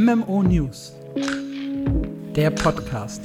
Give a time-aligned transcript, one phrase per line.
[0.00, 0.92] MMO News,
[2.36, 3.22] der Podcast.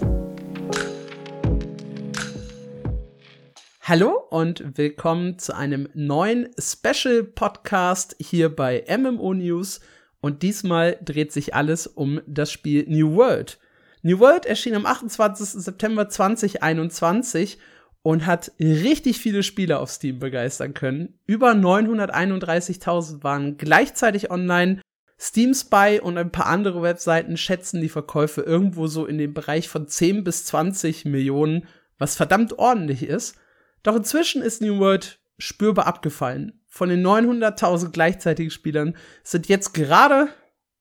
[3.81, 9.81] Hallo und willkommen zu einem neuen Special Podcast hier bei MMO News.
[10.19, 13.59] Und diesmal dreht sich alles um das Spiel New World.
[14.01, 15.49] New World erschien am 28.
[15.49, 17.59] September 2021
[18.01, 21.19] und hat richtig viele Spieler auf Steam begeistern können.
[21.27, 24.81] Über 931.000 waren gleichzeitig online.
[25.19, 29.69] Steam Spy und ein paar andere Webseiten schätzen die Verkäufe irgendwo so in dem Bereich
[29.69, 31.67] von 10 bis 20 Millionen,
[31.97, 33.37] was verdammt ordentlich ist.
[33.83, 36.61] Doch inzwischen ist New World spürbar abgefallen.
[36.67, 40.29] Von den 900.000 gleichzeitigen Spielern sind jetzt gerade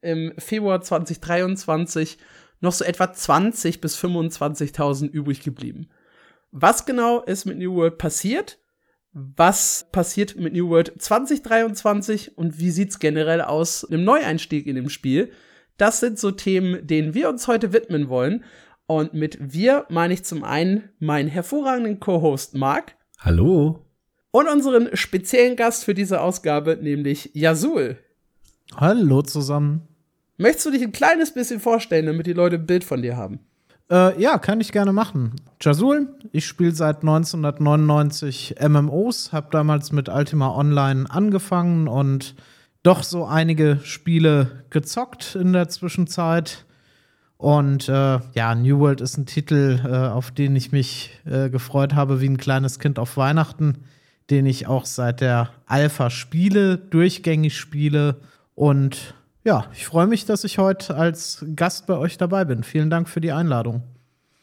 [0.01, 2.19] im Februar 2023
[2.61, 5.89] noch so etwa 20 bis 25.000 übrig geblieben.
[6.51, 8.59] Was genau ist mit New World passiert?
[9.15, 14.89] Was passiert mit New World 2023 und wie sieht's generell aus im Neueinstieg in dem
[14.89, 15.31] Spiel?
[15.77, 18.43] Das sind so Themen, denen wir uns heute widmen wollen.
[18.87, 22.97] Und mit wir meine ich zum einen meinen hervorragenden Co-Host Marc.
[23.19, 23.85] Hallo.
[24.31, 27.99] Und unseren speziellen Gast für diese Ausgabe, nämlich Yasul.
[28.77, 29.89] Hallo zusammen.
[30.39, 33.41] Möchtest du dich ein kleines bisschen vorstellen, damit die Leute ein Bild von dir haben?
[33.91, 35.37] Äh, ja, kann ich gerne machen.
[35.61, 42.35] Jasul, ich spiele seit 1999 MMOs, habe damals mit Ultima Online angefangen und
[42.83, 46.65] doch so einige Spiele gezockt in der Zwischenzeit.
[47.37, 51.95] Und äh, ja, New World ist ein Titel, äh, auf den ich mich äh, gefreut
[51.95, 53.79] habe wie ein kleines Kind auf Weihnachten,
[54.31, 58.21] den ich auch seit der Alpha spiele, durchgängig spiele.
[58.55, 59.15] Und
[59.45, 62.63] ja, ich freue mich, dass ich heute als Gast bei euch dabei bin.
[62.63, 63.83] Vielen Dank für die Einladung.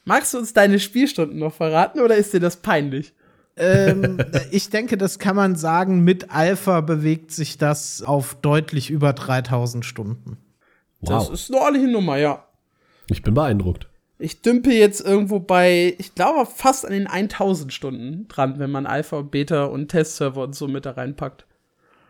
[0.05, 3.13] Magst du uns deine Spielstunden noch verraten oder ist dir das peinlich?
[3.59, 4.17] ähm,
[4.51, 6.03] ich denke, das kann man sagen.
[6.03, 10.37] Mit Alpha bewegt sich das auf deutlich über 3000 Stunden.
[11.01, 11.29] Wow.
[11.29, 12.45] Das ist eine ordentliche Nummer, ja.
[13.09, 13.87] Ich bin beeindruckt.
[14.17, 18.85] Ich dümpe jetzt irgendwo bei, ich glaube, fast an den 1000 Stunden dran, wenn man
[18.85, 21.45] Alpha, Beta und Testserver und so mit da reinpackt.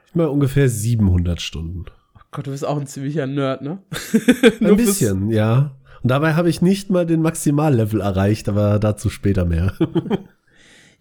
[0.07, 1.85] Ich meine ungefähr 700 Stunden.
[2.31, 3.79] Gott, du bist auch ein ziemlicher Nerd, ne?
[4.61, 5.75] ein bisschen, ja.
[6.01, 9.73] Und dabei habe ich nicht mal den Maximallevel erreicht, aber dazu später mehr.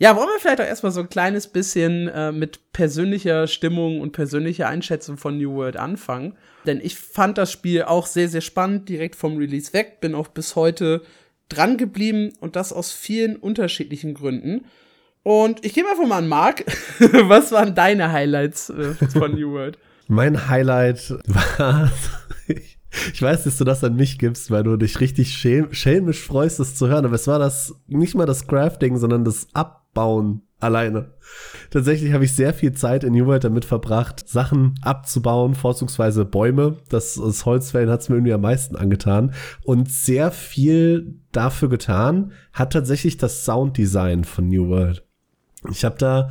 [0.00, 4.12] Ja, wollen wir vielleicht auch erstmal so ein kleines bisschen äh, mit persönlicher Stimmung und
[4.12, 6.36] persönlicher Einschätzung von New World anfangen.
[6.66, 10.28] Denn ich fand das Spiel auch sehr, sehr spannend, direkt vom Release weg, bin auch
[10.28, 11.02] bis heute
[11.48, 14.66] dran geblieben und das aus vielen unterschiedlichen Gründen.
[15.24, 16.64] Und ich gebe einfach mal an Marc.
[17.00, 19.78] Was waren deine Highlights äh, von New World?
[20.08, 21.10] Mein Highlight
[21.58, 21.90] war,
[23.12, 26.74] ich weiß, dass du das an mich gibst, weil du dich richtig schelmisch freust, das
[26.74, 31.12] zu hören, aber es war das, nicht mal das Crafting, sondern das Ab bauen alleine.
[31.70, 36.78] Tatsächlich habe ich sehr viel Zeit in New World damit verbracht, Sachen abzubauen, vorzugsweise Bäume.
[36.88, 39.34] Das, das Holzfällen hat es mir irgendwie am meisten angetan.
[39.64, 45.04] Und sehr viel dafür getan hat tatsächlich das Sounddesign von New World.
[45.70, 46.30] Ich habe da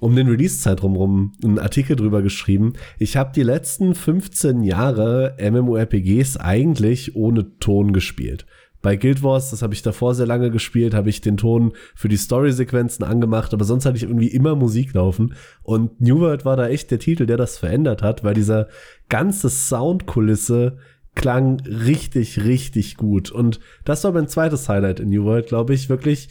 [0.00, 2.74] um den Release-Zeitraum rum einen Artikel drüber geschrieben.
[2.98, 8.46] Ich habe die letzten 15 Jahre MMORPGs eigentlich ohne Ton gespielt.
[8.84, 12.08] Bei Guild Wars, das habe ich davor sehr lange gespielt, habe ich den Ton für
[12.08, 15.34] die Story-Sequenzen angemacht, aber sonst hatte ich irgendwie immer Musik laufen.
[15.62, 18.68] Und New World war da echt der Titel, der das verändert hat, weil dieser
[19.08, 20.76] ganze Soundkulisse
[21.14, 23.30] klang richtig, richtig gut.
[23.30, 26.28] Und das war mein zweites Highlight in New World, glaube ich, wirklich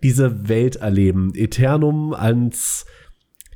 [0.00, 1.32] diese Welt erleben.
[1.34, 2.86] Eternum als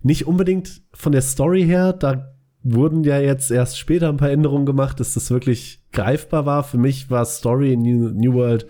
[0.02, 4.66] nicht unbedingt von der Story her, da wurden ja jetzt erst später ein paar Änderungen
[4.66, 6.64] gemacht, dass das wirklich greifbar war.
[6.64, 8.66] Für mich war Story in New, World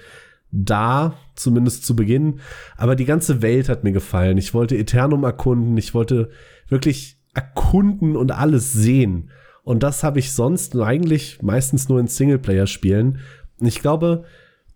[0.53, 2.41] da, zumindest zu Beginn.
[2.77, 4.39] Aber die ganze Welt hat mir gefallen.
[4.39, 5.77] Ich wollte Eternum erkunden.
[5.77, 6.31] Ich wollte
[6.69, 9.31] wirklich erkunden und alles sehen.
[9.63, 13.19] Und das habe ich sonst eigentlich meistens nur in Singleplayer spielen.
[13.61, 14.25] Und ich glaube,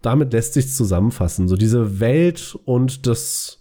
[0.02, 1.48] damit lässt sich zusammenfassen.
[1.48, 3.60] So diese Welt und das,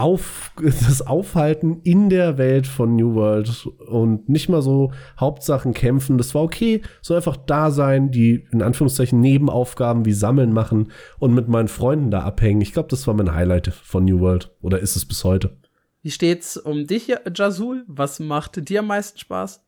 [0.00, 6.18] auf, das Aufhalten in der Welt von New World und nicht mal so Hauptsachen kämpfen.
[6.18, 6.82] Das war okay.
[7.02, 12.10] So einfach da sein, die in Anführungszeichen Nebenaufgaben wie Sammeln machen und mit meinen Freunden
[12.10, 12.60] da abhängen.
[12.60, 14.54] Ich glaube, das war mein Highlight von New World.
[14.60, 15.56] Oder ist es bis heute?
[16.02, 17.84] Wie steht's um dich, Jazul?
[17.88, 19.65] Was macht dir am meisten Spaß?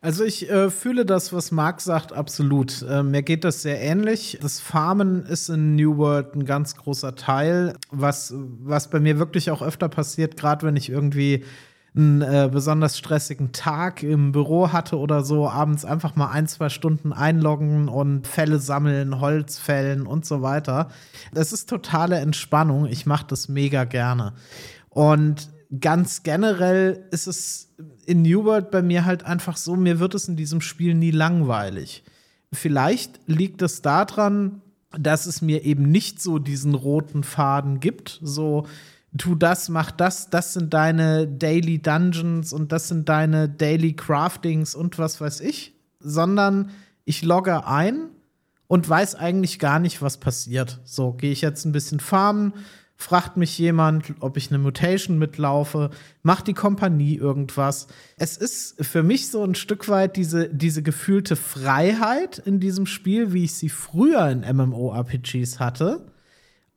[0.00, 2.82] Also ich äh, fühle das, was Marc sagt, absolut.
[2.82, 4.38] Äh, mir geht das sehr ähnlich.
[4.40, 9.50] Das Farmen ist in New World ein ganz großer Teil, was, was bei mir wirklich
[9.50, 11.44] auch öfter passiert, gerade wenn ich irgendwie
[11.96, 16.68] einen äh, besonders stressigen Tag im Büro hatte oder so, abends einfach mal ein, zwei
[16.68, 20.88] Stunden einloggen und Fälle sammeln, Holz fällen und so weiter.
[21.32, 22.86] Das ist totale Entspannung.
[22.86, 24.34] Ich mache das mega gerne.
[24.90, 25.48] Und
[25.80, 27.74] ganz generell ist es
[28.06, 31.10] in New World bei mir halt einfach so, mir wird es in diesem Spiel nie
[31.10, 32.04] langweilig.
[32.52, 34.62] vielleicht liegt es daran,
[34.98, 38.18] dass es mir eben nicht so diesen roten Faden gibt.
[38.22, 38.66] So,
[39.18, 44.74] tu das, mach das, das sind deine Daily Dungeons und das sind deine Daily Craftings
[44.74, 46.70] und was weiß ich, sondern
[47.04, 48.08] ich logge ein
[48.68, 50.80] und weiß eigentlich gar nicht, was passiert.
[50.84, 52.52] So, gehe ich jetzt ein bisschen farmen,
[52.96, 55.90] fragt mich jemand, ob ich eine Mutation mitlaufe,
[56.22, 57.88] macht die Kompanie irgendwas.
[58.16, 63.32] Es ist für mich so ein Stück weit diese, diese gefühlte Freiheit in diesem Spiel,
[63.32, 66.06] wie ich sie früher in MMORPGs hatte.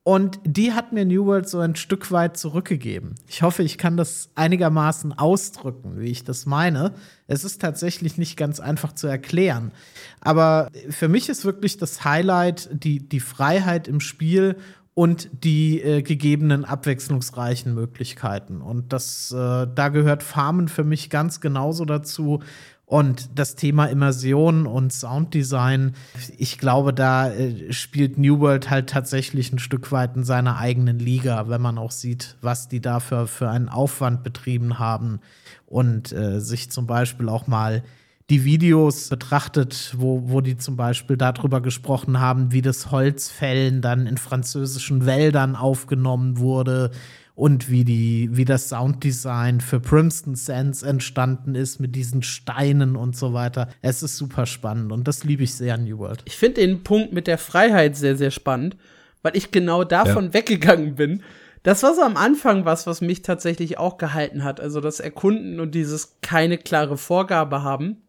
[0.03, 3.15] Und die hat mir New World so ein Stück weit zurückgegeben.
[3.27, 6.93] Ich hoffe, ich kann das einigermaßen ausdrücken, wie ich das meine.
[7.27, 9.71] Es ist tatsächlich nicht ganz einfach zu erklären.
[10.19, 14.55] Aber für mich ist wirklich das Highlight die, die Freiheit im Spiel
[14.99, 18.59] und die äh, gegebenen abwechslungsreichen Möglichkeiten.
[18.59, 22.41] Und das, äh, da gehört Farmen für mich ganz genauso dazu.
[22.85, 25.95] Und das Thema Immersion und Sounddesign,
[26.37, 30.99] ich glaube, da äh, spielt New World halt tatsächlich ein Stück weit in seiner eigenen
[30.99, 35.21] Liga, wenn man auch sieht, was die dafür für einen Aufwand betrieben haben
[35.65, 37.83] und äh, sich zum Beispiel auch mal
[38.29, 44.05] die Videos betrachtet, wo, wo die zum Beispiel darüber gesprochen haben, wie das Holzfällen dann
[44.05, 46.91] in französischen Wäldern aufgenommen wurde
[47.33, 53.15] und wie, die, wie das Sounddesign für Princeton Sands entstanden ist mit diesen Steinen und
[53.15, 53.69] so weiter.
[53.81, 56.21] Es ist super spannend und das liebe ich sehr an New World.
[56.25, 58.75] Ich finde den Punkt mit der Freiheit sehr, sehr spannend,
[59.23, 60.33] weil ich genau davon ja.
[60.33, 61.23] weggegangen bin.
[61.63, 64.59] Das war so am Anfang was, was mich tatsächlich auch gehalten hat.
[64.59, 68.01] Also das Erkunden und dieses keine klare Vorgabe haben.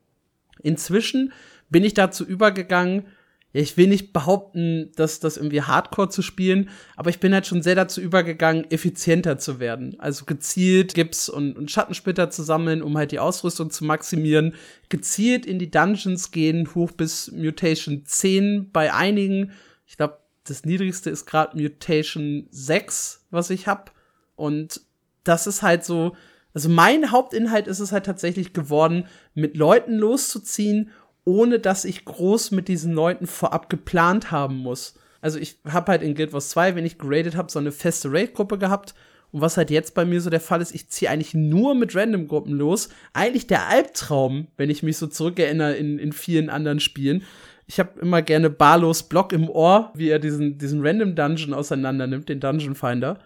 [0.63, 1.33] Inzwischen
[1.69, 3.07] bin ich dazu übergegangen,
[3.53, 7.63] ich will nicht behaupten, dass das irgendwie Hardcore zu spielen, aber ich bin halt schon
[7.63, 9.99] sehr dazu übergegangen, effizienter zu werden.
[9.99, 14.55] Also gezielt Gips und, und Schattensplitter zu sammeln, um halt die Ausrüstung zu maximieren.
[14.89, 19.51] Gezielt in die Dungeons gehen, hoch bis Mutation 10 bei einigen.
[19.85, 23.93] Ich glaube, das niedrigste ist gerade Mutation 6, was ich hab.
[24.37, 24.81] Und
[25.25, 26.15] das ist halt so,
[26.55, 30.91] also mein Hauptinhalt ist es halt tatsächlich geworden, mit Leuten loszuziehen
[31.25, 34.95] ohne dass ich groß mit diesen Leuten vorab geplant haben muss.
[35.21, 38.11] Also ich habe halt in Guild Wars 2, wenn ich geradet habe, so eine feste
[38.11, 38.95] Raid-Gruppe gehabt.
[39.33, 41.95] Und was halt jetzt bei mir so der Fall ist, ich ziehe eigentlich nur mit
[41.95, 42.89] Random-Gruppen los.
[43.13, 47.23] Eigentlich der Albtraum, wenn ich mich so zurückerinnere in, in vielen anderen Spielen.
[47.67, 52.09] Ich habe immer gerne Barlos Block im Ohr, wie er diesen, diesen Random Dungeon auseinander
[52.09, 53.19] nimmt, den Dungeon Finder.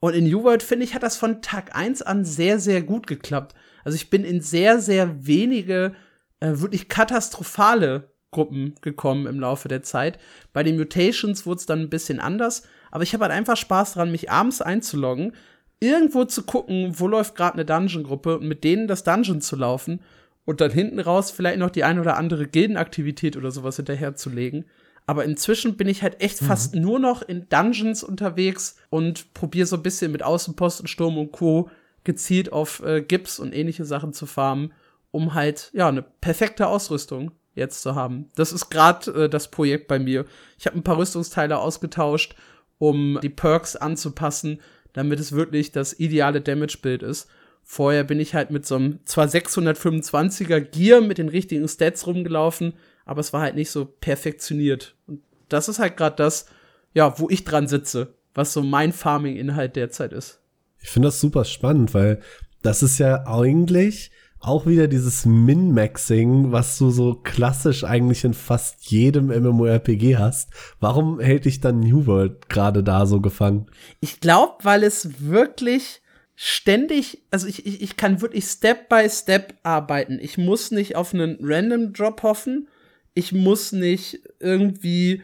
[0.00, 3.06] Und in New World, finde ich, hat das von Tag 1 an sehr, sehr gut
[3.06, 3.54] geklappt.
[3.84, 5.94] Also ich bin in sehr, sehr wenige
[6.40, 10.18] äh, wirklich katastrophale Gruppen gekommen im Laufe der Zeit.
[10.52, 13.94] Bei den Mutations wurde es dann ein bisschen anders, aber ich habe halt einfach Spaß
[13.94, 15.32] dran, mich abends einzuloggen,
[15.80, 20.00] irgendwo zu gucken, wo läuft gerade eine Dungeon-Gruppe mit denen das Dungeon zu laufen
[20.44, 24.66] und dann hinten raus vielleicht noch die ein oder andere Gildenaktivität oder sowas hinterherzulegen.
[25.06, 26.46] Aber inzwischen bin ich halt echt mhm.
[26.46, 31.32] fast nur noch in Dungeons unterwegs und probiere so ein bisschen mit Außenposten, Sturm und
[31.32, 31.68] Co.
[32.04, 34.72] gezielt auf äh, Gips und ähnliche Sachen zu farmen
[35.14, 38.30] um halt ja eine perfekte Ausrüstung jetzt zu haben.
[38.34, 40.26] Das ist gerade äh, das Projekt bei mir.
[40.58, 42.34] Ich habe ein paar Rüstungsteile ausgetauscht,
[42.78, 44.60] um die Perks anzupassen,
[44.92, 47.28] damit es wirklich das ideale Damage-Bild ist.
[47.62, 52.74] Vorher bin ich halt mit so einem zwar 625er Gear mit den richtigen Stats rumgelaufen,
[53.04, 54.96] aber es war halt nicht so perfektioniert.
[55.06, 56.46] Und das ist halt gerade das,
[56.92, 60.40] ja, wo ich dran sitze, was so mein Farming-Inhalt derzeit ist.
[60.80, 62.20] Ich finde das super spannend, weil
[62.62, 68.90] das ist ja eigentlich auch wieder dieses Min-Maxing, was du so klassisch eigentlich in fast
[68.90, 70.50] jedem MMORPG hast.
[70.80, 73.66] Warum hält dich dann New World gerade da so gefangen?
[74.00, 76.02] Ich glaube, weil es wirklich
[76.34, 80.18] ständig, also ich, ich, ich kann wirklich Step by Step arbeiten.
[80.20, 82.68] Ich muss nicht auf einen Random Drop hoffen.
[83.14, 85.22] Ich muss nicht irgendwie,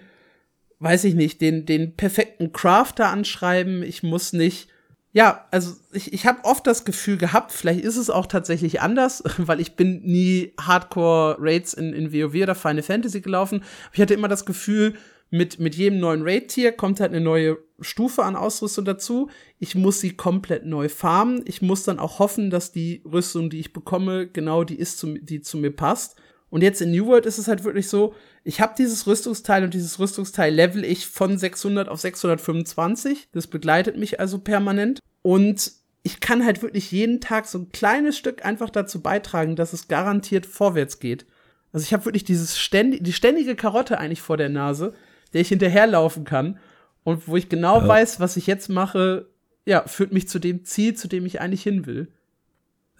[0.79, 3.83] weiß ich nicht, den, den perfekten Crafter anschreiben.
[3.83, 4.69] Ich muss nicht
[5.13, 9.25] ja, also ich, ich habe oft das Gefühl gehabt, vielleicht ist es auch tatsächlich anders,
[9.39, 13.65] weil ich bin nie Hardcore-Raids in, in WoW oder Final Fantasy gelaufen.
[13.93, 14.95] Ich hatte immer das Gefühl,
[15.33, 19.31] mit, mit jedem neuen Raid-Tier kommt halt eine neue Stufe an Ausrüstung dazu.
[19.61, 21.43] Ich muss sie komplett neu farmen.
[21.47, 25.15] Ich muss dann auch hoffen, dass die Rüstung, die ich bekomme, genau die ist, zu,
[25.15, 26.17] die zu mir passt.
[26.51, 29.73] Und jetzt in New World ist es halt wirklich so, ich habe dieses Rüstungsteil und
[29.73, 33.29] dieses Rüstungsteil level ich von 600 auf 625.
[33.33, 34.99] Das begleitet mich also permanent.
[35.23, 39.73] Und ich kann halt wirklich jeden Tag so ein kleines Stück einfach dazu beitragen, dass
[39.73, 41.27] es garantiert vorwärts geht.
[41.73, 44.95] Also ich habe wirklich dieses ständig, die ständige Karotte eigentlich vor der Nase,
[45.33, 46.59] der ich hinterherlaufen kann
[47.05, 47.87] und wo ich genau ja.
[47.87, 49.29] weiß, was ich jetzt mache,
[49.67, 52.09] ja, führt mich zu dem Ziel, zu dem ich eigentlich hin will.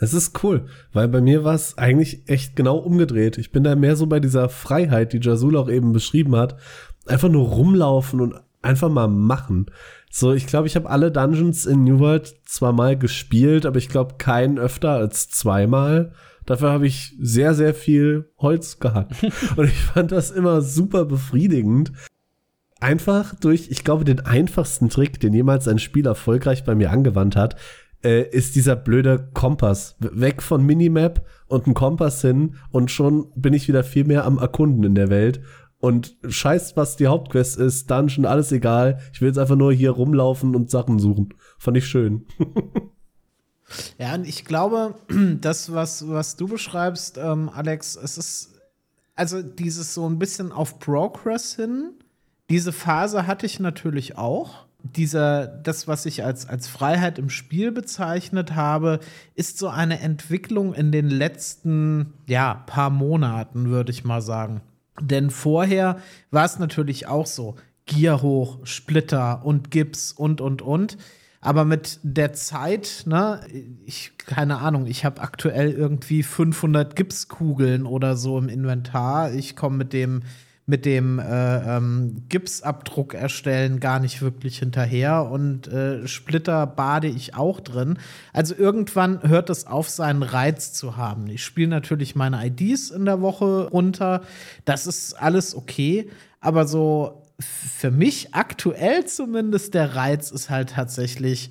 [0.03, 0.65] Es ist cool,
[0.95, 3.37] weil bei mir war es eigentlich echt genau umgedreht.
[3.37, 6.57] Ich bin da mehr so bei dieser Freiheit, die Jasul auch eben beschrieben hat.
[7.07, 9.67] Einfach nur rumlaufen und einfach mal machen.
[10.11, 13.91] So, ich glaube, ich habe alle Dungeons in New World zwar mal gespielt, aber ich
[13.91, 16.15] glaube keinen öfter als zweimal.
[16.47, 19.23] Dafür habe ich sehr, sehr viel Holz gehackt.
[19.57, 21.93] und ich fand das immer super befriedigend.
[22.81, 27.37] Einfach durch, ich glaube, den einfachsten Trick, den jemals ein Spiel erfolgreich bei mir angewandt
[27.37, 27.57] hat,
[28.05, 29.97] äh, ist dieser blöde Kompass.
[29.99, 34.39] Weg von Minimap und ein Kompass hin und schon bin ich wieder viel mehr am
[34.39, 35.41] Erkunden in der Welt.
[35.79, 39.01] Und scheiß, was die Hauptquest ist, Dungeon, alles egal.
[39.15, 41.35] Ich will jetzt einfach nur hier rumlaufen und Sachen suchen.
[41.59, 42.27] Fand ich schön.
[43.99, 44.95] ja, und ich glaube,
[45.41, 48.61] das, was, was du beschreibst, ähm, Alex, es ist
[49.15, 51.93] also dieses so ein bisschen auf Progress hin.
[52.49, 57.73] Diese Phase hatte ich natürlich auch dieser, das, was ich als, als Freiheit im Spiel
[57.73, 59.01] bezeichnet habe,
[59.35, 64.61] ist so eine Entwicklung in den letzten, ja, paar Monaten, würde ich mal sagen.
[65.01, 65.99] Denn vorher
[66.31, 67.57] war es natürlich auch so,
[67.87, 70.97] Gier hoch, Splitter und Gips und, und, und.
[71.41, 73.41] Aber mit der Zeit, ne,
[73.85, 79.33] ich, keine Ahnung, ich habe aktuell irgendwie 500 Gipskugeln oder so im Inventar.
[79.33, 80.23] Ich komme mit dem
[80.71, 87.35] mit dem äh, ähm, Gipsabdruck erstellen gar nicht wirklich hinterher und äh, Splitter bade ich
[87.35, 87.99] auch drin.
[88.33, 91.27] Also irgendwann hört es auf, seinen Reiz zu haben.
[91.27, 94.23] Ich spiele natürlich meine IDs in der Woche runter.
[94.65, 96.09] Das ist alles okay,
[96.41, 101.51] aber so für mich aktuell zumindest der Reiz ist halt tatsächlich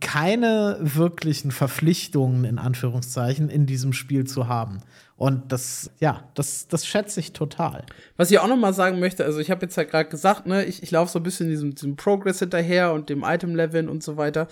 [0.00, 4.80] keine wirklichen Verpflichtungen in Anführungszeichen in diesem Spiel zu haben.
[5.16, 7.86] Und das, ja, das, das schätze ich total.
[8.18, 10.64] Was ich auch noch mal sagen möchte, also ich habe jetzt ja gerade gesagt, ne,
[10.64, 14.18] ich, ich laufe so ein bisschen diesem, diesem Progress hinterher und dem Item-Leveln und so
[14.18, 14.46] weiter.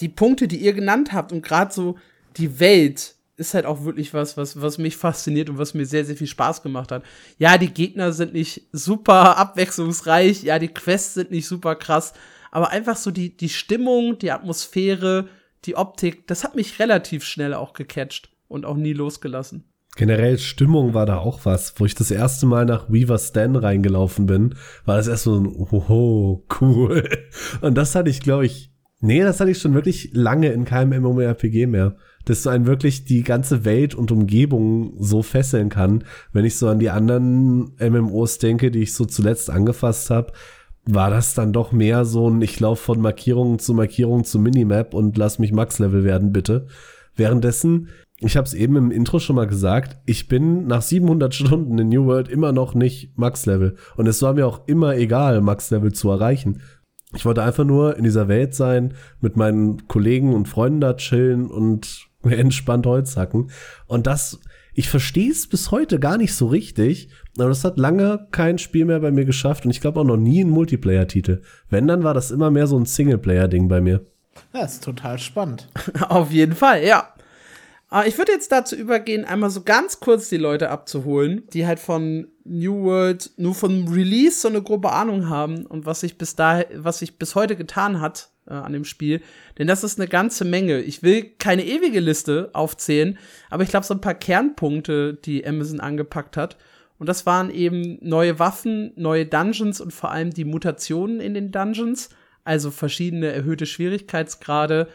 [0.00, 1.96] Die Punkte, die ihr genannt habt und gerade so
[2.36, 6.04] die Welt ist halt auch wirklich was, was, was mich fasziniert und was mir sehr,
[6.04, 7.02] sehr viel Spaß gemacht hat.
[7.38, 12.12] Ja, die Gegner sind nicht super abwechslungsreich, ja, die Quests sind nicht super krass,
[12.50, 15.28] aber einfach so die, die Stimmung, die Atmosphäre,
[15.64, 19.64] die Optik, das hat mich relativ schnell auch gecatcht und auch nie losgelassen.
[19.96, 24.24] Generell Stimmung war da auch was, wo ich das erste Mal nach Weaver Stan reingelaufen
[24.24, 24.54] bin,
[24.86, 27.08] war das erst so ein Oho, cool.
[27.60, 31.02] Und das hatte ich, glaube ich, nee, das hatte ich schon wirklich lange in keinem
[31.02, 31.96] MMORPG mehr.
[32.24, 36.04] Dass so einen wirklich die ganze Welt und Umgebung so fesseln kann.
[36.32, 40.32] Wenn ich so an die anderen MMOs denke, die ich so zuletzt angefasst habe,
[40.84, 44.94] war das dann doch mehr so ein, ich laufe von Markierung zu Markierung zu Minimap
[44.94, 46.66] und lass mich Max-Level werden, bitte.
[47.14, 47.88] Währenddessen
[48.24, 51.88] ich habe es eben im Intro schon mal gesagt, ich bin nach 700 Stunden in
[51.88, 53.76] New World immer noch nicht Max-Level.
[53.96, 56.62] Und es war mir auch immer egal, Max-Level zu erreichen.
[57.14, 61.50] Ich wollte einfach nur in dieser Welt sein, mit meinen Kollegen und Freunden da chillen
[61.50, 63.50] und entspannt Holz hacken.
[63.86, 64.40] Und das,
[64.72, 68.84] ich verstehe es bis heute gar nicht so richtig, aber das hat lange kein Spiel
[68.84, 71.42] mehr bei mir geschafft und ich glaube auch noch nie ein Multiplayer-Titel.
[71.68, 74.06] Wenn, dann war das immer mehr so ein Singleplayer-Ding bei mir.
[74.52, 75.68] Das ist total spannend.
[76.08, 77.08] Auf jeden Fall, ja.
[77.92, 81.78] Aber ich würde jetzt dazu übergehen, einmal so ganz kurz die Leute abzuholen, die halt
[81.78, 86.34] von New World nur von Release so eine grobe Ahnung haben und was sich bis
[86.34, 89.20] da, was sich bis heute getan hat äh, an dem Spiel.
[89.58, 90.80] Denn das ist eine ganze Menge.
[90.80, 93.18] Ich will keine ewige Liste aufzählen,
[93.50, 96.56] aber ich glaube so ein paar Kernpunkte, die Amazon angepackt hat.
[96.98, 101.52] Und das waren eben neue Waffen, neue Dungeons und vor allem die Mutationen in den
[101.52, 102.08] Dungeons.
[102.42, 104.88] Also verschiedene erhöhte Schwierigkeitsgrade,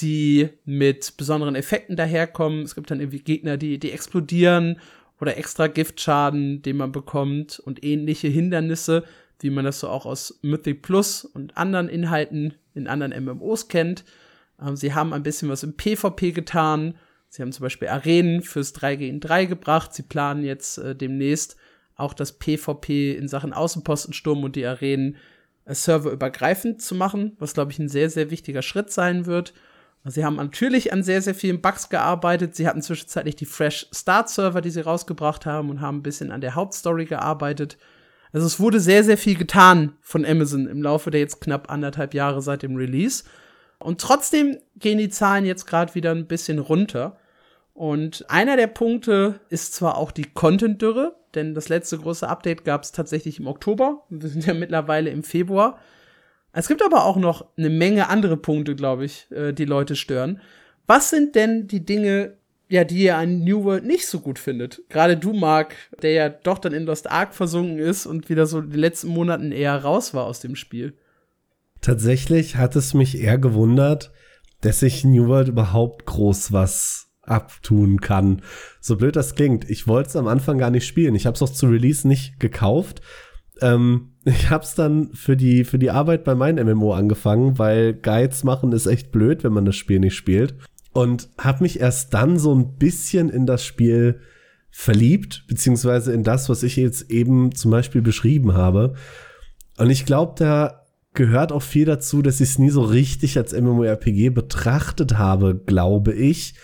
[0.00, 2.62] die mit besonderen Effekten daherkommen.
[2.62, 4.78] Es gibt dann irgendwie Gegner, die, die explodieren
[5.20, 9.04] oder extra Giftschaden, den man bekommt und ähnliche Hindernisse,
[9.40, 14.04] wie man das so auch aus Mythic Plus und anderen Inhalten in anderen MMOs kennt.
[14.60, 16.94] Ähm, sie haben ein bisschen was im PvP getan.
[17.28, 19.94] Sie haben zum Beispiel Arenen fürs 3 gegen 3 gebracht.
[19.94, 21.56] Sie planen jetzt äh, demnächst
[21.96, 25.16] auch das PvP in Sachen Außenpostensturm und die Arenen
[25.64, 29.54] äh, serverübergreifend zu machen, was glaube ich ein sehr, sehr wichtiger Schritt sein wird.
[30.08, 32.54] Sie haben natürlich an sehr, sehr vielen Bugs gearbeitet.
[32.54, 36.30] Sie hatten zwischenzeitlich die Fresh Start Server, die sie rausgebracht haben und haben ein bisschen
[36.30, 37.76] an der Hauptstory gearbeitet.
[38.32, 42.14] Also es wurde sehr, sehr viel getan von Amazon im Laufe der jetzt knapp anderthalb
[42.14, 43.24] Jahre seit dem Release.
[43.78, 47.18] Und trotzdem gehen die Zahlen jetzt gerade wieder ein bisschen runter.
[47.74, 52.84] Und einer der Punkte ist zwar auch die Content-Dürre, denn das letzte große Update gab
[52.84, 54.02] es tatsächlich im Oktober.
[54.08, 55.78] Wir sind ja mittlerweile im Februar.
[56.56, 60.40] Es gibt aber auch noch eine Menge andere Punkte, glaube ich, äh, die Leute stören.
[60.86, 62.38] Was sind denn die Dinge,
[62.70, 64.80] ja, die ihr an New World nicht so gut findet?
[64.88, 68.62] Gerade du, Mark, der ja doch dann in Lost Ark versunken ist und wieder so
[68.62, 70.94] die letzten Monaten eher raus war aus dem Spiel.
[71.82, 74.10] Tatsächlich hat es mich eher gewundert,
[74.62, 78.40] dass sich New World überhaupt groß was abtun kann.
[78.80, 79.68] So blöd das klingt.
[79.68, 81.14] Ich wollte es am Anfang gar nicht spielen.
[81.16, 83.02] Ich habe es auch zu Release nicht gekauft.
[83.60, 87.94] Ähm, ich habe es dann für die, für die Arbeit bei meinem MMO angefangen, weil
[87.94, 90.56] Guides machen ist echt blöd, wenn man das Spiel nicht spielt.
[90.92, 94.20] Und habe mich erst dann so ein bisschen in das Spiel
[94.70, 98.94] verliebt, beziehungsweise in das, was ich jetzt eben zum Beispiel beschrieben habe.
[99.78, 103.58] Und ich glaube, da gehört auch viel dazu, dass ich es nie so richtig als
[103.58, 106.54] MMORPG betrachtet habe, glaube ich.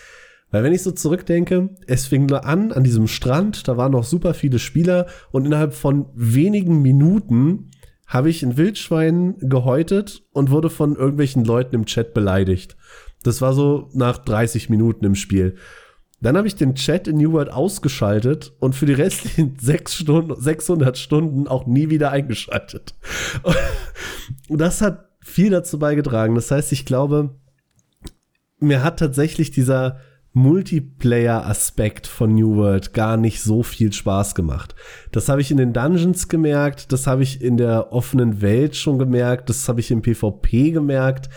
[0.53, 4.03] Weil wenn ich so zurückdenke, es fing nur an an diesem Strand, da waren noch
[4.03, 7.71] super viele Spieler und innerhalb von wenigen Minuten
[8.05, 12.77] habe ich ein Wildschwein gehäutet und wurde von irgendwelchen Leuten im Chat beleidigt.
[13.23, 15.55] Das war so nach 30 Minuten im Spiel.
[16.21, 20.39] Dann habe ich den Chat in New World ausgeschaltet und für die restlichen sechs Stunden,
[20.39, 22.93] 600 Stunden auch nie wieder eingeschaltet.
[24.49, 26.35] Und das hat viel dazu beigetragen.
[26.35, 27.35] Das heißt, ich glaube,
[28.59, 29.99] mir hat tatsächlich dieser
[30.33, 34.75] Multiplayer-Aspekt von New World gar nicht so viel Spaß gemacht.
[35.11, 38.97] Das habe ich in den Dungeons gemerkt, das habe ich in der offenen Welt schon
[38.97, 41.29] gemerkt, das habe ich im PvP gemerkt.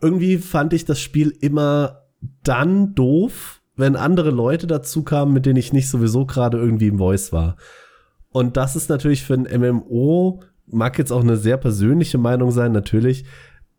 [0.00, 2.06] Irgendwie fand ich das Spiel immer
[2.42, 6.98] dann doof, wenn andere Leute dazu kamen, mit denen ich nicht sowieso gerade irgendwie im
[6.98, 7.56] Voice war.
[8.30, 12.72] Und das ist natürlich für ein MMO, mag jetzt auch eine sehr persönliche Meinung sein,
[12.72, 13.24] natürlich,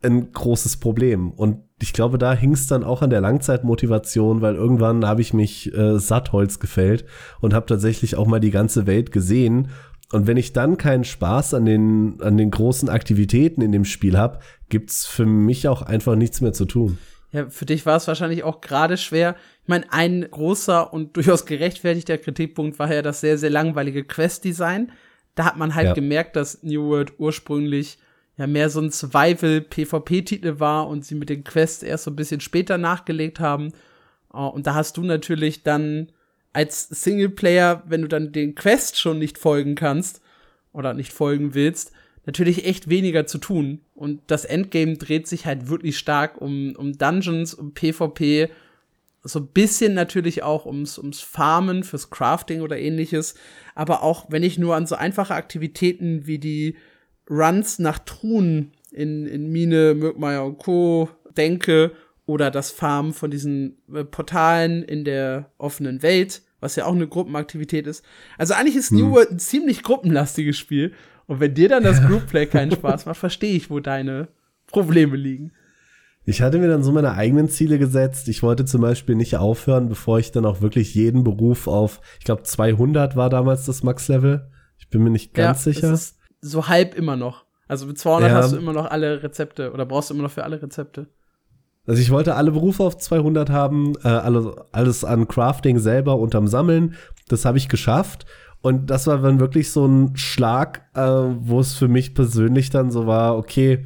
[0.04, 1.32] ein großes Problem.
[1.32, 5.34] Und ich glaube, da hing es dann auch an der Langzeitmotivation, weil irgendwann habe ich
[5.34, 7.06] mich äh, Sattholz gefällt
[7.40, 9.70] und habe tatsächlich auch mal die ganze Welt gesehen.
[10.12, 14.18] Und wenn ich dann keinen Spaß an den, an den großen Aktivitäten in dem Spiel
[14.18, 16.98] habe, gibt's für mich auch einfach nichts mehr zu tun.
[17.32, 19.36] Ja, für dich war es wahrscheinlich auch gerade schwer.
[19.64, 24.92] Ich meine, ein großer und durchaus gerechtfertigter Kritikpunkt war ja das sehr, sehr langweilige Quest-Design.
[25.36, 25.94] Da hat man halt ja.
[25.94, 27.98] gemerkt, dass New World ursprünglich
[28.42, 32.42] ja mehr so ein Survival-PvP-Titel war und sie mit den Quests erst so ein bisschen
[32.42, 33.72] später nachgelegt haben.
[34.34, 36.12] Uh, und da hast du natürlich dann
[36.54, 40.22] als Singleplayer, wenn du dann den Quest schon nicht folgen kannst
[40.74, 41.92] oder nicht folgen willst,
[42.26, 43.82] natürlich echt weniger zu tun.
[43.94, 48.50] Und das Endgame dreht sich halt wirklich stark um, um Dungeons, um PvP,
[49.24, 53.36] so ein bisschen natürlich auch ums, ums Farmen, fürs Crafting oder ähnliches.
[53.76, 56.76] Aber auch wenn ich nur an so einfache Aktivitäten wie die
[57.32, 61.10] Runs nach Truhen in, in Mine, Mürkmeier und Co.
[61.38, 61.94] denke
[62.26, 67.08] oder das Farmen von diesen äh, Portalen in der offenen Welt, was ja auch eine
[67.08, 68.06] Gruppenaktivität ist.
[68.38, 69.00] Also eigentlich ist hm.
[69.00, 70.94] New World ein ziemlich gruppenlastiges Spiel
[71.26, 74.28] und wenn dir dann das Groupplay keinen Spaß macht, verstehe ich, wo deine
[74.68, 75.54] Probleme liegen.
[76.24, 78.28] Ich hatte mir dann so meine eigenen Ziele gesetzt.
[78.28, 82.26] Ich wollte zum Beispiel nicht aufhören, bevor ich dann auch wirklich jeden Beruf auf, ich
[82.26, 84.48] glaube 200 war damals das Max-Level.
[84.78, 85.94] Ich bin mir nicht ganz ja, sicher.
[85.94, 87.46] ist so halb immer noch.
[87.68, 88.38] Also mit 200 ja.
[88.38, 91.08] hast du immer noch alle Rezepte oder brauchst du immer noch für alle Rezepte.
[91.88, 96.48] Also ich wollte alle Berufe auf 200 haben, äh, alles, alles an Crafting selber unterm
[96.48, 96.96] Sammeln.
[97.28, 98.26] Das habe ich geschafft.
[98.62, 102.92] Und das war dann wirklich so ein Schlag, äh, wo es für mich persönlich dann
[102.92, 103.86] so war, okay,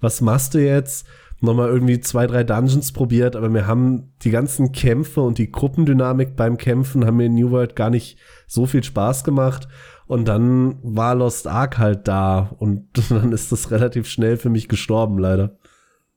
[0.00, 1.06] was machst du jetzt?
[1.40, 6.36] Nochmal irgendwie zwei, drei Dungeons probiert, aber mir haben die ganzen Kämpfe und die Gruppendynamik
[6.36, 9.68] beim Kämpfen haben mir in New World gar nicht so viel Spaß gemacht.
[10.06, 14.68] Und dann war Lost Ark halt da und dann ist das relativ schnell für mich
[14.68, 15.56] gestorben, leider.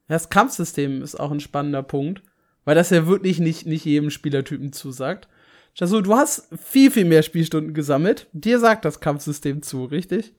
[0.07, 2.21] Das Kampfsystem ist auch ein spannender Punkt,
[2.65, 5.27] weil das ja wirklich nicht, nicht jedem Spielertypen zusagt.
[5.75, 8.27] Jasu, du hast viel, viel mehr Spielstunden gesammelt.
[8.33, 10.33] Dir sagt das Kampfsystem zu, richtig?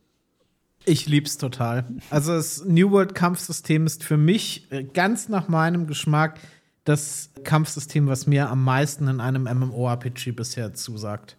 [0.85, 1.87] Ich lieb's total.
[2.11, 6.41] Also das New World Kampfsystem ist für mich äh, ganz nach meinem Geschmack
[6.85, 11.38] das Kampfsystem, was mir am meisten in einem MMORPG bisher zusagt.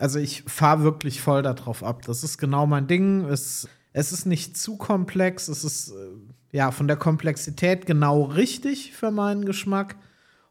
[0.00, 2.00] Also ich fahre wirklich voll darauf ab.
[2.06, 3.26] Das ist genau mein Ding.
[3.26, 5.48] Es, es ist nicht zu komplex.
[5.48, 9.96] Es ist äh, ja von der Komplexität genau richtig für meinen Geschmack.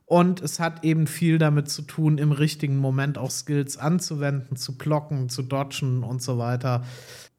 [0.06, 4.78] Und es hat eben viel damit zu tun, im richtigen Moment auch Skills anzuwenden, zu
[4.78, 6.86] blocken, zu dodgen und so weiter.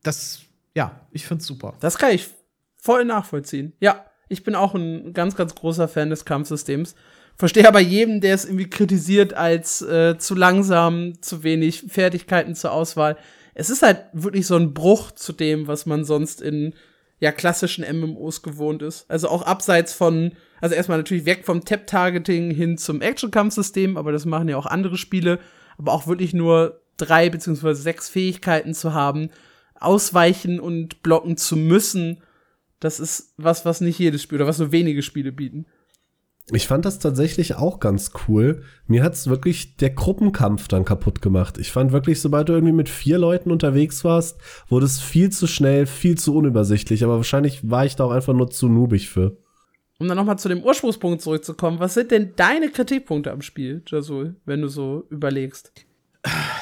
[0.03, 0.41] Das,
[0.75, 1.75] ja, ich find's super.
[1.79, 2.29] Das kann ich
[2.77, 3.73] voll nachvollziehen.
[3.79, 6.97] Ja, ich bin auch ein ganz, ganz großer Fan des Kampfsystems.
[7.41, 12.73] Verstehe aber jedem, der es irgendwie kritisiert als äh, zu langsam, zu wenig Fertigkeiten zur
[12.73, 13.17] Auswahl.
[13.55, 16.75] Es ist halt wirklich so ein Bruch zu dem, was man sonst in
[17.19, 19.11] ja klassischen MMOs gewohnt ist.
[19.11, 24.27] Also auch abseits von also erstmal natürlich weg vom Tap-Targeting hin zum Action-Kampfsystem, aber das
[24.27, 25.39] machen ja auch andere Spiele.
[25.79, 29.31] Aber auch wirklich nur drei beziehungsweise sechs Fähigkeiten zu haben,
[29.77, 32.23] ausweichen und blocken zu müssen,
[32.81, 35.65] das ist was, was nicht jedes Spiel oder was nur wenige Spiele bieten.
[36.53, 38.63] Ich fand das tatsächlich auch ganz cool.
[38.87, 41.59] Mir hat's wirklich der Gruppenkampf dann kaputt gemacht.
[41.59, 45.47] Ich fand wirklich, sobald du irgendwie mit vier Leuten unterwegs warst, wurde es viel zu
[45.47, 47.05] schnell, viel zu unübersichtlich.
[47.05, 49.37] Aber wahrscheinlich war ich da auch einfach nur zu noobig für.
[50.01, 54.35] um dann nochmal zu dem Ursprungspunkt zurückzukommen, was sind denn deine Kritikpunkte am Spiel, Jasul,
[54.47, 55.73] wenn du so überlegst?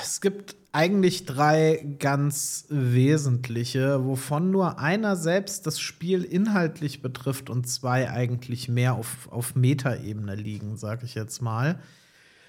[0.03, 7.69] Es gibt eigentlich drei ganz wesentliche, wovon nur einer selbst das Spiel inhaltlich betrifft und
[7.69, 11.81] zwei eigentlich mehr auf, auf Metaebene liegen, sag ich jetzt mal.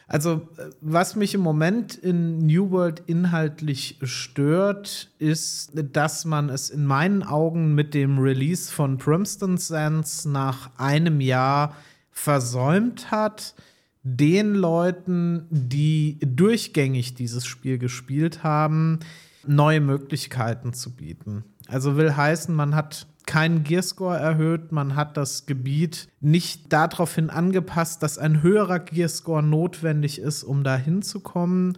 [0.08, 0.50] Also,
[0.82, 7.22] was mich im Moment in New World inhaltlich stört, ist, dass man es in meinen
[7.22, 11.76] Augen mit dem Release von Primston Sands nach einem Jahr
[12.12, 13.54] versäumt hat,
[14.18, 19.00] den Leuten, die durchgängig dieses Spiel gespielt haben,
[19.46, 21.44] neue Möglichkeiten zu bieten.
[21.68, 28.02] Also will heißen, man hat keinen Gearscore erhöht, man hat das Gebiet nicht daraufhin angepasst,
[28.02, 31.78] dass ein höherer Gearscore notwendig ist, um da hinzukommen.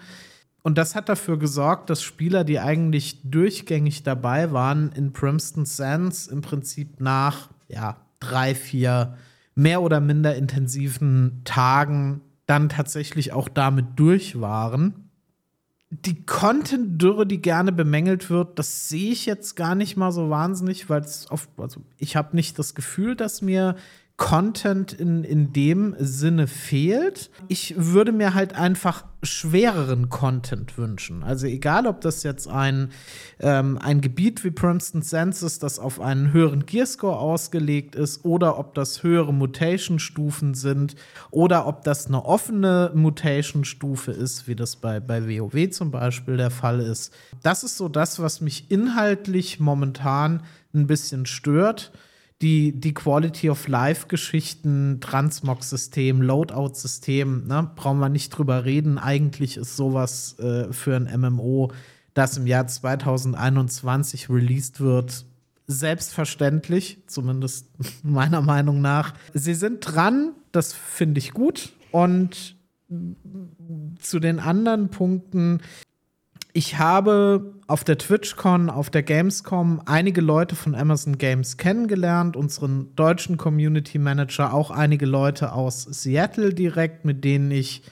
[0.63, 6.27] Und das hat dafür gesorgt, dass Spieler, die eigentlich durchgängig dabei waren, in Primston Sands
[6.27, 9.17] im Prinzip nach ja, drei, vier
[9.55, 15.09] mehr oder minder intensiven Tagen dann tatsächlich auch damit durch waren.
[15.89, 20.89] Die Content-Dürre, die gerne bemängelt wird, das sehe ich jetzt gar nicht mal so wahnsinnig,
[20.89, 23.75] weil es auf, also ich habe nicht das Gefühl, dass mir
[24.21, 27.31] Content in, in dem Sinne fehlt.
[27.47, 31.23] Ich würde mir halt einfach schwereren Content wünschen.
[31.23, 32.91] Also egal, ob das jetzt ein,
[33.39, 38.59] ähm, ein Gebiet wie Primston Sands ist, das auf einen höheren Gearscore ausgelegt ist, oder
[38.59, 40.95] ob das höhere Mutation-Stufen sind,
[41.31, 46.51] oder ob das eine offene Mutation-Stufe ist, wie das bei, bei WoW zum Beispiel der
[46.51, 47.11] Fall ist.
[47.41, 50.43] Das ist so das, was mich inhaltlich momentan
[50.75, 51.91] ein bisschen stört
[52.41, 58.97] die, die Quality of Life-Geschichten, Transmog-System, Loadout-System, ne, brauchen wir nicht drüber reden.
[58.97, 61.71] Eigentlich ist sowas äh, für ein MMO,
[62.13, 65.25] das im Jahr 2021 released wird,
[65.67, 67.67] selbstverständlich, zumindest
[68.03, 69.13] meiner Meinung nach.
[69.33, 71.73] Sie sind dran, das finde ich gut.
[71.91, 72.55] Und
[73.99, 75.61] zu den anderen Punkten,
[76.53, 82.95] ich habe auf der TwitchCon, auf der Gamescom einige Leute von Amazon Games kennengelernt, unseren
[82.95, 87.83] deutschen Community Manager, auch einige Leute aus Seattle direkt, mit denen ich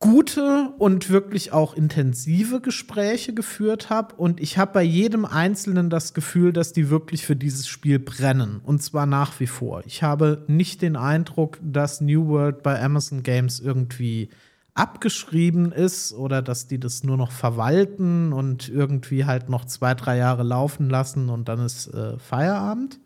[0.00, 4.14] gute und wirklich auch intensive Gespräche geführt habe.
[4.14, 8.60] Und ich habe bei jedem Einzelnen das Gefühl, dass die wirklich für dieses Spiel brennen.
[8.62, 9.82] Und zwar nach wie vor.
[9.86, 14.30] Ich habe nicht den Eindruck, dass New World bei Amazon Games irgendwie
[14.78, 20.16] abgeschrieben ist oder dass die das nur noch verwalten und irgendwie halt noch zwei, drei
[20.16, 23.00] Jahre laufen lassen und dann ist äh, Feierabend.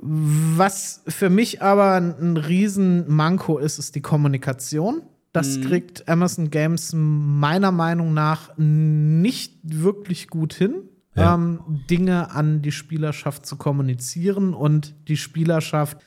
[0.00, 5.02] Was für mich aber ein Riesenmanko ist, ist die Kommunikation.
[5.32, 5.62] Das mhm.
[5.62, 10.82] kriegt Amazon Games meiner Meinung nach nicht wirklich gut hin,
[11.16, 11.34] ja.
[11.34, 15.98] ähm, Dinge an die Spielerschaft zu kommunizieren und die Spielerschaft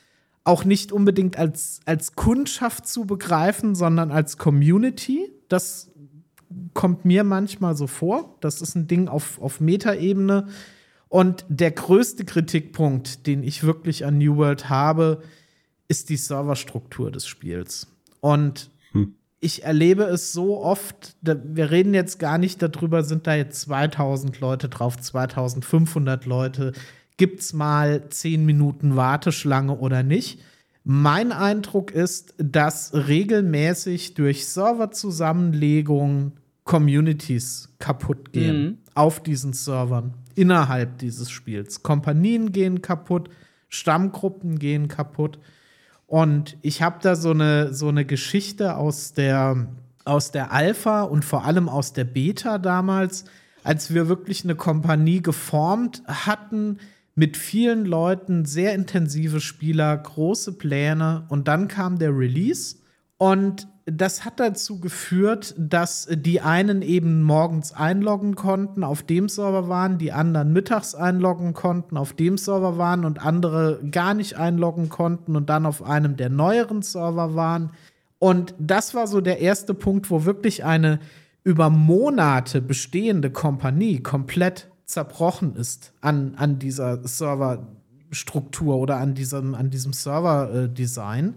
[0.43, 5.32] auch nicht unbedingt als, als Kundschaft zu begreifen, sondern als Community.
[5.49, 5.91] Das
[6.73, 8.38] kommt mir manchmal so vor.
[8.41, 10.47] Das ist ein Ding auf, auf Metaebene.
[11.10, 15.21] Und der größte Kritikpunkt, den ich wirklich an New World habe,
[15.88, 17.88] ist die Serverstruktur des Spiels.
[18.21, 19.15] Und hm.
[19.41, 23.62] ich erlebe es so oft, da, wir reden jetzt gar nicht darüber, sind da jetzt
[23.62, 26.71] 2000 Leute drauf, 2500 Leute
[27.21, 30.39] gibt es mal zehn Minuten Warteschlange oder nicht.
[30.84, 36.31] Mein Eindruck ist, dass regelmäßig durch Serverzusammenlegungen
[36.63, 38.77] Communities kaputt gehen mhm.
[38.95, 41.84] auf diesen Servern innerhalb dieses Spiels.
[41.84, 43.29] Kompanien gehen kaputt,
[43.69, 45.38] Stammgruppen gehen kaputt.
[46.07, 49.67] Und ich habe da so eine, so eine Geschichte aus der,
[50.05, 53.25] aus der Alpha und vor allem aus der Beta damals,
[53.63, 56.79] als wir wirklich eine Kompanie geformt hatten,
[57.21, 62.77] mit vielen Leuten, sehr intensive Spieler, große Pläne und dann kam der Release
[63.19, 69.69] und das hat dazu geführt, dass die einen eben morgens einloggen konnten, auf dem Server
[69.69, 74.89] waren, die anderen mittags einloggen konnten, auf dem Server waren und andere gar nicht einloggen
[74.89, 77.69] konnten und dann auf einem der neueren Server waren.
[78.17, 80.99] Und das war so der erste Punkt, wo wirklich eine
[81.43, 89.69] über Monate bestehende Kompanie komplett zerbrochen ist an, an dieser Serverstruktur oder an diesem, an
[89.69, 91.36] diesem Server-Design.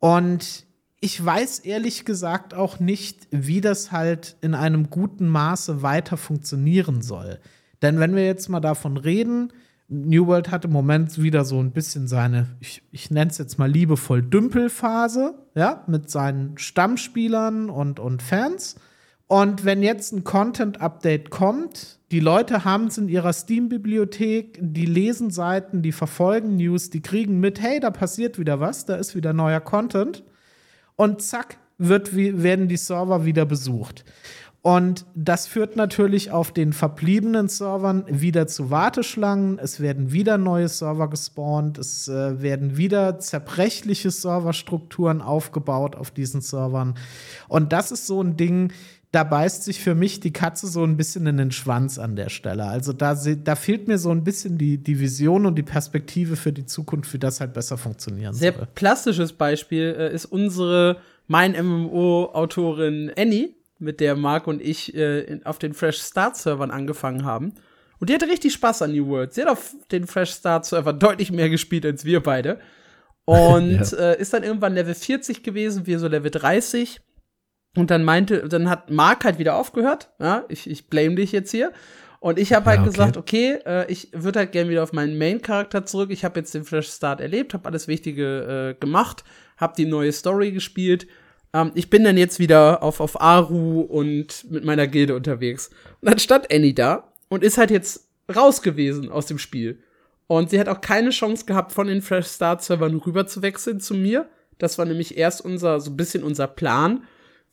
[0.00, 0.66] Und
[1.00, 7.02] ich weiß ehrlich gesagt auch nicht, wie das halt in einem guten Maße weiter funktionieren
[7.02, 7.40] soll.
[7.82, 9.52] Denn wenn wir jetzt mal davon reden,
[9.88, 13.58] New World hat im Moment wieder so ein bisschen seine, ich, ich nenne es jetzt
[13.58, 18.76] mal liebevoll Dümpelphase, ja, mit seinen Stammspielern und, und Fans.
[19.26, 25.30] Und wenn jetzt ein Content-Update kommt, die Leute haben es in ihrer Steam-Bibliothek, die lesen
[25.30, 29.32] Seiten, die verfolgen News, die kriegen mit, hey, da passiert wieder was, da ist wieder
[29.32, 30.22] neuer Content.
[30.96, 34.04] Und zack, wird, werden die Server wieder besucht.
[34.62, 39.58] Und das führt natürlich auf den verbliebenen Servern wieder zu Warteschlangen.
[39.58, 41.76] Es werden wieder neue Server gespawnt.
[41.76, 46.94] Es äh, werden wieder zerbrechliche Serverstrukturen aufgebaut auf diesen Servern.
[47.46, 48.72] Und das ist so ein Ding,
[49.14, 52.30] da beißt sich für mich die Katze so ein bisschen in den Schwanz an der
[52.30, 52.64] Stelle.
[52.64, 56.52] Also da, da fehlt mir so ein bisschen die, die Vision und die Perspektive für
[56.52, 58.62] die Zukunft, wie das halt besser funktionieren Sehr soll.
[58.62, 60.96] Sehr plastisches Beispiel äh, ist unsere
[61.28, 66.72] mein MMO-Autorin Annie mit der Marc und ich äh, in, auf den Fresh Start Servern
[66.72, 67.54] angefangen haben.
[68.00, 69.32] Und die hatte richtig Spaß an New World.
[69.32, 72.58] Sie hat auf den Fresh Start Server deutlich mehr gespielt als wir beide.
[73.26, 73.98] Und ja.
[73.98, 77.00] äh, ist dann irgendwann Level 40 gewesen, wir so Level 30.
[77.76, 80.10] Und dann meinte, dann hat Marc halt wieder aufgehört.
[80.20, 81.72] Ja, ich, ich blame dich jetzt hier.
[82.20, 82.90] Und ich habe halt ja, okay.
[82.90, 86.10] gesagt, okay, äh, ich würde halt gerne wieder auf meinen Main-Charakter zurück.
[86.10, 89.24] Ich habe jetzt den Fresh Start erlebt, habe alles Wichtige äh, gemacht,
[89.56, 91.06] habe die neue Story gespielt
[91.54, 95.70] ähm, ich bin dann jetzt wieder auf, auf Aru und mit meiner Gilde unterwegs.
[96.02, 99.78] Und dann stand Annie da und ist halt jetzt raus gewesen aus dem Spiel.
[100.26, 103.80] Und sie hat auch keine Chance gehabt, von den Fresh Start Servern rüber zu wechseln
[103.80, 104.28] zu mir.
[104.58, 107.04] Das war nämlich erst unser, so ein bisschen unser Plan,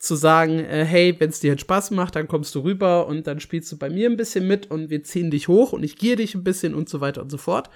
[0.02, 3.28] zu sagen, äh, hey, wenn es dir halt Spaß macht, dann kommst du rüber und
[3.28, 5.96] dann spielst du bei mir ein bisschen mit und wir ziehen dich hoch und ich
[5.96, 7.70] gehe dich ein bisschen und so weiter und so fort.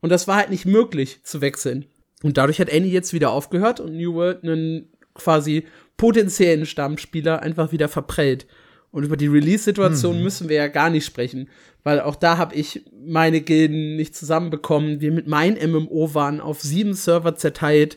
[0.00, 1.86] Und das war halt nicht möglich zu wechseln.
[2.24, 5.64] Und dadurch hat Annie jetzt wieder aufgehört und New World einen quasi
[5.96, 8.48] potenziellen Stammspieler einfach wieder verprellt.
[8.90, 10.24] Und über die Release-Situation mhm.
[10.24, 11.48] müssen wir ja gar nicht sprechen,
[11.84, 15.00] weil auch da habe ich meine Gilden nicht zusammenbekommen.
[15.00, 17.96] Wir mit meinem MMO waren auf sieben Server zerteilt,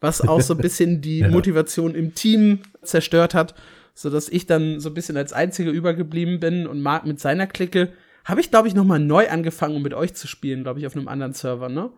[0.00, 1.28] was auch so ein bisschen die ja.
[1.28, 3.54] Motivation im Team zerstört hat,
[3.94, 7.46] so dass ich dann so ein bisschen als Einziger übergeblieben bin und Marc mit seiner
[7.46, 7.90] Clique
[8.24, 10.86] habe ich glaube ich noch mal neu angefangen, um mit euch zu spielen, glaube ich,
[10.86, 11.90] auf einem anderen Server, ne?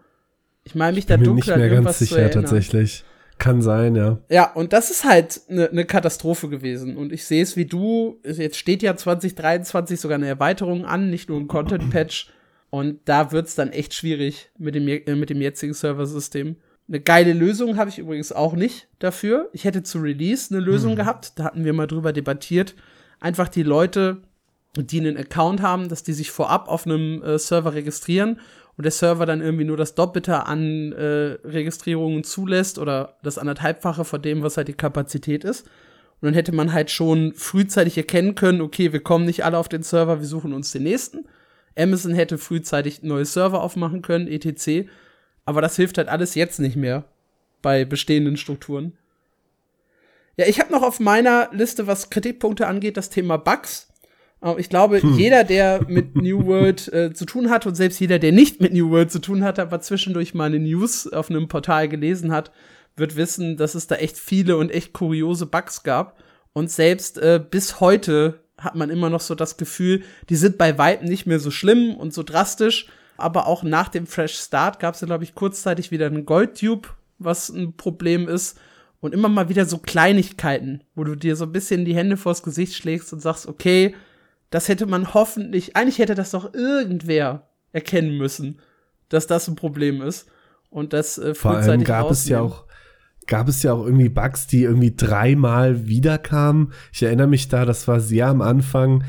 [0.64, 3.04] Ich meine mich da dunkel nicht mehr ganz sicher tatsächlich.
[3.40, 4.18] Kann sein, ja.
[4.28, 6.98] Ja, und das ist halt eine ne Katastrophe gewesen.
[6.98, 8.20] Und ich sehe es wie du.
[8.22, 12.30] Jetzt steht ja 2023 sogar eine Erweiterung an, nicht nur ein Content-Patch.
[12.68, 16.56] Und da wird's dann echt schwierig mit dem, äh, mit dem jetzigen Serversystem.
[16.90, 19.48] Eine geile Lösung habe ich übrigens auch nicht dafür.
[19.52, 20.96] Ich hätte zu Release eine Lösung hm.
[20.96, 21.38] gehabt.
[21.38, 22.74] Da hatten wir mal drüber debattiert.
[23.20, 24.16] Einfach die Leute,
[24.74, 28.40] die einen Account haben, dass die sich vorab auf einem äh, Server registrieren
[28.76, 34.04] und der Server dann irgendwie nur das Doppelte an äh, Registrierungen zulässt oder das anderthalbfache
[34.04, 35.66] von dem, was halt die Kapazität ist.
[36.20, 39.68] Und dann hätte man halt schon frühzeitig erkennen können, okay, wir kommen nicht alle auf
[39.68, 41.26] den Server, wir suchen uns den nächsten.
[41.78, 44.88] Amazon hätte frühzeitig neue Server aufmachen können, etc.
[45.44, 47.04] Aber das hilft halt alles jetzt nicht mehr
[47.62, 48.96] bei bestehenden Strukturen.
[50.36, 53.88] Ja, ich habe noch auf meiner Liste, was Kritikpunkte angeht, das Thema Bugs.
[54.56, 55.18] Ich glaube, hm.
[55.18, 58.72] jeder, der mit New World äh, zu tun hat und selbst jeder, der nicht mit
[58.72, 62.50] New World zu tun hat, aber zwischendurch mal eine News auf einem Portal gelesen hat,
[62.96, 66.22] wird wissen, dass es da echt viele und echt kuriose Bugs gab.
[66.54, 70.78] Und selbst äh, bis heute hat man immer noch so das Gefühl, die sind bei
[70.78, 72.86] weitem nicht mehr so schlimm und so drastisch.
[73.20, 76.88] Aber auch nach dem Fresh Start gab es ja, glaube ich, kurzzeitig wieder einen Goldtube,
[77.18, 78.58] was ein Problem ist.
[79.00, 82.42] Und immer mal wieder so Kleinigkeiten, wo du dir so ein bisschen die Hände vors
[82.42, 83.94] Gesicht schlägst und sagst, okay,
[84.50, 88.58] das hätte man hoffentlich, eigentlich hätte das doch irgendwer erkennen müssen,
[89.08, 90.28] dass das ein Problem ist.
[90.68, 92.12] Und das äh, Vor allem gab rausnehmen.
[92.12, 92.64] es ja auch
[93.26, 96.72] gab es ja auch irgendwie Bugs, die irgendwie dreimal wiederkamen.
[96.92, 99.04] Ich erinnere mich da, das war sehr am Anfang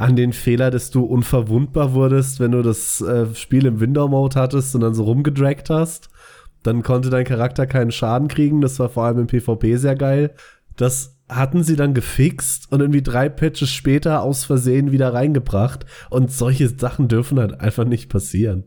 [0.00, 4.74] an den Fehler, dass du unverwundbar wurdest, wenn du das äh, Spiel im Window-Mode hattest
[4.74, 6.08] und dann so rumgedragt hast.
[6.62, 8.62] Dann konnte dein Charakter keinen Schaden kriegen.
[8.62, 10.32] Das war vor allem im PvP sehr geil.
[10.74, 15.84] Das hatten sie dann gefixt und irgendwie drei Patches später aus Versehen wieder reingebracht.
[16.08, 18.64] Und solche Sachen dürfen halt einfach nicht passieren.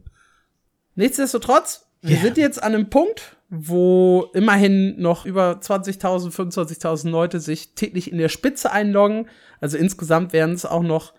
[0.94, 2.22] Nichtsdestotrotz, wir yeah.
[2.22, 8.20] sind jetzt an einem Punkt, wo immerhin noch über 20.000, 25.000 Leute sich täglich in
[8.20, 9.28] der Spitze einloggen.
[9.60, 11.14] Also insgesamt werden es auch noch,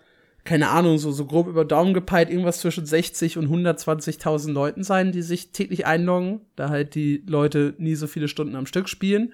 [0.45, 5.11] keine Ahnung, so, so grob über Daumen gepeilt, irgendwas zwischen 60 und 120.000 Leuten sein,
[5.11, 9.33] die sich täglich einloggen, da halt die Leute nie so viele Stunden am Stück spielen.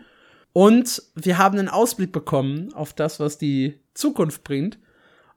[0.54, 4.80] Und wir haben einen Ausblick bekommen auf das, was die Zukunft bringt.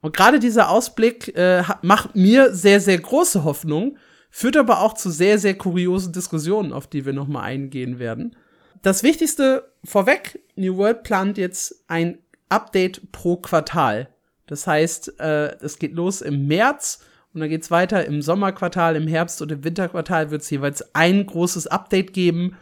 [0.00, 3.96] Und gerade dieser Ausblick äh, macht mir sehr, sehr große Hoffnung,
[4.30, 8.37] führt aber auch zu sehr, sehr kuriosen Diskussionen, auf die wir noch mal eingehen werden.
[8.82, 14.08] Das Wichtigste vorweg, New World plant jetzt ein Update pro Quartal.
[14.46, 19.09] Das heißt, äh, es geht los im März und dann geht's weiter im Sommerquartal, im
[19.09, 22.57] Herbst und im Winterquartal wird es jeweils ein großes Update geben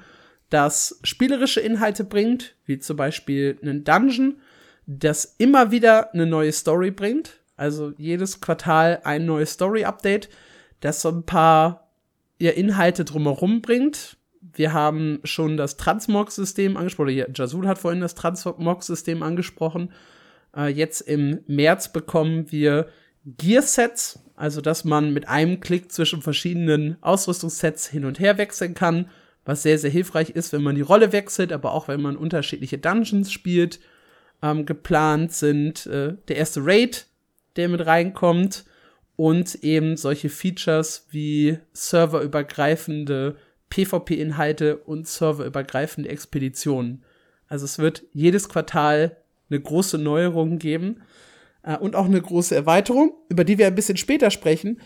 [0.52, 4.38] das spielerische Inhalte bringt, wie zum Beispiel einen Dungeon,
[4.86, 7.40] das immer wieder eine neue Story bringt.
[7.56, 10.28] Also jedes Quartal ein neues Story-Update,
[10.80, 11.88] das so ein paar
[12.38, 14.18] ja, Inhalte drumherum bringt.
[14.42, 17.10] Wir haben schon das Transmog-System angesprochen.
[17.10, 19.90] Ja, Jasul hat vorhin das Transmog-System angesprochen.
[20.56, 22.88] Äh, jetzt im März bekommen wir
[23.24, 29.10] Gear-Sets, also dass man mit einem Klick zwischen verschiedenen Ausrüstungssets hin und her wechseln kann,
[29.44, 32.78] was sehr, sehr hilfreich ist, wenn man die Rolle wechselt, aber auch wenn man unterschiedliche
[32.78, 33.80] Dungeons spielt.
[34.42, 37.06] Ähm, geplant sind äh, der erste Raid,
[37.56, 38.64] der mit reinkommt
[39.16, 43.36] und eben solche Features wie serverübergreifende
[43.70, 47.04] PvP-Inhalte und serverübergreifende Expeditionen.
[47.48, 49.16] Also es wird jedes Quartal
[49.52, 51.02] eine große Neuerung geben
[51.62, 54.80] äh, und auch eine große Erweiterung, über die wir ein bisschen später sprechen.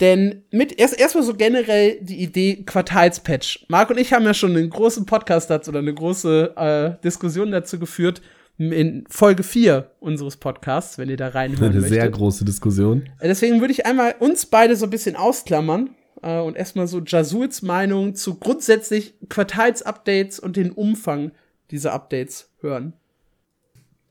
[0.00, 3.66] Denn mit erst erstmal so generell die Idee Quartalspatch.
[3.68, 7.50] Marc und ich haben ja schon einen großen Podcast dazu oder eine große äh, Diskussion
[7.50, 8.22] dazu geführt
[8.56, 11.94] in Folge 4 unseres Podcasts, wenn ihr da reinhören Eine möchtet.
[12.00, 13.08] sehr große Diskussion.
[13.18, 15.90] Äh, Deswegen würde ich einmal uns beide so ein bisschen ausklammern
[16.22, 21.32] äh, und erstmal so Jasuls Meinung zu grundsätzlich Quartalsupdates und den Umfang
[21.70, 22.94] dieser Updates hören.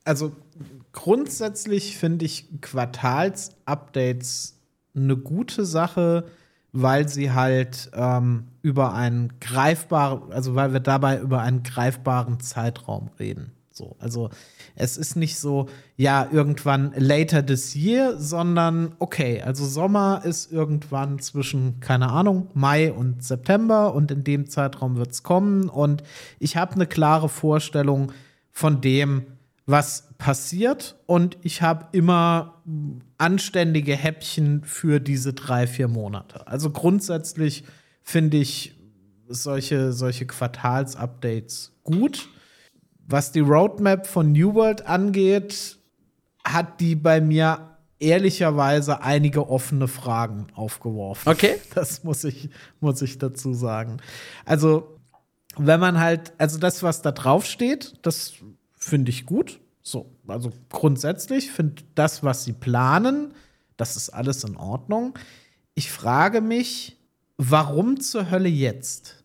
[0.09, 0.31] Also
[0.91, 4.57] grundsätzlich finde ich Quartalsupdates
[4.95, 6.25] eine gute Sache,
[6.71, 13.11] weil sie halt ähm, über einen greifbaren, also weil wir dabei über einen greifbaren Zeitraum
[13.19, 13.51] reden.
[13.71, 14.31] So, also
[14.75, 21.19] es ist nicht so, ja, irgendwann later this year, sondern okay, also Sommer ist irgendwann
[21.19, 26.01] zwischen, keine Ahnung, Mai und September und in dem Zeitraum wird es kommen und
[26.39, 28.11] ich habe eine klare Vorstellung
[28.51, 29.27] von dem,
[29.69, 32.63] was passiert und ich habe immer
[33.19, 36.47] anständige Häppchen für diese drei, vier Monate.
[36.47, 37.63] Also grundsätzlich
[38.01, 38.75] finde ich
[39.27, 42.29] solche, solche Quartalsupdates gut.
[43.07, 45.77] Was die Roadmap von New World angeht,
[46.43, 51.29] hat die bei mir ehrlicherweise einige offene Fragen aufgeworfen.
[51.29, 51.57] Okay.
[51.75, 53.97] Das muss ich, muss ich dazu sagen.
[54.45, 54.97] Also,
[55.57, 58.33] wenn man halt, also das, was da drauf steht, das
[58.79, 59.59] finde ich gut.
[59.81, 63.33] So, also grundsätzlich finde das, was sie planen,
[63.77, 65.17] das ist alles in Ordnung.
[65.73, 66.97] Ich frage mich,
[67.37, 69.23] warum zur Hölle jetzt?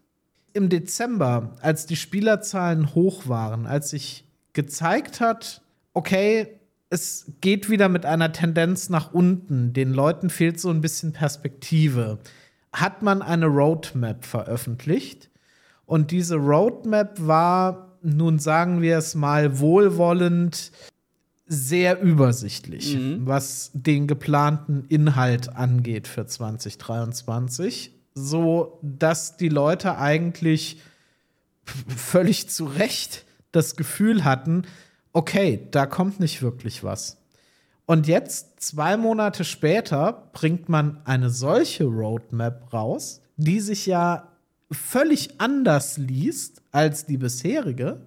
[0.53, 5.63] Im Dezember, als die Spielerzahlen hoch waren, als sich gezeigt hat,
[5.93, 11.13] okay, es geht wieder mit einer Tendenz nach unten, den Leuten fehlt so ein bisschen
[11.13, 12.21] Perspektive,
[12.73, 15.31] hat man eine Roadmap veröffentlicht.
[15.87, 20.71] Und diese Roadmap war nun sagen wir es mal wohlwollend,
[21.47, 23.27] sehr übersichtlich, mhm.
[23.27, 30.81] was den geplanten Inhalt angeht für 2023, so dass die Leute eigentlich
[31.97, 34.63] völlig zu Recht das Gefühl hatten,
[35.13, 37.19] okay, da kommt nicht wirklich was.
[37.87, 44.34] Und jetzt, zwei Monate später, bringt man eine solche Roadmap raus, die sich ja
[44.75, 48.01] völlig anders liest als die bisherige.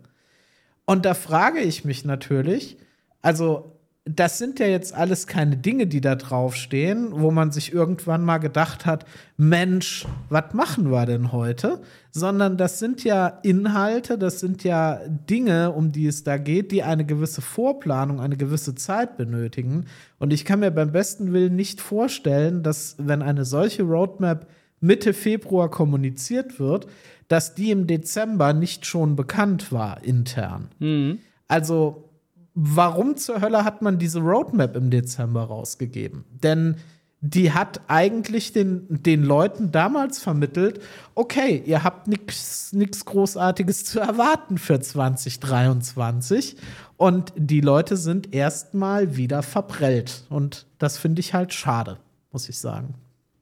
[0.86, 2.78] Und da frage ich mich natürlich,
[3.22, 3.78] also
[4.10, 8.38] das sind ja jetzt alles keine Dinge, die da draufstehen, wo man sich irgendwann mal
[8.38, 11.82] gedacht hat, Mensch, was machen wir denn heute?
[12.12, 16.84] Sondern das sind ja Inhalte, das sind ja Dinge, um die es da geht, die
[16.84, 19.86] eine gewisse Vorplanung, eine gewisse Zeit benötigen.
[20.20, 24.48] Und ich kann mir beim besten Willen nicht vorstellen, dass wenn eine solche Roadmap
[24.80, 26.88] Mitte Februar kommuniziert wird,
[27.28, 30.70] dass die im Dezember nicht schon bekannt war intern.
[30.80, 31.20] Mhm.
[31.48, 32.10] Also,
[32.54, 36.24] warum zur Hölle hat man diese Roadmap im Dezember rausgegeben?
[36.44, 36.76] Denn
[37.20, 40.82] die hat eigentlich den, den Leuten damals vermittelt,
[41.16, 46.58] okay, ihr habt nichts Großartiges zu erwarten für 2023.
[46.96, 50.26] Und die Leute sind erstmal wieder verprellt.
[50.30, 51.98] Und das finde ich halt schade,
[52.32, 52.94] muss ich sagen.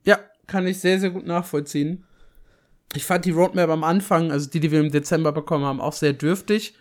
[0.06, 2.04] Ja, kann ich sehr, sehr gut nachvollziehen.
[2.94, 5.94] Ich fand die Roadmap am Anfang, also die, die wir im Dezember bekommen haben, auch
[5.94, 6.76] sehr dürftig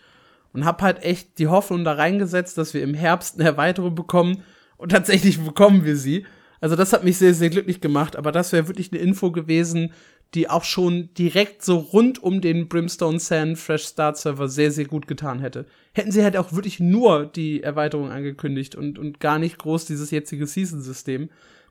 [0.53, 4.43] und hab halt echt die Hoffnung da reingesetzt, dass wir im Herbst eine Erweiterung bekommen
[4.77, 6.25] und tatsächlich bekommen wir sie.
[6.61, 9.93] Also das hat mich sehr, sehr glücklich gemacht, aber das wäre wirklich eine Info gewesen,
[10.35, 14.87] die auch schon direkt so rund um den Brimstone Sand Fresh Start Server sehr, sehr
[14.87, 15.67] gut getan hätte.
[15.93, 20.11] Hätten sie halt auch wirklich nur die Erweiterung angekündigt und, und gar nicht groß dieses
[20.11, 21.29] jetzige Season-System.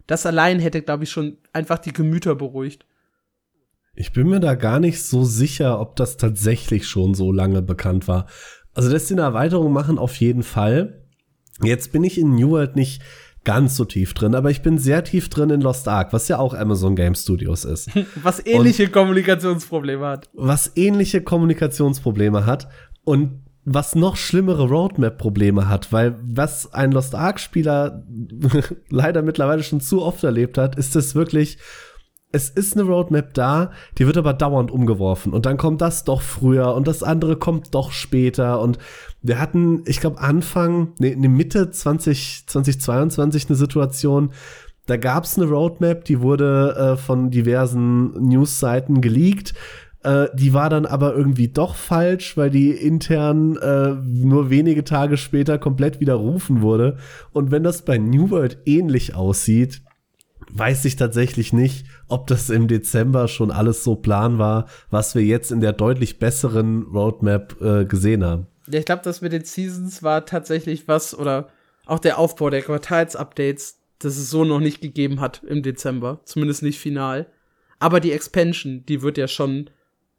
[0.08, 2.86] Das allein hätte, glaube ich, schon einfach die Gemüter beruhigt.
[3.96, 8.08] Ich bin mir da gar nicht so sicher, ob das tatsächlich schon so lange bekannt
[8.08, 8.28] war.
[8.74, 11.04] Also, dass sie eine Erweiterung machen, auf jeden Fall.
[11.62, 13.04] Jetzt bin ich in New World nicht
[13.44, 16.40] ganz so tief drin, aber ich bin sehr tief drin in Lost Ark, was ja
[16.40, 17.90] auch Amazon Game Studios ist.
[18.24, 20.30] Was ähnliche Und Kommunikationsprobleme hat.
[20.34, 22.70] Was ähnliche Kommunikationsprobleme hat.
[23.04, 28.04] Und was noch schlimmere Roadmap-Probleme hat, weil was ein Lost Ark-Spieler
[28.90, 31.58] leider mittlerweile schon zu oft erlebt hat, ist es wirklich,
[32.32, 36.22] es ist eine Roadmap da, die wird aber dauernd umgeworfen und dann kommt das doch
[36.22, 38.80] früher und das andere kommt doch später und
[39.22, 44.32] wir hatten, ich glaube Anfang, nee, ne Mitte 20, 2022 eine Situation,
[44.88, 49.54] da gab es eine Roadmap, die wurde äh, von diversen Newsseiten geleakt
[50.04, 55.18] äh, die war dann aber irgendwie doch falsch, weil die intern äh, nur wenige Tage
[55.18, 56.98] später komplett widerrufen wurde.
[57.32, 59.82] Und wenn das bei New World ähnlich aussieht,
[60.52, 65.24] weiß ich tatsächlich nicht, ob das im Dezember schon alles so plan war, was wir
[65.24, 68.48] jetzt in der deutlich besseren Roadmap äh, gesehen haben.
[68.68, 71.50] Ja, ich glaube, das mit den Seasons war tatsächlich was, oder
[71.86, 76.22] auch der Aufbau der Quartalsupdates, das es so noch nicht gegeben hat im Dezember.
[76.26, 77.28] Zumindest nicht final.
[77.80, 79.70] Aber die Expansion, die wird ja schon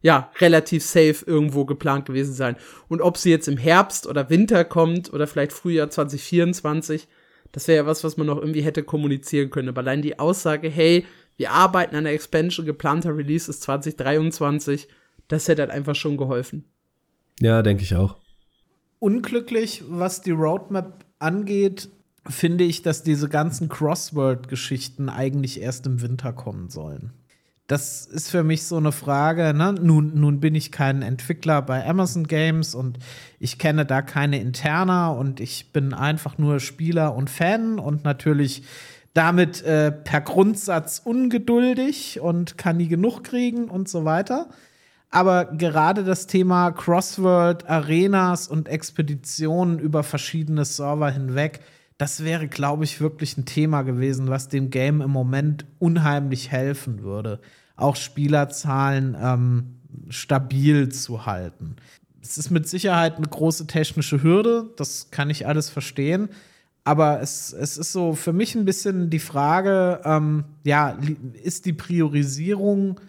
[0.05, 2.57] ja, relativ safe irgendwo geplant gewesen sein.
[2.89, 7.09] Und ob sie jetzt im Herbst oder Winter kommt oder vielleicht Frühjahr 2024,
[7.53, 9.71] das wäre ja was, was man noch irgendwie hätte kommunizieren können.
[9.71, 11.07] Aber allein die Aussage, hey,
[11.39, 14.89] wir arbeiten an der Expansion, geplanter Release ist 2023,
[15.29, 16.67] das hätte halt einfach schon geholfen.
[17.41, 18.19] Ja, denke ich auch.
[18.99, 21.89] Unglücklich, was die Roadmap angeht,
[22.29, 27.15] finde ich, dass diese ganzen Crossword-Geschichten eigentlich erst im Winter kommen sollen
[27.67, 29.55] das ist für mich so eine Frage.
[29.55, 29.75] Ne?
[29.81, 32.99] Nun, nun bin ich kein Entwickler bei Amazon Games und
[33.39, 38.65] ich kenne da keine Interna und ich bin einfach nur Spieler und Fan und natürlich
[39.15, 44.49] damit äh, per Grundsatz ungeduldig und kann nie genug kriegen und so weiter.
[45.11, 51.61] Aber gerade das Thema Crossworld, Arenas und Expeditionen über verschiedene Server hinweg,
[51.99, 57.03] das wäre, glaube ich, wirklich ein Thema gewesen, was dem Game im Moment unheimlich helfen
[57.03, 57.41] würde,
[57.77, 59.77] auch Spielerzahlen ähm,
[60.09, 61.77] stabil zu halten.
[62.21, 66.31] Es ist mit Sicherheit eine große technische Hürde, das kann ich alles verstehen.
[66.85, 70.99] Aber es, es ist so für mich ein bisschen die Frage, ähm, ja,
[71.43, 73.01] ist die Priorisierung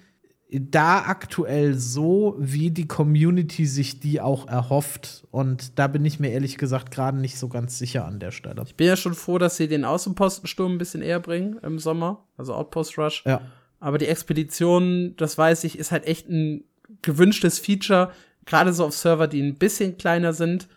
[0.59, 5.25] da aktuell so, wie die Community sich die auch erhofft.
[5.31, 8.63] Und da bin ich mir ehrlich gesagt gerade nicht so ganz sicher an der Stelle.
[8.65, 12.23] Ich bin ja schon froh, dass sie den Außenpostensturm ein bisschen eher bringen im Sommer,
[12.37, 13.23] also Outpost Rush.
[13.25, 13.41] Ja.
[13.79, 16.63] Aber die Expedition, das weiß ich, ist halt echt ein
[17.01, 18.11] gewünschtes Feature,
[18.45, 20.67] gerade so auf Server, die ein bisschen kleiner sind.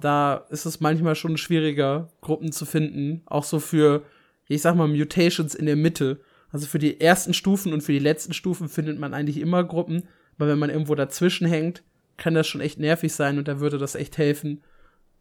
[0.00, 3.22] Da ist es manchmal schon schwieriger, Gruppen zu finden.
[3.26, 4.02] Auch so für,
[4.48, 6.20] ich sag mal, Mutations in der Mitte
[6.50, 10.04] also für die ersten Stufen und für die letzten Stufen findet man eigentlich immer Gruppen,
[10.36, 11.82] aber wenn man irgendwo dazwischen hängt,
[12.16, 14.62] kann das schon echt nervig sein und da würde das echt helfen,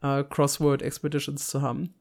[0.01, 1.93] äh, Crossword Expeditions zu haben.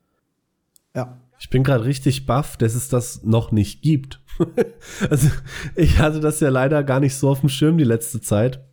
[0.94, 1.18] Ja.
[1.38, 4.22] Ich bin gerade richtig baff, dass es das noch nicht gibt.
[5.10, 5.28] also
[5.74, 8.64] ich hatte das ja leider gar nicht so auf dem Schirm die letzte Zeit.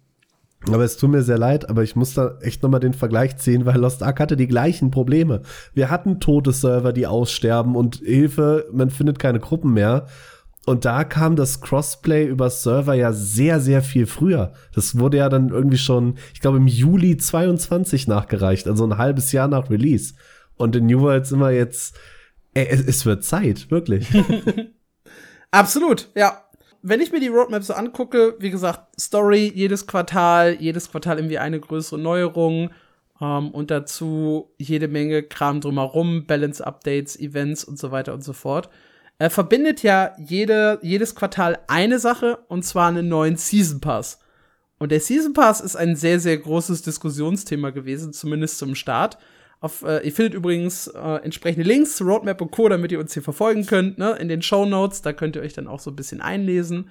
[0.68, 3.66] Aber es tut mir sehr leid, aber ich muss da echt nochmal den Vergleich ziehen,
[3.66, 5.42] weil Lost Ark hatte die gleichen Probleme.
[5.74, 10.06] Wir hatten tote Server, die aussterben und Hilfe, man findet keine Gruppen mehr.
[10.66, 14.54] Und da kam das Crossplay über Server ja sehr, sehr viel früher.
[14.74, 19.34] Das wurde ja dann irgendwie schon, ich glaube, im Juli 22 nachgereicht, also ein halbes
[19.34, 20.14] Jahr nach Release.
[20.56, 21.98] Und in New World sind wir jetzt,
[22.54, 24.08] ey, es, es wird Zeit, wirklich.
[25.52, 26.40] Absolut, ja.
[26.82, 31.40] Wenn ich mir die Roadmap so angucke, wie gesagt, Story jedes Quartal, jedes Quartal irgendwie
[31.40, 32.72] eine größere Neuerung
[33.22, 38.70] ähm, und dazu jede Menge Kram drumherum, Balance-Updates, Events und so weiter und so fort
[39.24, 44.20] er verbindet ja jede, jedes Quartal eine Sache und zwar einen neuen Season Pass.
[44.80, 49.18] Und der Season Pass ist ein sehr, sehr großes Diskussionsthema gewesen, zumindest zum Start.
[49.62, 53.14] Auf, äh, ihr findet übrigens äh, entsprechende Links zu Roadmap und Co., damit ihr uns
[53.14, 55.02] hier verfolgen könnt, ne, in den Show Notes.
[55.02, 56.90] Da könnt ihr euch dann auch so ein bisschen einlesen.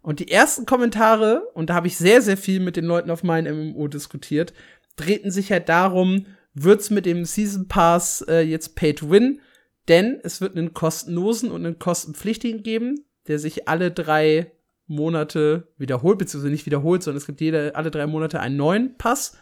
[0.00, 3.24] Und die ersten Kommentare, und da habe ich sehr, sehr viel mit den Leuten auf
[3.24, 4.54] meinem MMO diskutiert,
[4.94, 9.40] drehten sich halt darum, wird's mit dem Season Pass äh, jetzt Pay to Win?
[9.88, 14.50] Denn es wird einen kostenlosen und einen kostenpflichtigen geben, der sich alle drei
[14.86, 19.36] Monate wiederholt, beziehungsweise nicht wiederholt, sondern es gibt jede, alle drei Monate einen neuen Pass.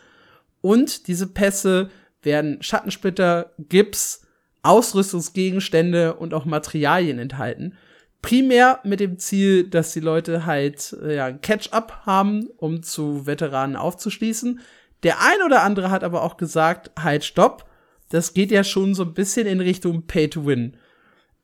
[0.60, 1.90] Und diese Pässe
[2.22, 4.26] werden Schattensplitter, Gips,
[4.62, 7.76] Ausrüstungsgegenstände und auch Materialien enthalten.
[8.20, 13.26] Primär mit dem Ziel, dass die Leute halt äh, ja, ein Catch-up haben, um zu
[13.26, 14.60] Veteranen aufzuschließen.
[15.02, 17.68] Der ein oder andere hat aber auch gesagt, halt, stopp,
[18.12, 20.76] das geht ja schon so ein bisschen in Richtung Pay to Win.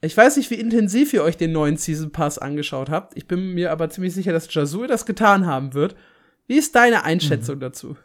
[0.03, 3.17] Ich weiß nicht, wie intensiv ihr euch den neuen Season Pass angeschaut habt.
[3.17, 5.97] Ich bin mir aber ziemlich sicher, dass Jasur das getan haben wird.
[6.47, 7.61] Wie ist deine Einschätzung mhm.
[7.61, 7.97] dazu?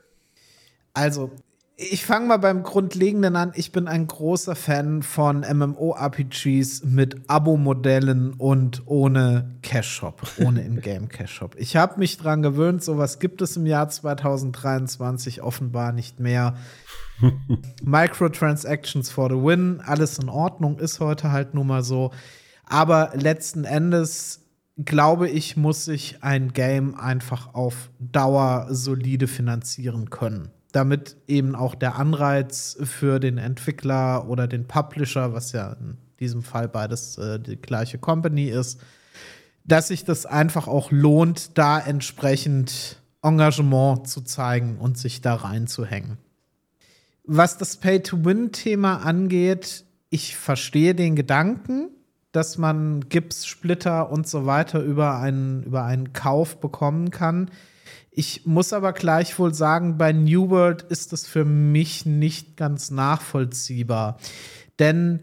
[0.93, 1.31] Also,
[1.91, 3.51] ich fange mal beim Grundlegenden an.
[3.55, 11.55] Ich bin ein großer Fan von MMORPGs mit Abo-Modellen und ohne Cash-Shop, ohne In-Game-Cash-Shop.
[11.57, 16.55] Ich habe mich dran gewöhnt, sowas gibt es im Jahr 2023 offenbar nicht mehr.
[17.83, 22.11] Microtransactions for the win, alles in Ordnung, ist heute halt nun mal so.
[22.65, 24.41] Aber letzten Endes
[24.77, 31.75] glaube ich, muss sich ein Game einfach auf Dauer solide finanzieren können damit eben auch
[31.75, 37.39] der Anreiz für den Entwickler oder den Publisher, was ja in diesem Fall beides äh,
[37.39, 38.81] die gleiche Company ist,
[39.63, 46.17] dass sich das einfach auch lohnt, da entsprechend Engagement zu zeigen und sich da reinzuhängen.
[47.23, 51.89] Was das Pay-to-Win-Thema angeht, ich verstehe den Gedanken,
[52.33, 57.49] dass man Gipssplitter und so weiter über einen, über einen Kauf bekommen kann.
[58.15, 64.17] Ich muss aber gleichwohl sagen, bei New World ist das für mich nicht ganz nachvollziehbar.
[64.77, 65.21] Denn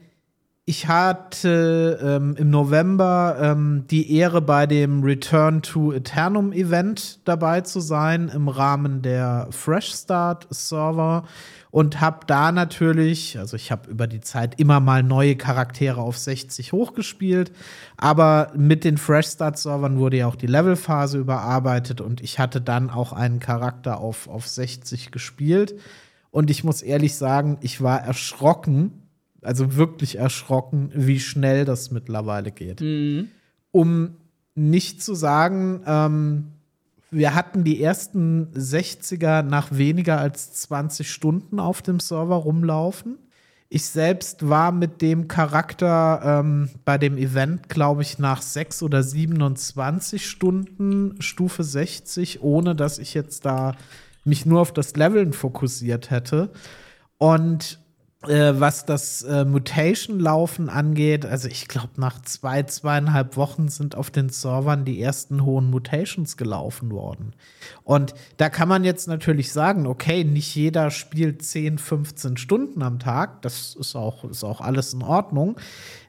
[0.65, 7.61] ich hatte ähm, im November ähm, die Ehre, bei dem Return to Eternum Event dabei
[7.63, 11.25] zu sein im Rahmen der Fresh Start Server
[11.71, 16.19] und habe da natürlich, also ich habe über die Zeit immer mal neue Charaktere auf
[16.19, 17.53] 60 hochgespielt,
[17.97, 22.61] aber mit den Fresh Start Servern wurde ja auch die Levelphase überarbeitet und ich hatte
[22.61, 25.77] dann auch einen Charakter auf, auf 60 gespielt
[26.31, 29.03] und ich muss ehrlich sagen, ich war erschrocken,
[29.43, 32.81] also wirklich erschrocken, wie schnell das mittlerweile geht.
[32.81, 33.29] Mhm.
[33.73, 34.17] Um
[34.55, 36.53] nicht zu sagen, ähm,
[37.11, 43.19] wir hatten die ersten 60er nach weniger als 20 Stunden auf dem Server rumlaufen.
[43.69, 49.03] Ich selbst war mit dem Charakter ähm, bei dem Event, glaube ich, nach 6 oder
[49.03, 53.77] 27 Stunden Stufe 60, ohne dass ich jetzt da
[54.25, 56.51] mich nur auf das Leveln fokussiert hätte.
[57.19, 57.79] Und
[58.29, 64.11] äh, was das äh, Mutation-Laufen angeht, also ich glaube, nach zwei, zweieinhalb Wochen sind auf
[64.11, 67.33] den Servern die ersten hohen Mutations gelaufen worden.
[67.83, 72.99] Und da kann man jetzt natürlich sagen, okay, nicht jeder spielt 10, 15 Stunden am
[72.99, 73.41] Tag.
[73.41, 75.57] Das ist auch, ist auch alles in Ordnung.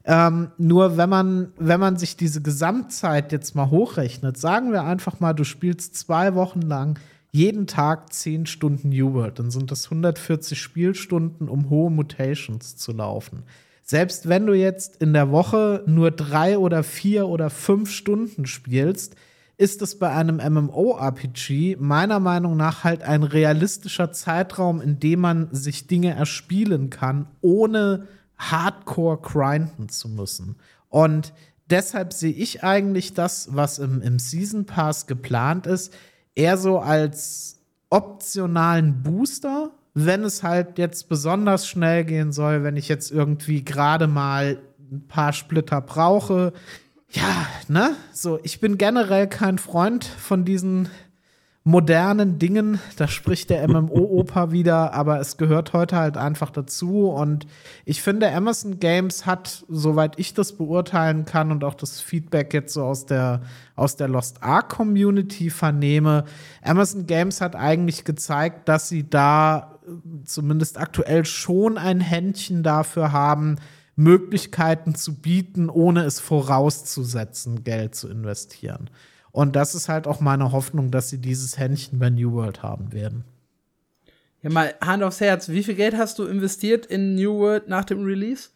[0.03, 5.21] Ähm, nur wenn man, wenn man sich diese Gesamtzeit jetzt mal hochrechnet, sagen wir einfach
[5.21, 6.99] mal, du spielst zwei Wochen lang
[7.31, 12.91] jeden Tag 10 Stunden New World, dann sind das 140 Spielstunden, um hohe Mutations zu
[12.91, 13.43] laufen.
[13.83, 19.15] Selbst wenn du jetzt in der Woche nur drei oder vier oder fünf Stunden spielst,
[19.57, 25.49] ist es bei einem MMORPG meiner Meinung nach halt ein realistischer Zeitraum, in dem man
[25.53, 28.07] sich Dinge erspielen kann, ohne
[28.37, 30.55] hardcore grinden zu müssen.
[30.89, 31.31] Und
[31.69, 35.93] deshalb sehe ich eigentlich das, was im, im Season Pass geplant ist,
[36.35, 37.59] eher so als
[37.89, 44.07] optionalen Booster, wenn es halt jetzt besonders schnell gehen soll, wenn ich jetzt irgendwie gerade
[44.07, 44.57] mal
[44.91, 46.53] ein paar Splitter brauche.
[47.09, 47.95] Ja, ne?
[48.13, 50.89] So, ich bin generell kein Freund von diesen
[51.63, 52.79] modernen Dingen.
[52.97, 57.09] Da spricht der MMO-Opa wieder, aber es gehört heute halt einfach dazu.
[57.09, 57.45] Und
[57.85, 62.73] ich finde, Amazon Games hat, soweit ich das beurteilen kann und auch das Feedback jetzt
[62.73, 63.41] so aus der,
[63.75, 66.25] aus der Lost Ark Community vernehme,
[66.63, 69.91] Amazon Games hat eigentlich gezeigt, dass sie da äh,
[70.25, 73.57] zumindest aktuell schon ein Händchen dafür haben,
[73.95, 78.89] Möglichkeiten zu bieten, ohne es vorauszusetzen, Geld zu investieren.
[79.31, 82.91] Und das ist halt auch meine Hoffnung, dass sie dieses Händchen bei New World haben
[82.91, 83.23] werden.
[84.41, 87.85] Ja, mal Hand aufs Herz, wie viel Geld hast du investiert in New World nach
[87.85, 88.49] dem Release?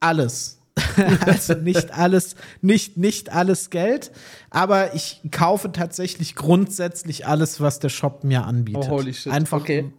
[0.00, 0.58] Alles.
[1.26, 4.12] also nicht alles, nicht, nicht alles Geld,
[4.50, 8.84] aber ich kaufe tatsächlich grundsätzlich alles, was der Shop mir anbietet.
[8.86, 9.32] Oh, holy shit.
[9.32, 9.90] Einfach, okay.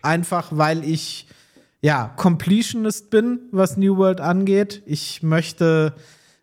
[0.00, 1.26] einfach weil ich
[1.82, 4.82] ja Completionist bin, was New World angeht.
[4.86, 5.94] Ich möchte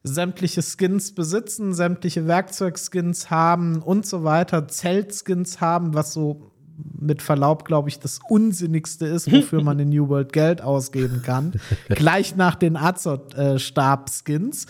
[0.04, 6.52] sämtliche Skins besitzen, sämtliche Werkzeugskins haben und so weiter, Zeltskins haben, was so
[6.97, 11.54] mit Verlaub, glaube ich, das Unsinnigste ist, wofür man in New World Geld ausgeben kann.
[11.89, 14.68] Gleich nach den Azot-Stab-Skins.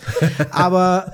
[0.50, 1.12] Aber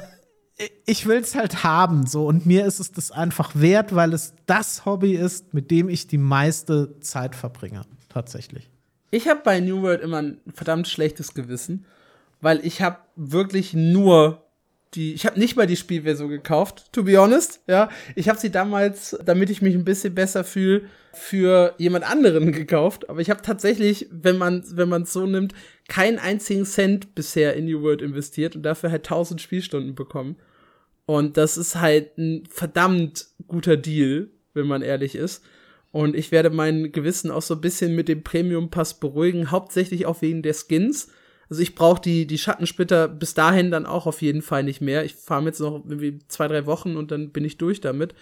[0.86, 2.26] ich will es halt haben, so.
[2.26, 6.06] Und mir ist es das einfach wert, weil es das Hobby ist, mit dem ich
[6.06, 7.82] die meiste Zeit verbringe.
[8.08, 8.70] Tatsächlich.
[9.10, 11.84] Ich habe bei New World immer ein verdammt schlechtes Gewissen
[12.40, 14.42] weil ich habe wirklich nur
[14.94, 17.88] die, ich habe nicht mal die Spielversion gekauft, to be honest, ja.
[18.14, 20.82] Ich habe sie damals, damit ich mich ein bisschen besser fühle,
[21.12, 25.54] für jemand anderen gekauft, aber ich habe tatsächlich, wenn man wenn man es so nimmt,
[25.88, 30.36] keinen einzigen Cent bisher in New World investiert und dafür halt 1000 Spielstunden bekommen.
[31.06, 35.44] Und das ist halt ein verdammt guter Deal, wenn man ehrlich ist.
[35.92, 40.04] Und ich werde mein Gewissen auch so ein bisschen mit dem Premium Pass beruhigen, hauptsächlich
[40.04, 41.08] auch wegen der Skins.
[41.48, 45.04] Also ich brauche die, die Schattensplitter bis dahin dann auch auf jeden Fall nicht mehr.
[45.04, 48.14] Ich fahre jetzt noch irgendwie zwei, drei Wochen und dann bin ich durch damit.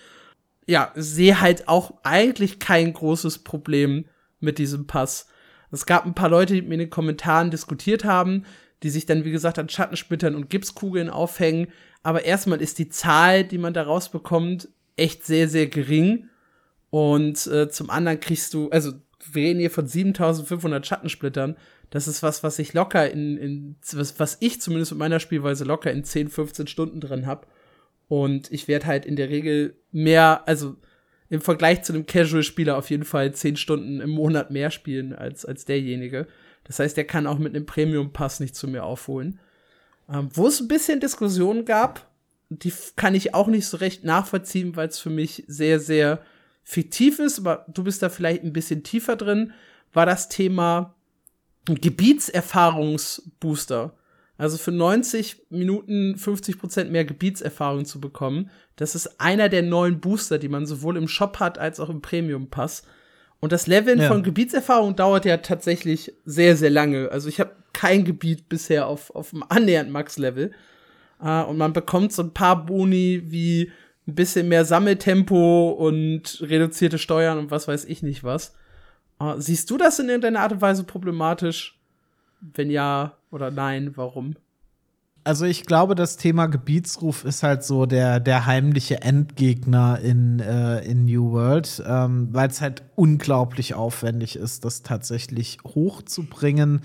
[0.66, 4.06] Ja, sehe halt auch eigentlich kein großes Problem
[4.40, 5.28] mit diesem Pass.
[5.70, 8.44] Es gab ein paar Leute, die mir in den Kommentaren diskutiert haben,
[8.82, 11.68] die sich dann, wie gesagt, an Schattensplittern und Gipskugeln aufhängen.
[12.02, 16.28] Aber erstmal ist die Zahl, die man da rausbekommt, echt sehr, sehr gering.
[16.90, 18.92] Und äh, zum anderen kriegst du, also
[19.32, 21.56] wir reden hier von 7500 Schattensplittern.
[21.94, 25.62] Das ist was, was ich locker in, in was, was ich zumindest mit meiner Spielweise
[25.62, 27.46] locker in 10, 15 Stunden drin habe.
[28.08, 30.74] Und ich werde halt in der Regel mehr, also
[31.28, 35.44] im Vergleich zu einem Casual-Spieler auf jeden Fall 10 Stunden im Monat mehr spielen als,
[35.44, 36.26] als derjenige.
[36.64, 39.38] Das heißt, der kann auch mit einem Premium-Pass nicht zu mir aufholen.
[40.12, 42.10] Ähm, wo es ein bisschen Diskussionen gab,
[42.48, 46.22] die kann ich auch nicht so recht nachvollziehen, weil es für mich sehr, sehr
[46.64, 49.52] fiktiv ist, aber du bist da vielleicht ein bisschen tiefer drin,
[49.92, 50.93] war das Thema
[51.66, 53.94] Gebietserfahrungsbooster.
[54.36, 58.50] Also für 90 Minuten 50% mehr Gebietserfahrung zu bekommen.
[58.76, 62.02] Das ist einer der neuen Booster, die man sowohl im Shop hat als auch im
[62.02, 62.82] Premium Pass.
[63.38, 64.08] Und das Leveln ja.
[64.08, 67.10] von Gebietserfahrung dauert ja tatsächlich sehr, sehr lange.
[67.12, 70.52] Also ich habe kein Gebiet bisher auf, auf einem annähernd Max-Level.
[71.22, 73.70] Uh, und man bekommt so ein paar Boni wie
[74.06, 78.54] ein bisschen mehr Sammeltempo und reduzierte Steuern und was weiß ich nicht was.
[79.20, 81.78] Uh, siehst du das in irgendeiner Art und Weise problematisch?
[82.40, 84.34] Wenn ja oder nein, warum?
[85.26, 90.80] Also ich glaube, das Thema Gebietsruf ist halt so der, der heimliche Endgegner in, äh,
[90.84, 96.82] in New World, ähm, weil es halt unglaublich aufwendig ist, das tatsächlich hochzubringen.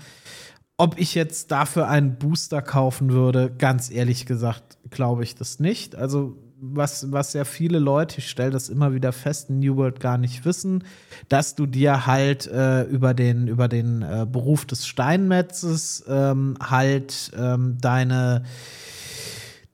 [0.78, 5.94] Ob ich jetzt dafür einen Booster kaufen würde, ganz ehrlich gesagt, glaube ich das nicht.
[5.94, 9.98] Also was, was ja viele Leute, ich stelle das immer wieder fest, in New World
[10.00, 10.84] gar nicht wissen,
[11.28, 17.32] dass du dir halt äh, über den, über den äh, Beruf des Steinmetzes ähm, halt
[17.36, 18.44] ähm, deine,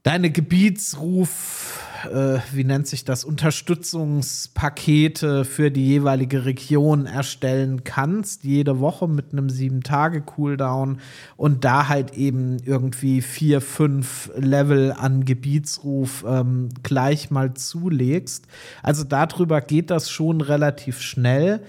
[0.03, 8.79] deine Gebietsruf äh, wie nennt sich das, Unterstützungspakete für die jeweilige Region erstellen kannst, jede
[8.79, 10.99] Woche mit einem sieben Tage Cooldown
[11.35, 18.47] und da halt eben irgendwie vier, fünf Level an Gebietsruf ähm, gleich mal zulegst.
[18.83, 21.61] Also darüber geht das schon relativ schnell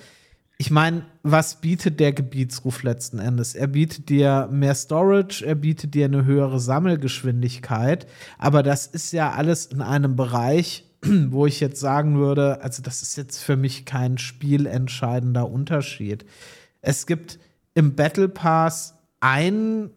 [0.60, 3.54] ich meine, was bietet der Gebietsruf letzten Endes?
[3.54, 9.30] Er bietet dir mehr Storage, er bietet dir eine höhere Sammelgeschwindigkeit, aber das ist ja
[9.30, 13.84] alles in einem Bereich, wo ich jetzt sagen würde, also das ist jetzt für mich
[13.84, 16.24] kein spielentscheidender Unterschied.
[16.80, 17.38] Es gibt
[17.74, 19.90] im Battle Pass ein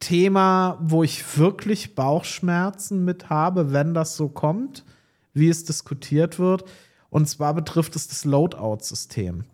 [0.00, 4.84] Thema, wo ich wirklich Bauchschmerzen mit habe, wenn das so kommt,
[5.34, 6.64] wie es diskutiert wird.
[7.10, 9.44] Und zwar betrifft es das Loadout-System.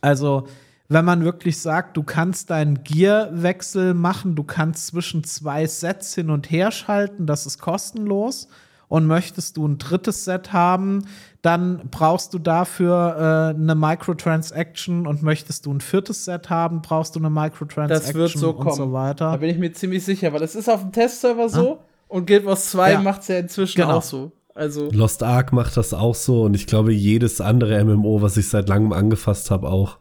[0.00, 0.46] Also,
[0.88, 6.30] wenn man wirklich sagt, du kannst deinen Gearwechsel machen, du kannst zwischen zwei Sets hin
[6.30, 8.48] und her schalten, das ist kostenlos.
[8.88, 11.04] Und möchtest du ein drittes Set haben,
[11.42, 17.14] dann brauchst du dafür äh, eine Microtransaction und möchtest du ein viertes Set haben, brauchst
[17.14, 18.76] du eine Microtransaction das wird so und kommen.
[18.76, 19.32] so weiter.
[19.32, 21.84] Da bin ich mir ziemlich sicher, weil das ist auf dem Testserver so ah.
[22.08, 23.00] und Guild Wars 2 ja.
[23.00, 23.98] macht es ja inzwischen genau.
[23.98, 24.32] auch so.
[24.58, 28.48] Also Lost Ark macht das auch so und ich glaube jedes andere MMO, was ich
[28.48, 29.98] seit langem angefasst habe, auch.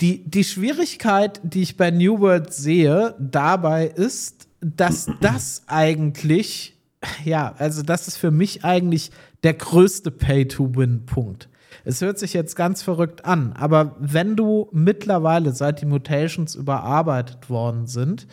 [0.00, 6.76] Die, die Schwierigkeit, die ich bei New World sehe, dabei ist, dass das eigentlich,
[7.24, 9.10] ja, also das ist für mich eigentlich
[9.42, 11.48] der größte Pay-to-Win-Punkt.
[11.84, 17.50] Es hört sich jetzt ganz verrückt an, aber wenn du mittlerweile, seit die Mutations überarbeitet
[17.50, 18.26] worden sind,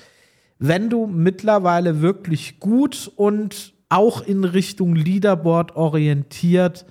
[0.58, 6.86] wenn du mittlerweile wirklich gut und auch in Richtung Leaderboard orientiert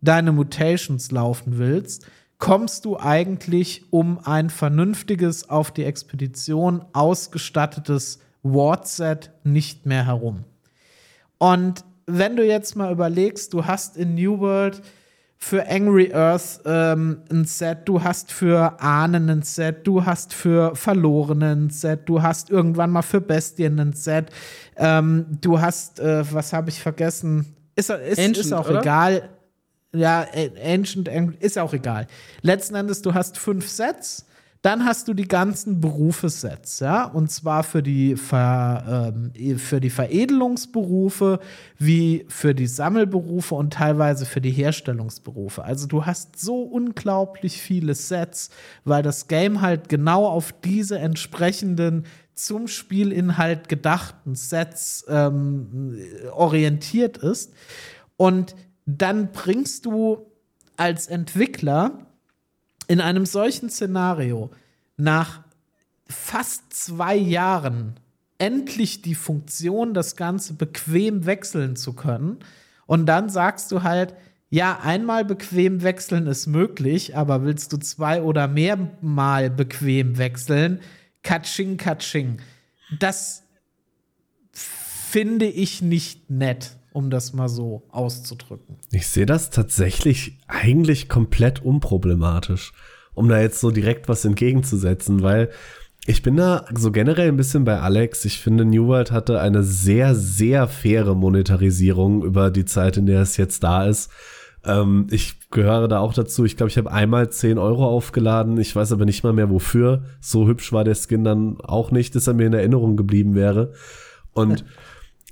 [0.00, 2.06] deine Mutations laufen willst,
[2.38, 10.44] kommst du eigentlich um ein vernünftiges auf die Expedition ausgestattetes Wardset nicht mehr herum.
[11.36, 14.80] Und wenn du jetzt mal überlegst, du hast in New World
[15.42, 20.76] für Angry Earth ähm, ein Set, du hast für Ahnen ein Set, du hast für
[20.76, 24.26] Verlorenen ein Set, du hast irgendwann mal für Bestien ein Set,
[24.76, 27.56] ähm, du hast, äh, was habe ich vergessen?
[27.74, 28.82] Ist, ist, Ancient, ist auch oder?
[28.82, 29.30] egal.
[29.92, 30.26] Ja,
[30.62, 31.08] Ancient
[31.40, 32.06] ist auch egal.
[32.42, 34.26] Letzten Endes, du hast fünf Sets,
[34.62, 39.88] dann hast du die ganzen Berufesets, ja, und zwar für die, Ver, ähm, für die
[39.88, 41.40] Veredelungsberufe,
[41.78, 45.64] wie für die Sammelberufe und teilweise für die Herstellungsberufe.
[45.64, 48.50] Also du hast so unglaublich viele Sets,
[48.84, 52.04] weil das Game halt genau auf diese entsprechenden
[52.34, 55.98] zum Spielinhalt gedachten Sets ähm,
[56.32, 57.54] orientiert ist.
[58.18, 58.54] Und
[58.84, 60.26] dann bringst du
[60.76, 62.09] als Entwickler
[62.90, 64.50] in einem solchen Szenario
[64.96, 65.42] nach
[66.08, 67.94] fast zwei Jahren
[68.38, 72.38] endlich die Funktion, das Ganze bequem wechseln zu können.
[72.86, 74.16] Und dann sagst du halt,
[74.48, 80.80] ja, einmal bequem wechseln ist möglich, aber willst du zwei oder mehrmal bequem wechseln?
[81.22, 82.42] Katsching, katsching.
[82.98, 83.44] Das
[84.50, 88.76] finde ich nicht nett, um das mal so auszudrücken.
[88.90, 92.72] Ich sehe das tatsächlich eigentlich komplett unproblematisch,
[93.14, 95.50] um da jetzt so direkt was entgegenzusetzen, weil
[96.06, 98.24] ich bin da so generell ein bisschen bei Alex.
[98.24, 103.22] Ich finde, New World hatte eine sehr, sehr faire Monetarisierung über die Zeit, in der
[103.22, 104.10] es jetzt da ist.
[104.64, 106.44] Ähm, ich gehöre da auch dazu.
[106.44, 108.58] Ich glaube, ich habe einmal 10 Euro aufgeladen.
[108.58, 110.04] Ich weiß aber nicht mal mehr wofür.
[110.20, 113.72] So hübsch war der Skin dann auch nicht, dass er mir in Erinnerung geblieben wäre.
[114.32, 114.64] Und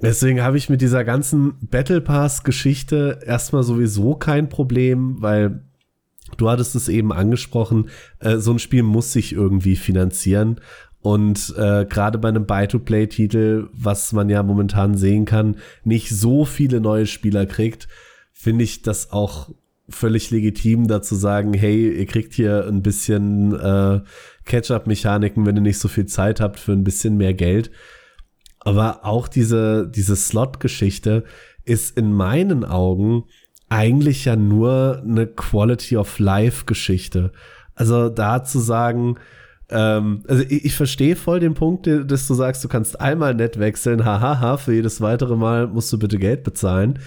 [0.01, 5.63] deswegen habe ich mit dieser ganzen Battle Pass Geschichte erstmal sowieso kein Problem, weil
[6.37, 7.89] du hattest es eben angesprochen,
[8.21, 10.61] äh, so ein Spiel muss sich irgendwie finanzieren.
[11.01, 16.81] Und äh, gerade bei einem Buy-to-Play-Titel, was man ja momentan sehen kann, nicht so viele
[16.81, 17.89] neue Spieler kriegt,
[18.33, 19.51] finde ich das auch
[19.89, 24.01] völlig legitim, da zu sagen, hey, ihr kriegt hier ein bisschen äh,
[24.45, 27.71] Catch-up-Mechaniken, wenn ihr nicht so viel Zeit habt, für ein bisschen mehr Geld.
[28.69, 31.25] Aber auch diese, diese Slot-Geschichte
[31.65, 33.25] ist in meinen Augen
[33.71, 37.33] eigentlich ja nur eine Quality of Life-Geschichte.
[37.75, 39.17] Also da zu sagen,
[39.71, 43.59] ähm, also ich, ich verstehe voll den Punkt, dass du sagst, du kannst einmal nett
[43.59, 46.99] wechseln, hahaha, für jedes weitere Mal musst du bitte Geld bezahlen.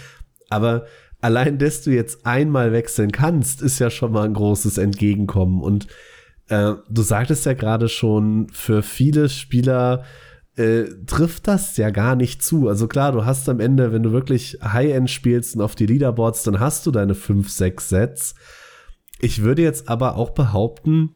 [0.50, 0.86] Aber
[1.22, 5.62] allein, dass du jetzt einmal wechseln kannst, ist ja schon mal ein großes Entgegenkommen.
[5.62, 5.86] Und
[6.48, 10.06] äh, du sagtest ja gerade schon, für viele Spieler
[10.56, 12.68] äh, trifft das ja gar nicht zu.
[12.68, 16.44] Also klar, du hast am Ende, wenn du wirklich High-End spielst und auf die Leaderboards,
[16.44, 18.36] dann hast du deine 5, 6 Sets.
[19.20, 21.16] Ich würde jetzt aber auch behaupten,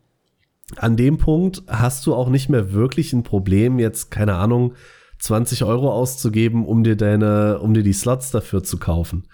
[0.78, 4.74] an dem Punkt hast du auch nicht mehr wirklich ein Problem, jetzt, keine Ahnung,
[5.20, 9.28] 20 Euro auszugeben, um dir deine, um dir die Slots dafür zu kaufen.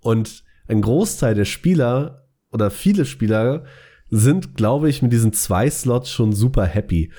[0.00, 3.64] Und ein Großteil der Spieler oder viele Spieler
[4.10, 7.12] sind, glaube ich, mit diesen zwei Slots schon super happy.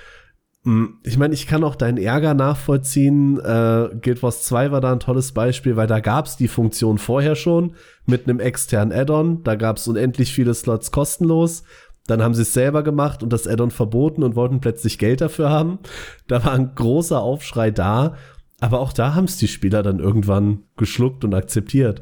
[0.66, 3.40] Hm, ich meine, ich kann auch deinen Ärger nachvollziehen.
[3.40, 6.98] Äh, Guild Wars 2 war da ein tolles Beispiel, weil da gab es die Funktion
[6.98, 9.44] vorher schon mit einem externen Add-on.
[9.44, 11.64] Da gab es unendlich viele Slots kostenlos.
[12.08, 15.50] Dann haben sie es selber gemacht und das Add-on verboten und wollten plötzlich Geld dafür
[15.50, 15.80] haben.
[16.28, 18.16] Da war ein großer Aufschrei da.
[18.60, 22.02] Aber auch da haben es die Spieler dann irgendwann geschluckt und akzeptiert.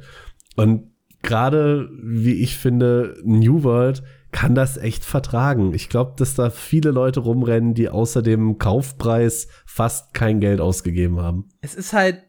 [0.55, 0.91] Und
[1.21, 4.01] gerade, wie ich finde, New World
[4.37, 5.73] kann das echt vertragen.
[5.73, 11.19] Ich glaube, dass da viele Leute rumrennen, die außer dem Kaufpreis fast kein Geld ausgegeben
[11.19, 11.49] haben.
[11.61, 12.21] Es ist halt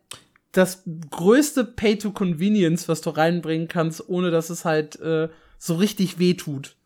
[0.52, 5.28] das größte Pay-to-Convenience, was du reinbringen kannst, ohne dass es halt äh,
[5.58, 6.76] so richtig wehtut,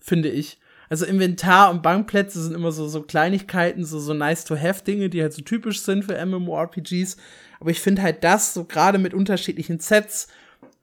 [0.00, 0.58] finde ich.
[0.88, 5.42] Also Inventar und Bankplätze sind immer so, so Kleinigkeiten, so, so nice-to-have-Dinge, die halt so
[5.42, 7.16] typisch sind für MMORPGs.
[7.60, 10.26] Aber ich finde halt das, so gerade mit unterschiedlichen Sets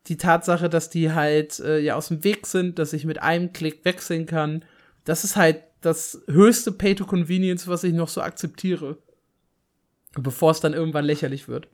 [0.10, 3.53] die Tatsache, dass die halt äh, ja aus dem Weg sind, dass ich mit einem
[3.53, 4.66] Klick wechseln kann,
[5.05, 8.97] das ist halt das höchste Pay-to-Convenience, was ich noch so akzeptiere.
[10.16, 11.68] Bevor es dann irgendwann lächerlich wird.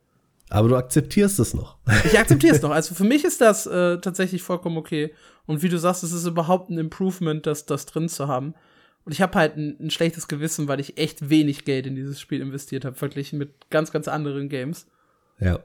[0.50, 1.78] Aber du akzeptierst es noch.
[2.04, 2.70] Ich akzeptiere es noch.
[2.76, 5.14] Also für mich ist das äh, tatsächlich vollkommen okay.
[5.46, 8.54] Und wie du sagst, es ist überhaupt ein Improvement, das, das drin zu haben.
[9.06, 12.20] Und ich habe halt ein, ein, schlechtes Gewissen, weil ich echt wenig Geld in dieses
[12.20, 14.88] Spiel investiert habe, verglichen mit ganz, ganz anderen Games.
[15.40, 15.60] Ja.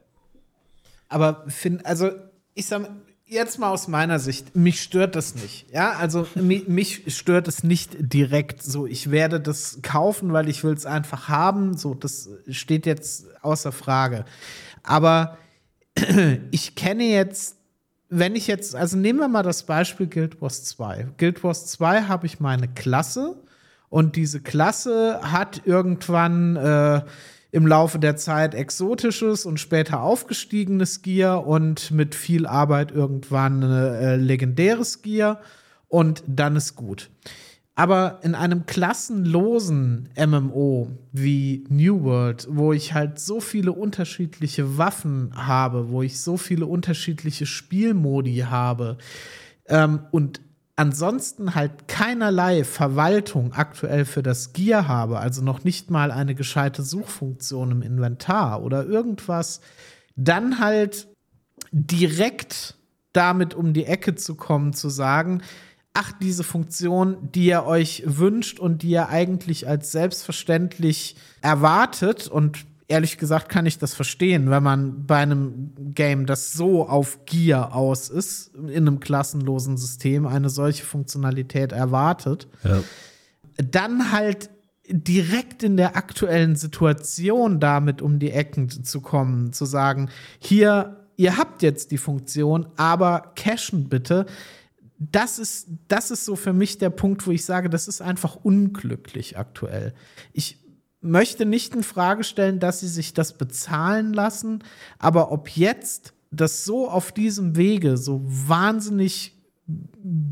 [1.08, 2.10] Aber find, also
[2.54, 2.88] ich sag
[3.30, 5.70] jetzt mal aus meiner Sicht, mich stört das nicht.
[5.72, 8.86] Ja, also mich, mich stört es nicht direkt so.
[8.86, 11.76] Ich werde das kaufen, weil ich will es einfach haben.
[11.76, 14.24] So, das steht jetzt außer Frage.
[14.82, 15.38] Aber
[16.50, 17.56] ich kenne jetzt,
[18.08, 21.10] wenn ich jetzt, also nehmen wir mal das Beispiel Guild Wars 2.
[21.16, 23.36] Guild Wars 2 habe ich meine Klasse
[23.88, 27.02] und diese Klasse hat irgendwann äh,
[27.52, 34.16] im Laufe der Zeit exotisches und später aufgestiegenes Gear und mit viel Arbeit irgendwann äh,
[34.16, 35.40] legendäres Gear
[35.88, 37.10] und dann ist gut.
[37.74, 45.32] Aber in einem klassenlosen MMO wie New World, wo ich halt so viele unterschiedliche Waffen
[45.34, 48.98] habe, wo ich so viele unterschiedliche Spielmodi habe
[49.66, 50.40] ähm, und
[50.80, 56.82] ansonsten halt keinerlei Verwaltung aktuell für das Gear habe, also noch nicht mal eine gescheite
[56.82, 59.60] Suchfunktion im Inventar oder irgendwas,
[60.16, 61.06] dann halt
[61.70, 62.78] direkt
[63.12, 65.42] damit um die Ecke zu kommen, zu sagen,
[65.92, 72.64] ach, diese Funktion, die ihr euch wünscht und die ihr eigentlich als selbstverständlich erwartet und
[72.90, 77.74] ehrlich gesagt kann ich das verstehen, wenn man bei einem Game, das so auf Gier
[77.74, 82.82] aus ist, in einem klassenlosen System eine solche Funktionalität erwartet, Ja.
[83.56, 84.50] dann halt
[84.88, 90.10] direkt in der aktuellen Situation damit um die Ecken zu kommen, zu sagen,
[90.40, 94.26] hier, ihr habt jetzt die Funktion, aber cashen bitte.
[94.98, 98.34] Das ist, das ist so für mich der Punkt, wo ich sage, das ist einfach
[98.36, 99.94] unglücklich aktuell.
[100.32, 100.58] Ich
[101.00, 104.62] möchte nicht in Frage stellen, dass sie sich das bezahlen lassen,
[104.98, 109.36] aber ob jetzt das so auf diesem Wege so wahnsinnig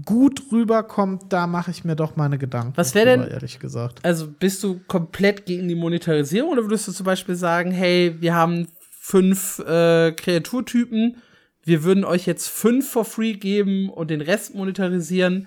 [0.05, 2.73] gut rüberkommt, da mache ich mir doch meine Gedanken.
[2.77, 4.05] Was wär denn- ehrlich gesagt?
[4.05, 8.35] Also bist du komplett gegen die Monetarisierung oder würdest du zum Beispiel sagen, hey, wir
[8.35, 8.69] haben
[9.01, 11.17] fünf äh, Kreaturtypen,
[11.65, 15.47] wir würden euch jetzt fünf for free geben und den Rest monetarisieren?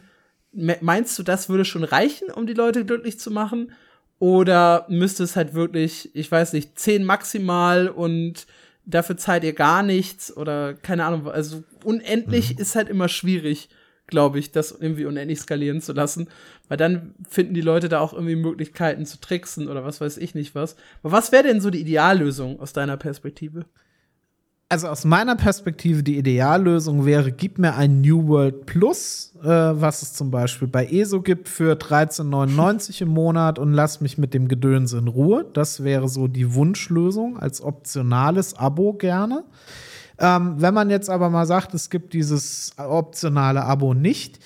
[0.53, 3.71] Me meinst du, das würde schon reichen, um die Leute glücklich zu machen?
[4.21, 8.45] Oder müsste es halt wirklich, ich weiß nicht, zehn maximal und
[8.85, 13.69] dafür zahlt ihr gar nichts oder keine Ahnung, also unendlich ist halt immer schwierig,
[14.05, 16.27] glaube ich, das irgendwie unendlich skalieren zu lassen,
[16.67, 20.35] weil dann finden die Leute da auch irgendwie Möglichkeiten zu tricksen oder was weiß ich
[20.35, 20.75] nicht was.
[21.01, 23.65] Aber was wäre denn so die Ideallösung aus deiner Perspektive?
[24.71, 30.01] Also aus meiner Perspektive die Ideallösung wäre, gib mir ein New World Plus, äh, was
[30.01, 34.47] es zum Beispiel bei ESO gibt für 13,99 im Monat und lass mich mit dem
[34.47, 35.45] Gedöns in Ruhe.
[35.51, 39.43] Das wäre so die Wunschlösung als optionales Abo gerne.
[40.17, 44.39] Ähm, wenn man jetzt aber mal sagt, es gibt dieses optionale Abo nicht,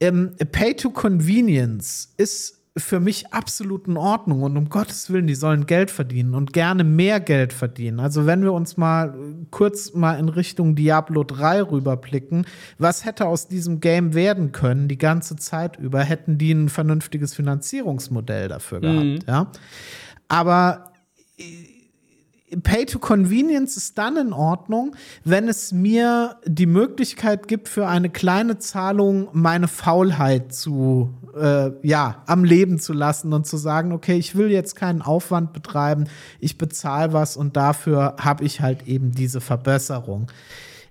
[0.00, 5.34] ähm, Pay to Convenience ist für mich absolut in Ordnung und um Gottes Willen, die
[5.34, 8.00] sollen Geld verdienen und gerne mehr Geld verdienen.
[8.00, 12.46] Also wenn wir uns mal äh, kurz mal in Richtung Diablo 3 rüberblicken,
[12.78, 17.34] was hätte aus diesem Game werden können die ganze Zeit über, hätten die ein vernünftiges
[17.34, 19.50] Finanzierungsmodell dafür gehabt, ja.
[20.28, 20.92] Aber
[22.62, 28.10] Pay to Convenience ist dann in Ordnung, wenn es mir die Möglichkeit gibt, für eine
[28.10, 34.16] kleine Zahlung meine Faulheit zu, äh, ja, am Leben zu lassen und zu sagen, okay,
[34.16, 36.04] ich will jetzt keinen Aufwand betreiben,
[36.40, 40.30] ich bezahle was und dafür habe ich halt eben diese Verbesserung.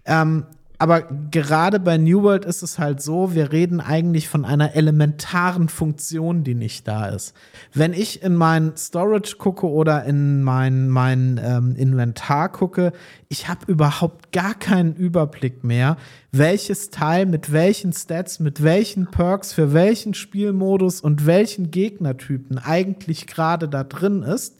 [0.05, 0.45] Ähm,
[0.77, 5.69] aber gerade bei New World ist es halt so, wir reden eigentlich von einer elementaren
[5.69, 7.33] Funktion, die nicht da ist.
[7.73, 12.91] Wenn ich in mein Storage gucke oder in mein, mein ähm, Inventar gucke,
[13.29, 15.97] ich habe überhaupt gar keinen Überblick mehr,
[16.31, 23.27] welches Teil mit welchen Stats, mit welchen Perks, für welchen Spielmodus und welchen Gegnertypen eigentlich
[23.27, 24.57] gerade da drin ist.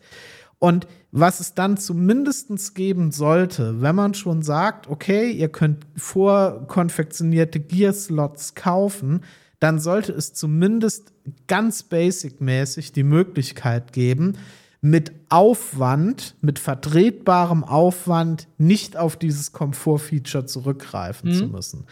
[0.60, 7.60] Und was es dann zumindestens geben sollte, wenn man schon sagt, okay, ihr könnt vorkonfektionierte
[7.60, 9.22] Gear-Slots kaufen,
[9.60, 11.14] dann sollte es zumindest
[11.47, 14.34] ganz basic-mäßig die Möglichkeit geben,
[14.82, 21.86] mit Aufwand, mit vertretbarem Aufwand nicht auf dieses Komfort-Feature zurückgreifen zu müssen.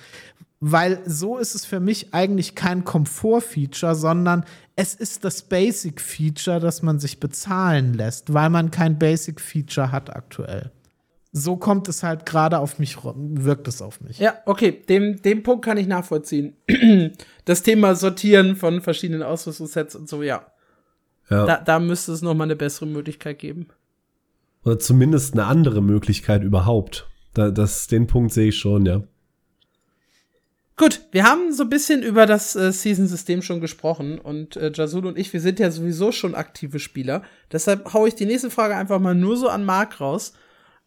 [0.66, 4.46] Weil so ist es für mich eigentlich kein Komfort-Feature, sondern
[4.78, 10.72] es ist das Basic-Feature, das man sich bezahlen lässt, weil man kein Basic-Feature hat aktuell.
[11.34, 14.20] So kommt es halt gerade auf mich, wirkt es auf mich.
[14.20, 16.56] Ja, okay, dem, dem Punkt kann ich nachvollziehen.
[17.44, 20.46] das Thema Sortieren von verschiedenen Ausrüstungssets und so, ja.
[21.30, 21.46] Ja.
[21.46, 23.68] Da, da müsste es noch mal eine bessere Möglichkeit geben.
[24.64, 27.10] Oder zumindest eine andere Möglichkeit überhaupt.
[27.34, 29.04] Da, das, den Punkt sehe ich schon, ja.
[30.76, 35.06] Gut, wir haben so ein bisschen über das äh, Season-System schon gesprochen und äh, Jasul
[35.06, 37.22] und ich, wir sind ja sowieso schon aktive Spieler.
[37.52, 40.34] Deshalb hau ich die nächste Frage einfach mal nur so an Marc raus.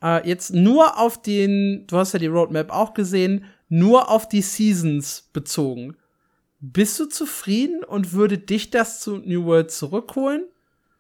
[0.03, 4.43] Äh, jetzt nur auf den, du hast ja die Roadmap auch gesehen, nur auf die
[4.43, 5.97] Seasons bezogen.
[6.59, 10.47] Bist du zufrieden und würde dich das zu New World zurückholen?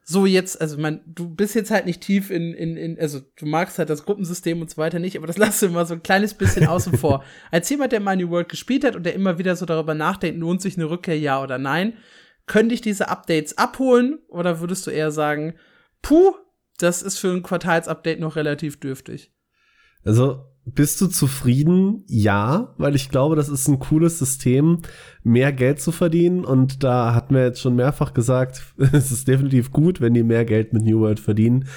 [0.09, 3.44] So jetzt, also man, du bist jetzt halt nicht tief in, in, in, also du
[3.44, 6.02] magst halt das Gruppensystem und so weiter nicht, aber das lass du mal so ein
[6.04, 7.24] kleines bisschen außen vor.
[7.50, 10.38] Als jemand, der mal New World gespielt hat und der immer wieder so darüber nachdenkt,
[10.38, 11.94] lohnt sich eine Rückkehr, ja oder nein,
[12.46, 15.54] können dich diese Updates abholen oder würdest du eher sagen,
[16.02, 16.36] puh,
[16.78, 19.34] das ist für ein Quartalsupdate noch relativ dürftig?
[20.04, 22.04] Also, bist du zufrieden?
[22.08, 24.80] Ja, weil ich glaube, das ist ein cooles System,
[25.22, 26.44] mehr Geld zu verdienen.
[26.44, 28.62] Und da hatten wir jetzt schon mehrfach gesagt,
[28.92, 31.68] es ist definitiv gut, wenn die mehr Geld mit New World verdienen.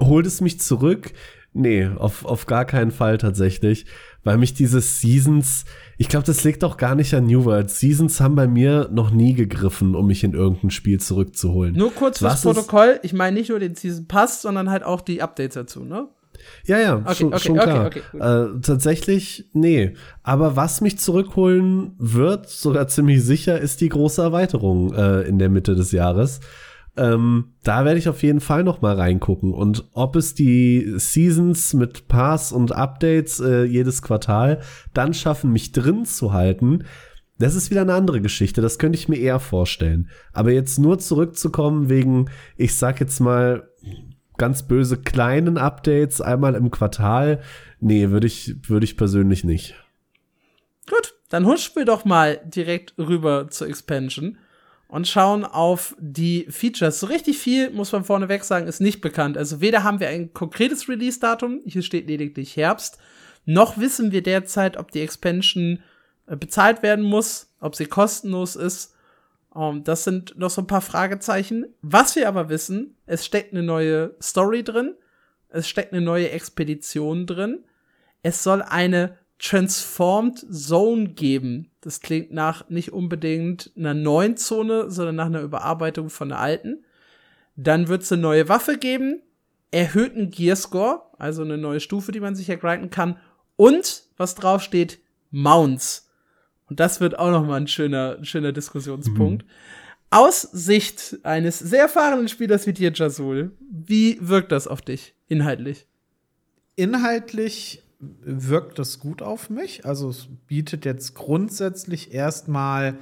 [0.00, 1.12] Holt es mich zurück?
[1.52, 3.86] Nee, auf, auf gar keinen Fall tatsächlich.
[4.24, 5.64] Weil mich diese Seasons,
[5.96, 7.70] ich glaube, das liegt auch gar nicht an New World.
[7.70, 11.76] Seasons haben bei mir noch nie gegriffen, um mich in irgendein Spiel zurückzuholen.
[11.76, 15.22] Nur kurz fürs Protokoll, ich meine nicht nur den Season Pass, sondern halt auch die
[15.22, 16.08] Updates dazu, ne?
[16.64, 17.86] Ja, ja, Okay, schon, okay, schon klar.
[17.86, 19.94] okay, äh, tatsächlich, nee.
[20.22, 25.48] Aber was mich zurückholen wird, sogar ziemlich sicher, ist die große Erweiterung äh, in der
[25.48, 26.40] Mitte des Jahres.
[26.98, 29.52] Ähm, da werde ich auf jeden Fall noch mal reingucken.
[29.52, 34.60] Und ob es die Seasons mit Pass und Updates äh, jedes Quartal
[34.94, 36.84] dann schaffen, mich drin zu halten,
[37.38, 38.62] das ist wieder eine andere Geschichte.
[38.62, 40.08] Das könnte ich mir eher vorstellen.
[40.32, 43.68] Aber jetzt nur zurückzukommen wegen, ich sag jetzt mal,
[44.36, 47.42] ganz böse kleinen Updates einmal im Quartal,
[47.80, 49.74] nee, würde ich, würde ich persönlich nicht.
[50.88, 54.38] Gut, dann huschen wir doch mal direkt rüber zur Expansion
[54.88, 57.00] und schauen auf die Features.
[57.00, 59.36] So richtig viel, muss man vorneweg sagen, ist nicht bekannt.
[59.36, 62.98] Also weder haben wir ein konkretes Release-Datum, hier steht lediglich Herbst,
[63.44, 65.80] noch wissen wir derzeit, ob die Expansion
[66.26, 68.94] äh, bezahlt werden muss, ob sie kostenlos ist.
[69.56, 71.66] Um, ähm, das sind noch so ein paar Fragezeichen.
[71.80, 74.94] Was wir aber wissen, es steckt eine neue Story drin,
[75.48, 77.64] es steckt eine neue Expedition drin,
[78.22, 81.70] es soll eine Transformed Zone geben.
[81.80, 86.84] Das klingt nach nicht unbedingt einer neuen Zone, sondern nach einer Überarbeitung von der alten.
[87.56, 89.22] Dann wird es eine neue Waffe geben,
[89.70, 93.18] erhöhten Gearscore, also eine neue Stufe, die man sich ergrinden kann.
[93.56, 94.98] Und, was drauf steht,
[95.30, 96.05] Mounts.
[96.68, 99.44] Und das wird auch noch mal ein schöner, schöner Diskussionspunkt.
[99.44, 99.50] Mhm.
[100.10, 105.86] Aus Sicht eines sehr erfahrenen Spielers wie dir, Jasul, wie wirkt das auf dich inhaltlich?
[106.76, 109.84] Inhaltlich wirkt das gut auf mich.
[109.84, 112.98] Also es bietet jetzt grundsätzlich erstmal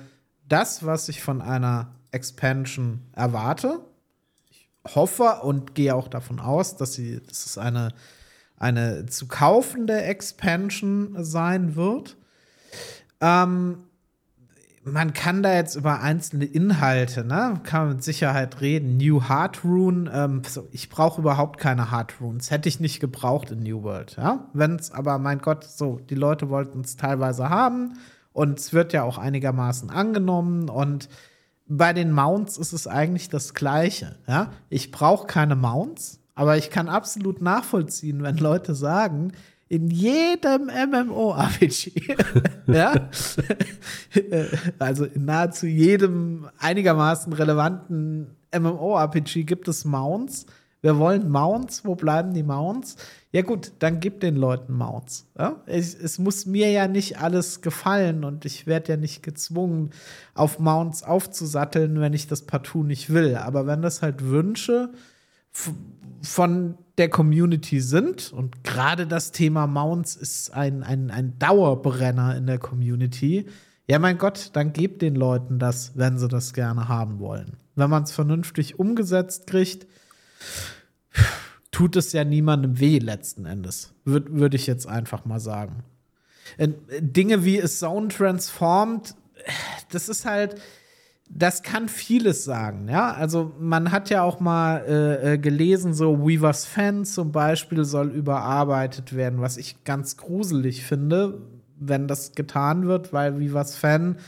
[0.49, 3.81] das, was ich von einer Expansion erwarte.
[4.51, 7.93] Ich hoffe und gehe auch davon aus, dass, sie, dass es eine,
[8.57, 12.17] eine zu kaufende Expansion sein wird.
[13.25, 13.79] Ähm,
[14.85, 18.99] man kann da jetzt über einzelne Inhalte, ne, kann man mit Sicherheit reden.
[18.99, 22.51] New Heart Rune, ähm, so, ich brauche überhaupt keine Heart Runes.
[22.51, 24.47] Hätte ich nicht gebraucht in New World, ja.
[24.53, 27.95] Wenn es aber, mein Gott, so, die Leute wollten es teilweise haben
[28.35, 31.09] und es wird ja auch einigermaßen angenommen und
[31.67, 34.51] bei den Mounts ist es eigentlich das Gleiche, ja.
[34.69, 39.33] Ich brauche keine Mounts, aber ich kann absolut nachvollziehen, wenn Leute sagen,
[39.69, 42.17] in jedem MMO-RPG.
[42.67, 43.09] ja?
[44.79, 50.47] also in nahezu jedem einigermaßen relevanten MMO-RPG gibt es Mounts.
[50.81, 51.87] Wir wollen Mounts.
[51.87, 52.97] Wo bleiben die Mounts?
[53.33, 55.27] Ja, gut, dann gib den Leuten Mounts.
[55.37, 55.63] Ja?
[55.65, 59.91] Es, es, muss mir ja nicht alles gefallen und ich werde ja nicht gezwungen,
[60.35, 63.37] auf Mounts aufzusatteln, wenn ich das partout nicht will.
[63.37, 64.91] Aber wenn das halt Wünsche
[66.23, 68.33] von der Community sind.
[68.33, 73.47] Und gerade das Thema Mounts ist ein, ein, ein Dauerbrenner in der Community.
[73.87, 77.57] Ja, mein Gott, dann gebt den Leuten das, wenn sie das gerne haben wollen.
[77.75, 79.87] Wenn man es vernünftig umgesetzt kriegt,
[81.71, 83.93] tut es ja niemandem weh letzten Endes.
[84.05, 85.85] Würde würd ich jetzt einfach mal sagen.
[86.57, 86.69] Äh,
[87.01, 89.15] Dinge wie es Zone Transformed,
[89.91, 90.61] das ist halt,
[91.31, 93.13] das kann vieles sagen, ja.
[93.13, 98.11] Also man hat ja auch mal äh, äh, gelesen, so Weavers Fan zum Beispiel soll
[98.11, 101.41] überarbeitet werden, was ich ganz gruselig finde,
[101.77, 104.19] wenn das getan wird, weil Weavers Fan,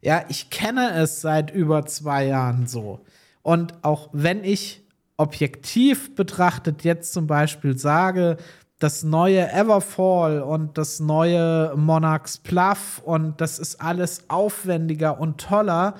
[0.00, 3.00] ja, ich kenne es seit über zwei Jahren so.
[3.42, 8.38] Und auch wenn ich objektiv betrachtet jetzt zum Beispiel sage,
[8.78, 15.94] das neue Everfall und das neue Monarchs Pluff und das ist alles aufwendiger und toller,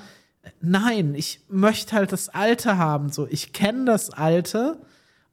[0.60, 3.10] nein, ich möchte halt das Alte haben.
[3.10, 4.80] So, ich kenne das Alte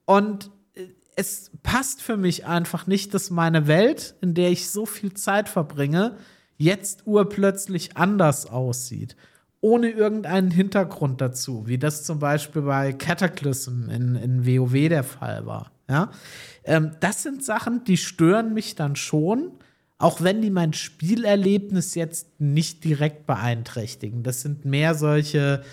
[0.06, 4.86] und äh, es passt für mich einfach nicht, dass meine Welt, in der ich so
[4.86, 6.18] viel Zeit verbringe,
[6.58, 9.16] jetzt urplötzlich anders aussieht.
[9.60, 15.46] Ohne irgendeinen Hintergrund dazu, wie das zum Beispiel bei Cataclysm in, in WoW der Fall
[15.46, 15.72] war.
[15.90, 16.12] Ja?
[16.64, 19.52] Ähm, das sind Sachen, die stören mich dann schon
[20.00, 24.24] auch wenn die mein Spielerlebnis jetzt nicht direkt beeinträchtigen.
[24.24, 25.64] Das sind mehr solche,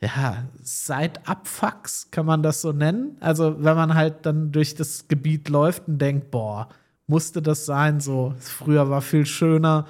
[0.00, 3.16] ja, Side-Up-Fucks, kann man das so nennen.
[3.20, 6.68] Also, wenn man halt dann durch das Gebiet läuft und denkt, boah,
[7.06, 9.86] musste das sein, so, früher war viel schöner.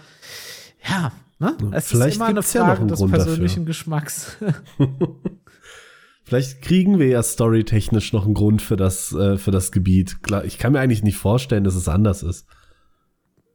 [0.88, 1.56] Ja, ne?
[1.72, 3.66] Es Vielleicht ist immer eine Frage ja des Grund persönlichen dafür.
[3.66, 4.36] Geschmacks.
[6.24, 10.22] Vielleicht kriegen wir ja storytechnisch noch einen Grund für das, äh, für das Gebiet.
[10.22, 12.46] Klar, ich kann mir eigentlich nicht vorstellen, dass es anders ist.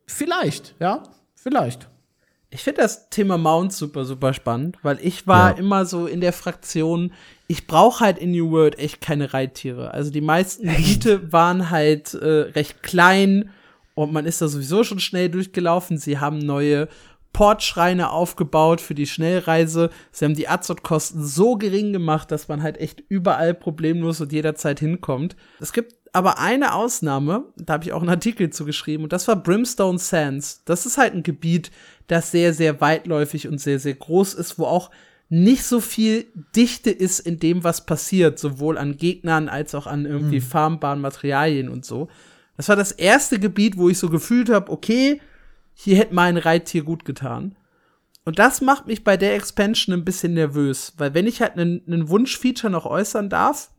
[0.08, 1.04] Vielleicht, ja,
[1.36, 1.90] vielleicht.
[2.50, 5.58] Ich finde das Thema Mount super, super spannend, weil ich war ja.
[5.58, 7.12] immer so in der Fraktion,
[7.48, 9.94] ich brauche halt in New World echt keine Reittiere.
[9.94, 13.52] Also die meisten Gebiete waren halt äh, recht klein
[13.96, 15.98] und man ist da sowieso schon schnell durchgelaufen.
[15.98, 16.88] Sie haben neue
[17.34, 19.90] Portschreine aufgebaut für die Schnellreise.
[20.12, 24.80] Sie haben die Azot-Kosten so gering gemacht, dass man halt echt überall problemlos und jederzeit
[24.80, 25.36] hinkommt.
[25.60, 29.28] Es gibt aber eine Ausnahme, da habe ich auch einen Artikel zu geschrieben, und das
[29.28, 30.64] war Brimstone Sands.
[30.66, 31.72] Das ist halt ein Gebiet,
[32.08, 34.92] das sehr, sehr weitläufig und sehr, sehr groß ist, wo auch
[35.30, 40.06] nicht so viel Dichte ist in dem, was passiert, sowohl an Gegnern als auch an
[40.06, 40.44] irgendwie mhm.
[40.44, 42.08] farmbaren Materialien und so.
[42.56, 45.22] Das war das erste Gebiet, wo ich so gefühlt habe, okay,
[45.74, 47.56] hier hätte mein Reittier gut getan.
[48.24, 52.10] Und das macht mich bei der Expansion ein bisschen nervös, weil wenn ich halt einen
[52.10, 53.70] Wunschfeature noch äußern darf,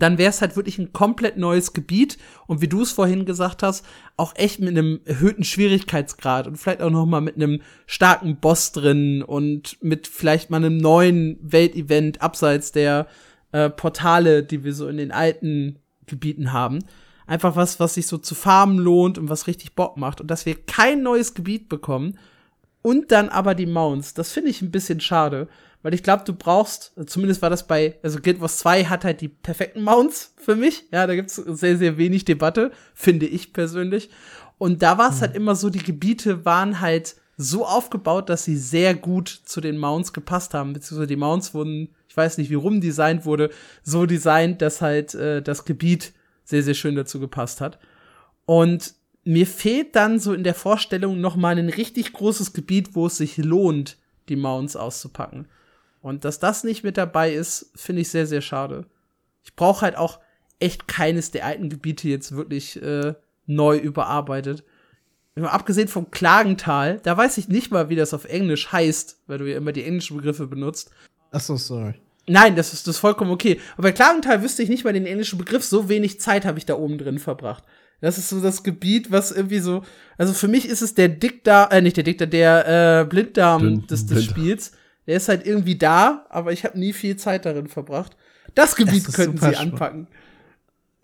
[0.00, 2.16] dann wäre es halt wirklich ein komplett neues Gebiet
[2.46, 3.84] und wie du es vorhin gesagt hast,
[4.16, 8.72] auch echt mit einem erhöhten Schwierigkeitsgrad und vielleicht auch noch mal mit einem starken Boss
[8.72, 13.06] drin und mit vielleicht mal einem neuen Weltevent abseits der
[13.52, 16.78] äh, Portale, die wir so in den alten Gebieten haben.
[17.26, 20.46] Einfach was, was sich so zu farmen lohnt und was richtig Bock macht und dass
[20.46, 22.18] wir kein neues Gebiet bekommen
[22.80, 24.14] und dann aber die Mounts.
[24.14, 25.48] Das finde ich ein bisschen schade,
[25.82, 29.20] weil ich glaube, du brauchst, zumindest war das bei, also Guild Wars 2 hat halt
[29.20, 30.84] die perfekten Mounts für mich.
[30.92, 34.10] Ja, da gibt's sehr, sehr wenig Debatte, finde ich persönlich.
[34.58, 35.20] Und da war es mhm.
[35.20, 39.78] halt immer so, die Gebiete waren halt so aufgebaut, dass sie sehr gut zu den
[39.78, 43.50] Mounts gepasst haben, beziehungsweise die Mounts wurden, ich weiß nicht, wie rum designt wurde,
[43.82, 46.12] so designt, dass halt äh, das Gebiet
[46.44, 47.78] sehr, sehr schön dazu gepasst hat.
[48.44, 53.06] Und mir fehlt dann so in der Vorstellung noch mal ein richtig großes Gebiet, wo
[53.06, 53.96] es sich lohnt,
[54.28, 55.46] die Mounts auszupacken.
[56.02, 58.84] Und dass das nicht mit dabei ist, finde ich sehr, sehr schade.
[59.44, 60.18] Ich brauche halt auch
[60.58, 63.14] echt keines der alten Gebiete jetzt wirklich äh,
[63.46, 64.64] neu überarbeitet.
[65.36, 69.50] Abgesehen vom Klagental, da weiß ich nicht mal, wie das auf Englisch heißt, weil du
[69.50, 70.90] ja immer die englischen Begriffe benutzt.
[71.30, 71.94] Ach so, sorry.
[72.26, 73.58] Nein, das ist, das ist vollkommen okay.
[73.74, 76.66] Aber bei Klagental wüsste ich nicht mal den englischen Begriff, so wenig Zeit habe ich
[76.66, 77.64] da oben drin verbracht.
[78.00, 79.82] Das ist so das Gebiet, was irgendwie so,
[80.18, 84.06] also für mich ist es der Dickdarm, äh, nicht der Dickdarm, der äh, Blinddarm des,
[84.06, 84.72] des Spiels.
[85.06, 88.16] Der ist halt irgendwie da, aber ich habe nie viel Zeit darin verbracht.
[88.54, 90.06] Das Gebiet könnten sie anpacken.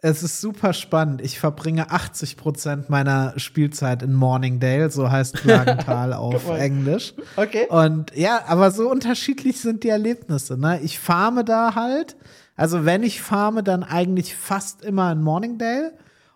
[0.01, 1.21] Es ist super spannend.
[1.23, 7.15] Ich verbringe 80 Prozent meiner Spielzeit in Morningdale, so heißt Klagental auf Englisch.
[7.35, 7.67] Okay.
[7.69, 10.57] Und ja, aber so unterschiedlich sind die Erlebnisse.
[10.57, 10.81] Ne?
[10.83, 12.17] Ich farme da halt.
[12.55, 15.93] Also wenn ich farme, dann eigentlich fast immer in Morningdale.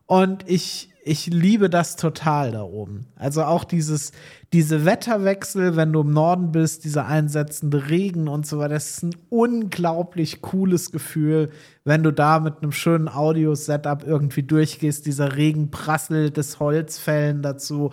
[0.07, 3.07] Und ich, ich liebe das total da oben.
[3.17, 4.13] Also auch dieses,
[4.53, 9.03] diese Wetterwechsel, wenn du im Norden bist, dieser einsetzende Regen und so weiter, das ist
[9.03, 11.51] ein unglaublich cooles Gefühl,
[11.85, 17.91] wenn du da mit einem schönen Audio-Setup irgendwie durchgehst, dieser Regen prasselt, das Holzfällen dazu.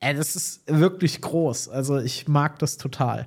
[0.00, 1.68] Ey, das ist wirklich groß.
[1.70, 3.26] Also ich mag das total.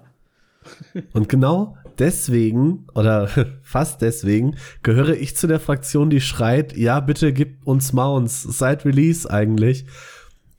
[1.14, 3.28] Und genau deswegen oder
[3.64, 8.86] fast deswegen gehöre ich zu der Fraktion, die schreit, ja, bitte gib uns Mounts seit
[8.86, 9.86] Release eigentlich.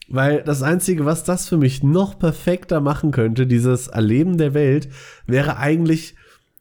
[0.09, 4.89] Weil das Einzige, was das für mich noch perfekter machen könnte, dieses Erleben der Welt,
[5.27, 6.15] wäre eigentlich,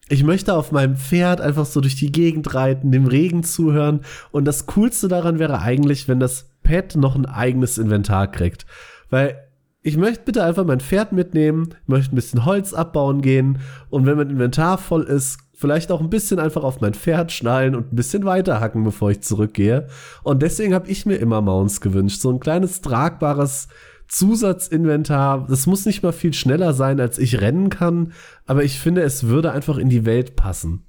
[0.08, 4.02] ich möchte auf meinem Pferd einfach so durch die Gegend reiten, dem Regen zuhören.
[4.32, 8.66] Und das Coolste daran wäre eigentlich, wenn das Pet noch ein eigenes Inventar kriegt.
[9.10, 9.43] Weil
[9.84, 13.60] ich möchte bitte einfach mein Pferd mitnehmen, möchte ein bisschen Holz abbauen gehen
[13.90, 17.76] und wenn mein Inventar voll ist, vielleicht auch ein bisschen einfach auf mein Pferd schnallen
[17.76, 19.88] und ein bisschen weiterhacken, bevor ich zurückgehe.
[20.24, 22.22] Und deswegen habe ich mir immer Mounts gewünscht.
[22.22, 23.68] So ein kleines tragbares
[24.08, 25.48] Zusatzinventar.
[25.50, 28.14] Das muss nicht mal viel schneller sein, als ich rennen kann,
[28.46, 30.86] aber ich finde, es würde einfach in die Welt passen.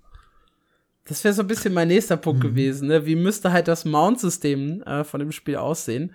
[1.07, 2.49] Das wäre so ein bisschen mein nächster Punkt mhm.
[2.49, 2.89] gewesen.
[2.89, 3.07] Ne?
[3.07, 6.13] Wie müsste halt das Mount-System äh, von dem Spiel aussehen?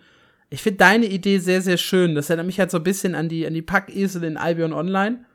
[0.49, 2.15] Ich finde deine Idee sehr, sehr schön.
[2.15, 5.25] Das erinnert mich halt so ein bisschen an die, an die Packesel in Albion Online.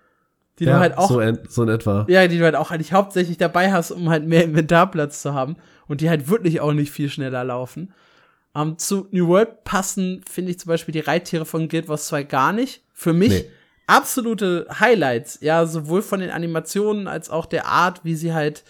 [0.58, 1.08] Die ja, du halt auch.
[1.08, 2.06] So, in, so in etwa.
[2.08, 5.56] Ja, die du halt auch eigentlich hauptsächlich dabei hast, um halt mehr Inventarplatz zu haben.
[5.86, 7.92] Und die halt wirklich auch nicht viel schneller laufen.
[8.54, 12.06] Um, ähm, zu New World passen, finde ich zum Beispiel die Reittiere von Guild Wars
[12.06, 12.84] 2 gar nicht.
[12.92, 13.50] Für mich nee.
[13.88, 15.38] absolute Highlights.
[15.40, 18.64] Ja, sowohl von den Animationen als auch der Art, wie sie halt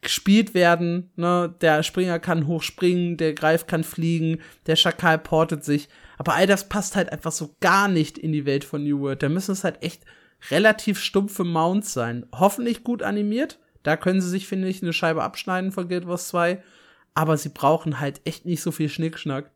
[0.00, 1.10] gespielt werden.
[1.16, 1.54] Ne?
[1.60, 5.88] Der Springer kann hochspringen, der Greif kann fliegen, der Schakal portet sich.
[6.18, 9.22] Aber all das passt halt einfach so gar nicht in die Welt von New World.
[9.22, 10.04] Da müssen es halt echt
[10.50, 12.26] relativ stumpfe Mounts sein.
[12.32, 13.58] Hoffentlich gut animiert.
[13.82, 16.62] Da können sie sich, finde ich, eine Scheibe abschneiden von Guild Wars 2.
[17.14, 19.50] Aber sie brauchen halt echt nicht so viel Schnickschnack.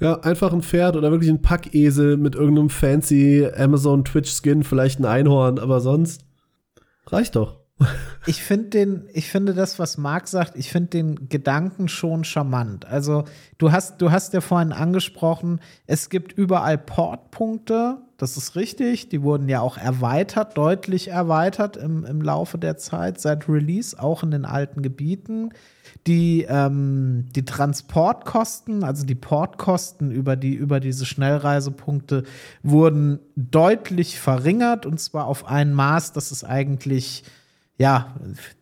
[0.00, 4.98] Ja, einfach ein Pferd oder wirklich ein Packesel mit irgendeinem fancy Amazon Twitch Skin, vielleicht
[4.98, 6.24] ein Einhorn, aber sonst
[7.06, 7.63] reicht doch
[8.26, 12.86] ich finde den, ich finde das, was Marc sagt, ich finde den Gedanken schon charmant.
[12.86, 13.24] Also
[13.58, 17.98] du hast, du hast ja vorhin angesprochen, es gibt überall Portpunkte.
[18.16, 19.08] Das ist richtig.
[19.08, 24.22] Die wurden ja auch erweitert, deutlich erweitert im, im Laufe der Zeit seit Release, auch
[24.22, 25.50] in den alten Gebieten.
[26.06, 32.22] Die, ähm, die Transportkosten, also die Portkosten über, die, über diese Schnellreisepunkte,
[32.62, 37.24] wurden deutlich verringert und zwar auf ein Maß, das ist eigentlich
[37.76, 38.14] ja,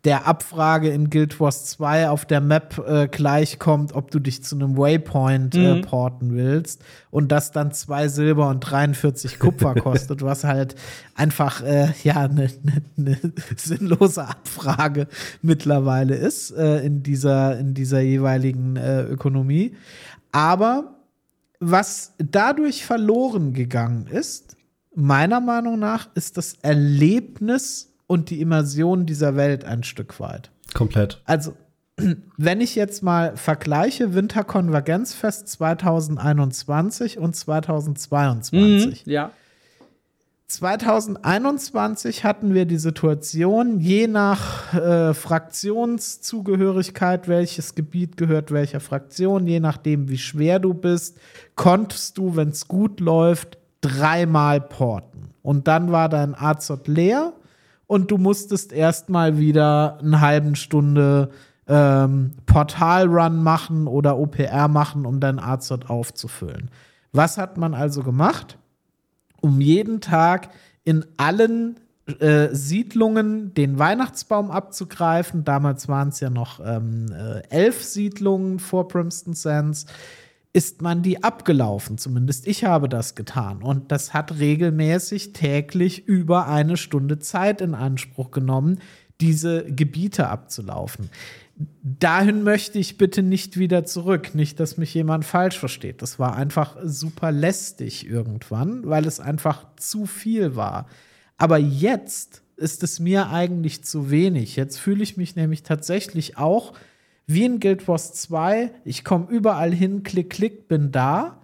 [0.04, 4.56] der Abfrage in Guild Wars 2 auf der Map äh, gleichkommt, ob du dich zu
[4.56, 5.80] einem Waypoint äh, Mhm.
[5.82, 6.80] porten willst
[7.10, 10.76] und das dann zwei Silber und 43 Kupfer kostet, was halt
[11.14, 13.18] einfach äh, ja eine ne, ne
[13.56, 15.06] sinnlose Abfrage
[15.42, 19.74] mittlerweile ist äh, in dieser in dieser jeweiligen äh, Ökonomie.
[20.32, 20.94] Aber
[21.60, 24.56] was dadurch verloren gegangen ist,
[24.94, 30.50] meiner Meinung nach, ist das Erlebnis und die Immersion dieser Welt ein Stück weit.
[30.74, 31.22] Komplett.
[31.24, 31.54] Also,
[32.36, 39.06] wenn ich jetzt mal vergleiche Winterkonvergenzfest 2021 und 2022.
[39.06, 39.30] Mhm, ja.
[40.46, 49.60] 2021 hatten wir die Situation, je nach äh, Fraktionszugehörigkeit, welches Gebiet gehört welcher Fraktion, je
[49.60, 51.16] nachdem, wie schwer du bist,
[51.56, 55.30] konntest du, wenn es gut läuft, dreimal porten.
[55.40, 57.32] Und dann war dein Azot leer
[57.92, 61.30] und du musstest erstmal wieder eine halben Stunde
[61.68, 66.70] ähm, Portal-Run machen oder OPR machen, um dein Azot aufzufüllen.
[67.12, 68.58] Was hat man also gemacht?
[69.42, 70.48] um jeden Tag
[70.84, 71.76] in allen
[72.20, 75.44] äh, Siedlungen den Weihnachtsbaum abzugreifen.
[75.44, 79.86] Damals waren es ja noch ähm, äh, elf Siedlungen vor Primston Sands.
[80.54, 81.96] Ist man die abgelaufen?
[81.96, 83.62] Zumindest ich habe das getan.
[83.62, 88.78] Und das hat regelmäßig täglich über eine Stunde Zeit in Anspruch genommen,
[89.20, 91.08] diese Gebiete abzulaufen.
[91.82, 94.34] Dahin möchte ich bitte nicht wieder zurück.
[94.34, 96.02] Nicht, dass mich jemand falsch versteht.
[96.02, 100.86] Das war einfach super lästig irgendwann, weil es einfach zu viel war.
[101.38, 104.56] Aber jetzt ist es mir eigentlich zu wenig.
[104.56, 106.74] Jetzt fühle ich mich nämlich tatsächlich auch
[107.26, 108.70] wie in Guild Wars 2.
[108.84, 111.38] Ich komme überall hin, klick, klick, bin da.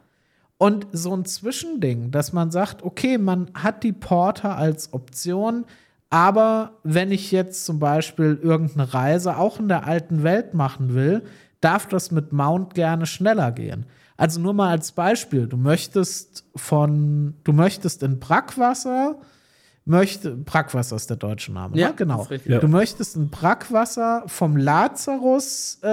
[0.59, 5.65] Und so ein Zwischending, dass man sagt, okay, man hat die Porter als Option,
[6.11, 11.23] aber wenn ich jetzt zum Beispiel irgendeine Reise auch in der alten Welt machen will,
[11.61, 13.87] darf das mit Mount gerne schneller gehen.
[14.17, 19.21] Also nur mal als Beispiel, du möchtest von, du möchtest in Brackwasser,
[19.89, 21.95] möchte, Brackwasser ist der deutsche Name, Ja, ne?
[21.97, 22.27] genau.
[22.47, 22.59] Ja.
[22.59, 25.89] Du möchtest in Brackwasser vom Lazarus, äh,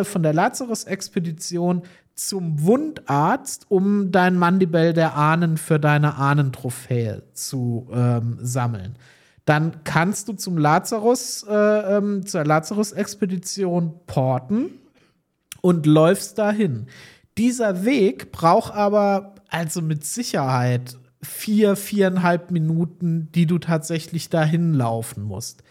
[0.00, 1.82] äh, von der Lazarus-Expedition
[2.14, 8.96] zum Wundarzt, um dein Mandibel der Ahnen für deine Ahnentrophäe zu ähm, sammeln.
[9.44, 14.70] Dann kannst du zum Lazarus, äh, ähm, zur Lazarus-Expedition porten
[15.60, 16.86] und läufst dahin.
[17.38, 25.22] Dieser Weg braucht aber also mit Sicherheit vier, viereinhalb Minuten, die du tatsächlich dahin laufen
[25.22, 25.62] musst.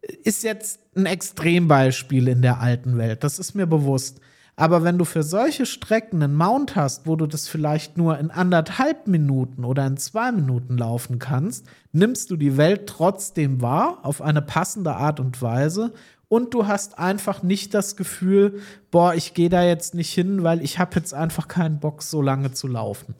[0.00, 4.20] Ist jetzt ein Extrembeispiel in der alten Welt, das ist mir bewusst.
[4.60, 8.30] Aber wenn du für solche Strecken einen Mount hast, wo du das vielleicht nur in
[8.30, 14.20] anderthalb Minuten oder in zwei Minuten laufen kannst, nimmst du die Welt trotzdem wahr, auf
[14.20, 15.94] eine passende Art und Weise.
[16.28, 18.60] Und du hast einfach nicht das Gefühl,
[18.90, 22.20] boah, ich gehe da jetzt nicht hin, weil ich habe jetzt einfach keinen Bock, so
[22.20, 23.14] lange zu laufen.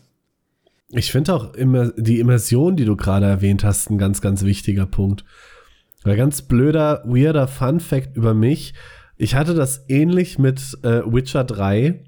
[0.93, 4.87] Ich finde auch immer die Immersion, die du gerade erwähnt hast, ein ganz, ganz wichtiger
[4.87, 5.25] Punkt.
[6.03, 8.75] Weil ganz blöder, weirder Fun Fact über mich.
[9.17, 12.03] Ich hatte das ähnlich mit äh, Witcher 3.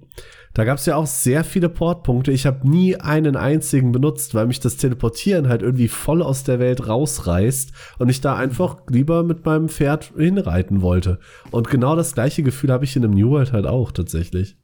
[0.55, 2.33] Da gab es ja auch sehr viele Portpunkte.
[2.33, 6.59] Ich habe nie einen einzigen benutzt, weil mich das Teleportieren halt irgendwie voll aus der
[6.59, 11.21] Welt rausreißt und ich da einfach lieber mit meinem Pferd hinreiten wollte.
[11.51, 14.57] Und genau das gleiche Gefühl habe ich in einem New World halt auch tatsächlich.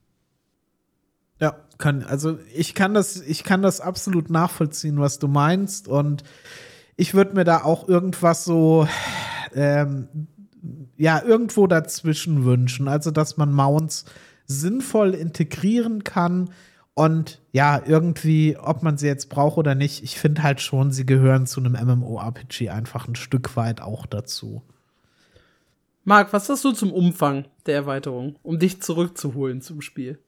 [1.40, 5.89] Ja, kann, also ich kann das, ich kann das absolut nachvollziehen, was du meinst.
[5.89, 6.24] Und
[6.97, 8.89] ich würde mir da auch irgendwas so,
[9.55, 10.09] ähm,
[10.97, 12.89] ja, irgendwo dazwischen wünschen.
[12.89, 14.05] Also, dass man Mounts
[14.47, 16.51] sinnvoll integrieren kann.
[16.94, 21.06] Und ja, irgendwie, ob man sie jetzt braucht oder nicht, ich finde halt schon, sie
[21.06, 24.62] gehören zu einem MMORPG einfach ein Stück weit auch dazu.
[26.02, 30.19] Marc, was hast du zum Umfang der Erweiterung, um dich zurückzuholen zum Spiel?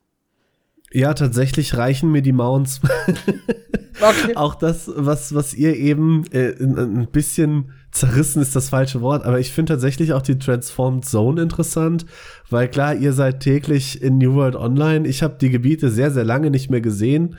[0.92, 2.80] Ja, tatsächlich reichen mir die Mounts.
[4.02, 4.34] Okay.
[4.34, 9.40] auch das, was, was ihr eben äh, ein, bisschen zerrissen ist das falsche Wort, aber
[9.40, 12.06] ich finde tatsächlich auch die Transformed Zone interessant,
[12.48, 15.06] weil klar, ihr seid täglich in New World Online.
[15.06, 17.36] Ich habe die Gebiete sehr, sehr lange nicht mehr gesehen.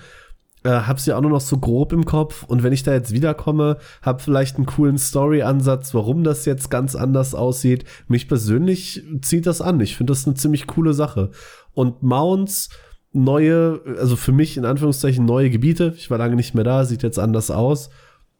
[0.63, 3.11] Äh, hab sie auch nur noch so grob im Kopf und wenn ich da jetzt
[3.11, 7.85] wiederkomme, hab vielleicht einen coolen Story-Ansatz, warum das jetzt ganz anders aussieht.
[8.07, 9.79] Mich persönlich zieht das an.
[9.79, 11.31] Ich finde das eine ziemlich coole Sache.
[11.73, 12.69] Und Mounts,
[13.13, 15.93] neue, also für mich in Anführungszeichen neue Gebiete.
[15.97, 17.89] Ich war lange nicht mehr da, sieht jetzt anders aus.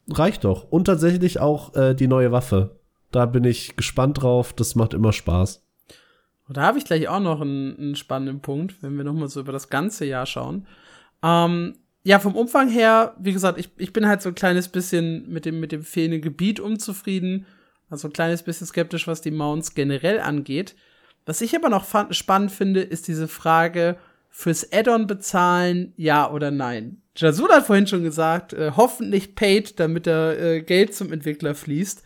[0.09, 0.71] Reicht doch.
[0.71, 2.79] Und tatsächlich auch äh, die neue Waffe.
[3.11, 4.53] Da bin ich gespannt drauf.
[4.53, 5.65] Das macht immer Spaß.
[6.49, 9.39] Da habe ich gleich auch noch einen, einen spannenden Punkt, wenn wir noch mal so
[9.39, 10.67] über das ganze Jahr schauen.
[11.23, 15.29] Ähm, ja, vom Umfang her, wie gesagt, ich, ich bin halt so ein kleines bisschen
[15.29, 17.45] mit dem, mit dem fehlenden Gebiet unzufrieden.
[17.89, 20.75] Also ein kleines bisschen skeptisch, was die Mounts generell angeht.
[21.25, 23.97] Was ich aber noch spannend finde, ist diese Frage,
[24.31, 27.01] fürs Add-on bezahlen, ja oder nein?
[27.15, 32.01] Jasul hat vorhin schon gesagt, äh, hoffentlich paid, damit da äh, Geld zum Entwickler fließt.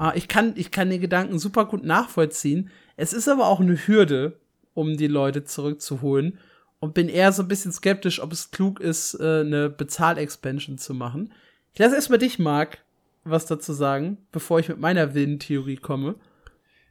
[0.00, 2.70] Äh, ich, kann, ich kann den Gedanken super gut nachvollziehen.
[2.96, 4.40] Es ist aber auch eine Hürde,
[4.74, 6.38] um die Leute zurückzuholen.
[6.80, 10.94] Und bin eher so ein bisschen skeptisch, ob es klug ist, äh, eine Bezahl-Expansion zu
[10.94, 11.32] machen.
[11.72, 12.78] Ich lasse erstmal dich, Marc,
[13.22, 16.16] was dazu sagen, bevor ich mit meiner wilden Theorie komme.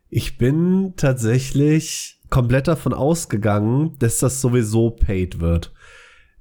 [0.09, 5.73] Ich bin tatsächlich komplett davon ausgegangen, dass das sowieso paid wird.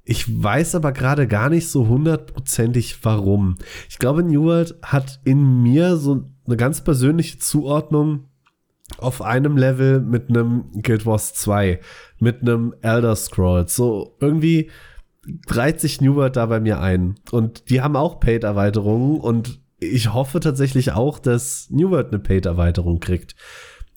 [0.03, 3.57] Ich weiß aber gerade gar nicht so hundertprozentig warum.
[3.89, 8.25] Ich glaube, New World hat in mir so eine ganz persönliche Zuordnung
[8.97, 11.79] auf einem Level mit einem Guild Wars 2,
[12.19, 13.75] mit einem Elder Scrolls.
[13.75, 14.71] So irgendwie
[15.47, 17.15] reiht sich New World da bei mir ein.
[17.31, 22.99] Und die haben auch Paid-Erweiterungen und ich hoffe tatsächlich auch, dass New World eine Paid-Erweiterung
[22.99, 23.35] kriegt.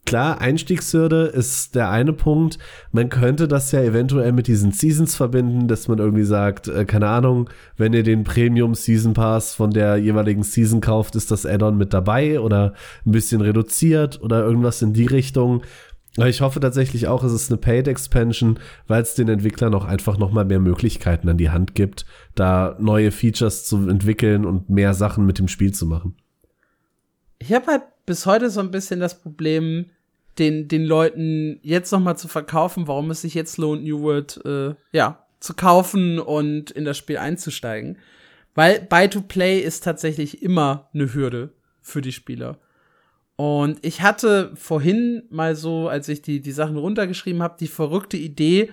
[0.04, 2.58] Klar, Einstiegshürde ist der eine Punkt.
[2.90, 7.06] Man könnte das ja eventuell mit diesen Seasons verbinden, dass man irgendwie sagt, äh, keine
[7.06, 11.76] Ahnung, wenn ihr den Premium Season Pass von der jeweiligen Season kauft, ist das Add-on
[11.78, 12.74] mit dabei oder
[13.06, 15.62] ein bisschen reduziert oder irgendwas in die Richtung.
[16.18, 20.18] Ich hoffe tatsächlich auch, es ist eine Paid Expansion, weil es den Entwicklern auch einfach
[20.18, 22.04] noch mal mehr Möglichkeiten an die Hand gibt,
[22.34, 26.16] da neue Features zu entwickeln und mehr Sachen mit dem Spiel zu machen.
[27.38, 29.86] Ich habe halt bis heute so ein bisschen das Problem,
[30.38, 34.40] den, den Leuten jetzt noch mal zu verkaufen, warum es sich jetzt lohnt, New World,
[34.44, 37.98] äh, ja, zu kaufen und in das Spiel einzusteigen.
[38.54, 42.58] Weil Buy-to-Play ist tatsächlich immer eine Hürde für die Spieler.
[43.36, 48.16] Und ich hatte vorhin mal so, als ich die, die Sachen runtergeschrieben habe, die verrückte
[48.16, 48.70] Idee,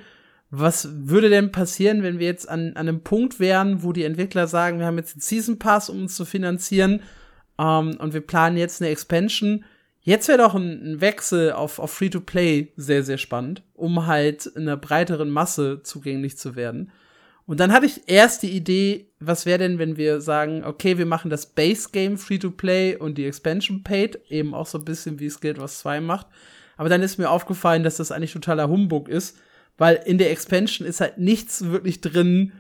[0.52, 4.48] was würde denn passieren, wenn wir jetzt an, an einem Punkt wären, wo die Entwickler
[4.48, 7.02] sagen, wir haben jetzt den Season Pass, um uns zu finanzieren,
[7.60, 9.66] ähm, und wir planen jetzt eine Expansion.
[10.02, 14.78] Jetzt wäre doch ein, ein, Wechsel auf, auf Free-to-Play sehr, sehr spannend, um halt einer
[14.78, 16.92] breiteren Masse zugänglich zu werden.
[17.46, 21.08] Und dann hatte ich erst die Idee, was wäre denn, wenn wir sagen, okay, wir
[21.08, 25.42] machen das Base-Game Free-to-Play und die Expansion paid, eben auch so ein bisschen wie es
[25.42, 26.28] Guild Wars 2 macht.
[26.78, 29.38] Aber dann ist mir aufgefallen, dass das eigentlich totaler Humbug ist,
[29.78, 32.54] weil in der Expansion ist halt nichts wirklich drin,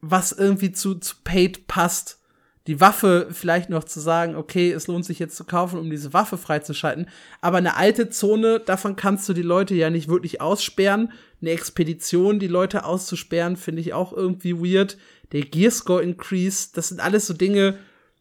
[0.00, 2.21] was irgendwie zu, zu paid passt
[2.66, 6.12] die Waffe vielleicht noch zu sagen, okay, es lohnt sich jetzt zu kaufen, um diese
[6.12, 7.08] Waffe freizuschalten.
[7.40, 11.12] Aber eine alte Zone, davon kannst du die Leute ja nicht wirklich aussperren.
[11.40, 14.96] Eine Expedition, die Leute auszusperren, finde ich auch irgendwie weird.
[15.32, 17.78] Der Gearscore Increase, das sind alles so Dinge,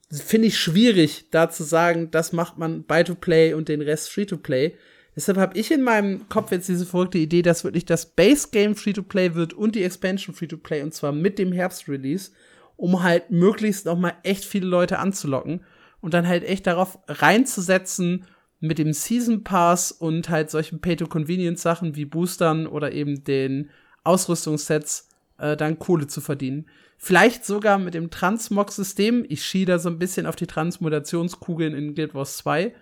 [0.10, 4.76] finde ich schwierig, da zu sagen, das macht man Buy-to-Play und den Rest Free-to-Play.
[5.16, 9.36] Deshalb habe ich in meinem Kopf jetzt diese verrückte Idee, dass wirklich das Base-Game Free-to-Play
[9.36, 12.32] wird und die Expansion Free-to-Play und zwar mit dem Herbst-Release
[12.76, 15.64] um halt möglichst noch mal echt viele Leute anzulocken
[16.02, 18.26] und dann halt echt darauf reinzusetzen
[18.60, 23.70] mit dem Season Pass und halt solchen Pay-to-Convenience-Sachen wie Boostern oder eben den
[24.04, 26.68] Ausrüstungssets äh, dann Kohle zu verdienen.
[26.98, 29.26] Vielleicht sogar mit dem Transmog-System.
[29.28, 32.74] Ich schiehe da so ein bisschen auf die Transmutationskugeln in Guild Wars 2,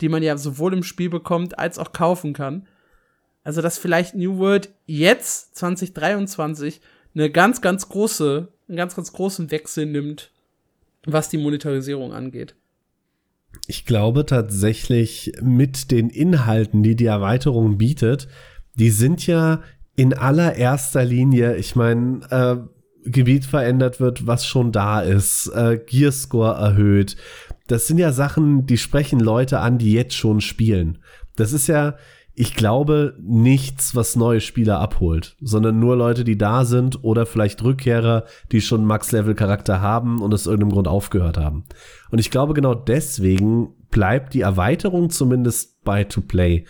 [0.00, 2.68] die man ja sowohl im Spiel bekommt als auch kaufen kann.
[3.42, 6.80] Also, dass vielleicht New World jetzt, 2023,
[7.14, 10.30] eine ganz, ganz große einen ganz, ganz großen Wechsel nimmt,
[11.04, 12.54] was die Monetarisierung angeht.
[13.66, 18.28] Ich glaube tatsächlich mit den Inhalten, die die Erweiterung bietet,
[18.74, 19.62] die sind ja
[19.96, 26.54] in allererster Linie, ich meine, äh, Gebiet verändert wird, was schon da ist, äh, Gearscore
[26.54, 27.16] erhöht.
[27.66, 30.98] Das sind ja Sachen, die sprechen Leute an, die jetzt schon spielen.
[31.36, 31.96] Das ist ja,
[32.36, 37.62] ich glaube, nichts, was neue Spieler abholt, sondern nur Leute, die da sind oder vielleicht
[37.62, 41.64] Rückkehrer, die schon Max-Level-Charakter haben und aus irgendeinem Grund aufgehört haben.
[42.10, 46.64] Und ich glaube, genau deswegen bleibt die Erweiterung zumindest bei to play.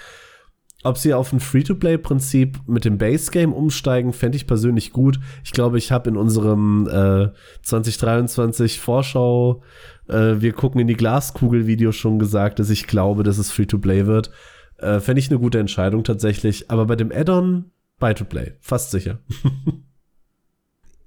[0.83, 5.19] Ob sie auf ein Free-to-Play-Prinzip mit dem Base-Game umsteigen, fände ich persönlich gut.
[5.43, 7.31] Ich glaube, ich habe in unserem äh,
[7.63, 9.63] 2023 Vorschau,
[10.09, 14.31] äh, wir gucken in die Glaskugel-Video schon gesagt, dass ich glaube, dass es Free-to-Play wird.
[14.79, 16.71] Äh, Fände ich eine gute Entscheidung tatsächlich.
[16.71, 19.19] Aber bei dem Add-on, Buy-to-Play, fast sicher.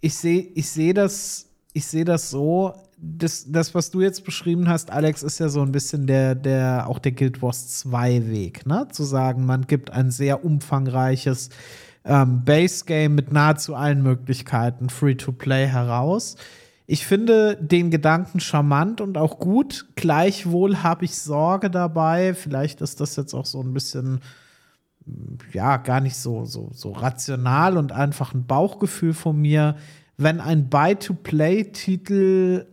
[0.01, 4.91] ich sehe ich seh das, seh das so, das, das, was du jetzt beschrieben hast,
[4.91, 8.87] Alex, ist ja so ein bisschen der, der, auch der Guild Wars 2 Weg, ne?
[8.91, 11.49] Zu sagen, man gibt ein sehr umfangreiches
[12.05, 16.37] ähm, Base-Game mit nahezu allen Möglichkeiten Free-to-Play heraus.
[16.89, 19.87] Ich finde den Gedanken charmant und auch gut.
[19.95, 22.33] Gleichwohl habe ich Sorge dabei.
[22.33, 24.21] Vielleicht ist das jetzt auch so ein bisschen,
[25.51, 29.75] ja, gar nicht so, so, so rational und einfach ein Bauchgefühl von mir.
[30.15, 32.67] Wenn ein Buy-to-Play-Titel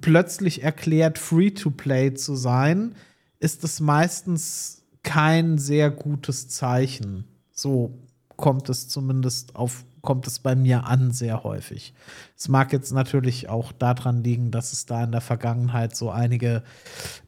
[0.00, 2.94] plötzlich erklärt, Free-to-Play zu sein,
[3.38, 7.24] ist es meistens kein sehr gutes Zeichen.
[7.52, 7.98] So
[8.36, 11.94] kommt es zumindest auf kommt es bei mir an sehr häufig.
[12.36, 16.62] Es mag jetzt natürlich auch daran liegen, dass es da in der Vergangenheit so einige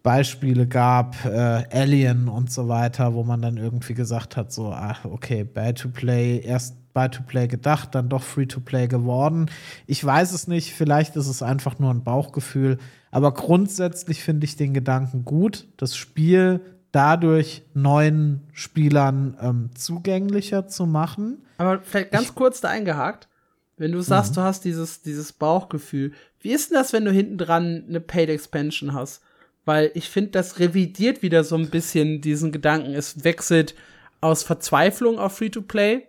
[0.03, 5.05] Beispiele gab, äh, Alien und so weiter, wo man dann irgendwie gesagt hat, so, ach,
[5.05, 9.47] okay, Bad to Play, erst Buy to Play gedacht, dann doch Free to Play geworden.
[9.87, 12.79] Ich weiß es nicht, vielleicht ist es einfach nur ein Bauchgefühl,
[13.11, 16.61] aber grundsätzlich finde ich den Gedanken gut, das Spiel
[16.93, 21.45] dadurch neuen Spielern ähm, zugänglicher zu machen.
[21.59, 23.29] Aber vielleicht ganz ich, kurz da eingehakt,
[23.77, 24.35] wenn du sagst, mhm.
[24.37, 28.29] du hast dieses, dieses Bauchgefühl, wie ist denn das, wenn du hinten dran eine Paid
[28.29, 29.23] Expansion hast?
[29.65, 32.95] Weil ich finde, das revidiert wieder so ein bisschen diesen Gedanken.
[32.95, 33.75] Es wechselt
[34.21, 36.07] aus Verzweiflung auf Free-to-Play,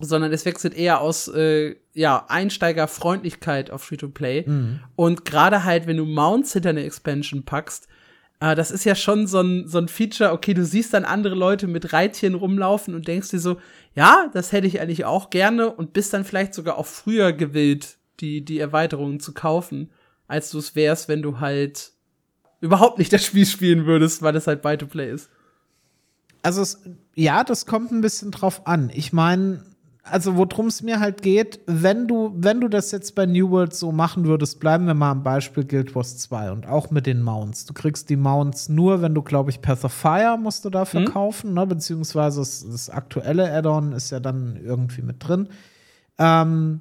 [0.00, 4.44] sondern es wechselt eher aus äh, ja, Einsteigerfreundlichkeit auf Free-to-Play.
[4.46, 4.80] Mhm.
[4.94, 7.88] Und gerade halt, wenn du Mounts hinter eine Expansion packst,
[8.40, 11.34] äh, das ist ja schon so ein, so ein Feature, okay, du siehst dann andere
[11.34, 13.58] Leute mit Reitchen rumlaufen und denkst dir so,
[13.94, 17.96] ja, das hätte ich eigentlich auch gerne und bist dann vielleicht sogar auch früher gewillt,
[18.20, 19.90] die, die Erweiterungen zu kaufen,
[20.26, 21.92] als du es wärst, wenn du halt
[22.60, 25.30] überhaupt nicht das Spiel spielen würdest, weil es halt Buy-to-Play ist.
[26.42, 26.82] Also, es,
[27.14, 28.90] ja, das kommt ein bisschen drauf an.
[28.94, 29.64] Ich meine,
[30.10, 33.74] also worum es mir halt geht, wenn du, wenn du das jetzt bei New World
[33.74, 37.22] so machen würdest, bleiben wir mal am Beispiel Guild Wars 2 und auch mit den
[37.22, 37.66] Mounts.
[37.66, 41.00] Du kriegst die Mounts nur, wenn du, glaube ich, Path of Fire musst du dafür
[41.00, 41.06] mhm.
[41.06, 41.66] kaufen, ne?
[41.66, 45.48] beziehungsweise das, das aktuelle Add-on ist ja dann irgendwie mit drin.
[46.18, 46.80] Ähm,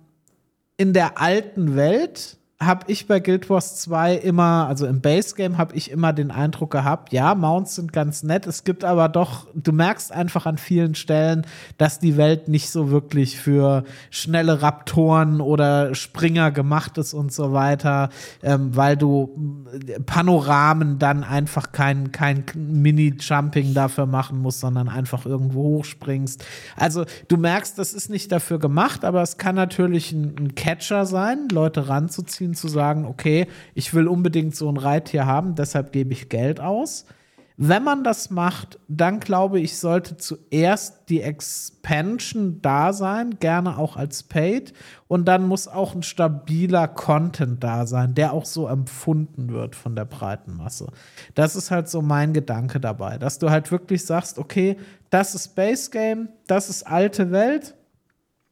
[0.78, 5.58] in der alten Welt habe ich bei Guild Wars 2 immer, also im Base Game
[5.58, 9.48] habe ich immer den Eindruck gehabt, ja, Mounts sind ganz nett, es gibt aber doch,
[9.54, 11.46] du merkst einfach an vielen Stellen,
[11.78, 17.52] dass die Welt nicht so wirklich für schnelle Raptoren oder Springer gemacht ist und so
[17.52, 18.10] weiter,
[18.42, 25.26] ähm, weil du äh, Panoramen dann einfach kein, kein Mini-Jumping dafür machen musst, sondern einfach
[25.26, 26.46] irgendwo hochspringst.
[26.78, 31.06] Also du merkst, das ist nicht dafür gemacht, aber es kann natürlich ein, ein Catcher
[31.06, 35.92] sein, Leute ranzuziehen nachvollziehen, zu sagen, okay, ich will unbedingt so ein Reittier haben, deshalb
[35.92, 37.06] gebe ich Geld aus.
[37.58, 43.96] Wenn man das macht, dann glaube ich, sollte zuerst die Expansion da sein, gerne auch
[43.96, 44.74] als Paid.
[45.08, 49.96] Und dann muss auch ein stabiler Content da sein, der auch so empfunden wird von
[49.96, 50.88] der breiten Masse.
[51.34, 54.76] Das ist halt so mein Gedanke dabei, dass du halt wirklich sagst, okay,
[55.10, 57.74] das ist Base Game, das ist alte Welt.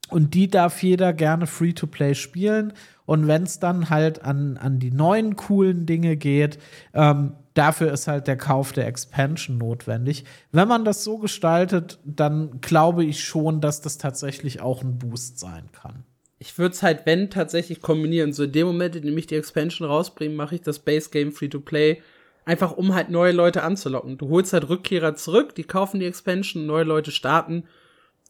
[0.09, 2.73] Und die darf jeder gerne Free-to-Play spielen.
[3.05, 6.59] Und wenn es dann halt an, an die neuen coolen Dinge geht,
[6.93, 10.25] ähm, dafür ist halt der Kauf der Expansion notwendig.
[10.51, 15.39] Wenn man das so gestaltet, dann glaube ich schon, dass das tatsächlich auch ein Boost
[15.39, 16.03] sein kann.
[16.39, 18.33] Ich würde es halt, wenn, tatsächlich kombinieren.
[18.33, 21.31] So in dem Moment, in dem ich die Expansion rausbringe, mache ich das Base Game
[21.31, 22.01] Free-to-Play.
[22.45, 24.17] Einfach um halt neue Leute anzulocken.
[24.17, 27.63] Du holst halt Rückkehrer zurück, die kaufen die Expansion, neue Leute starten.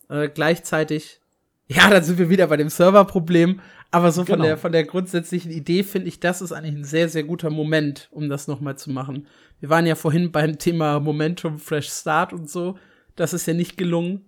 [0.10, 1.22] Äh, gleichzeitig
[1.68, 3.60] ja, dann sind wir wieder bei dem Serverproblem.
[3.92, 4.46] Aber so von genau.
[4.46, 8.10] der, von der grundsätzlichen Idee finde ich, das ist eigentlich ein sehr, sehr guter Moment,
[8.12, 9.28] um das nochmal zu machen.
[9.60, 12.76] Wir waren ja vorhin beim Thema Momentum, Fresh Start und so.
[13.16, 14.22] Das ist ja nicht gelungen.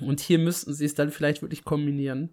[0.00, 2.30] Und hier müssten sie es dann vielleicht wirklich kombinieren.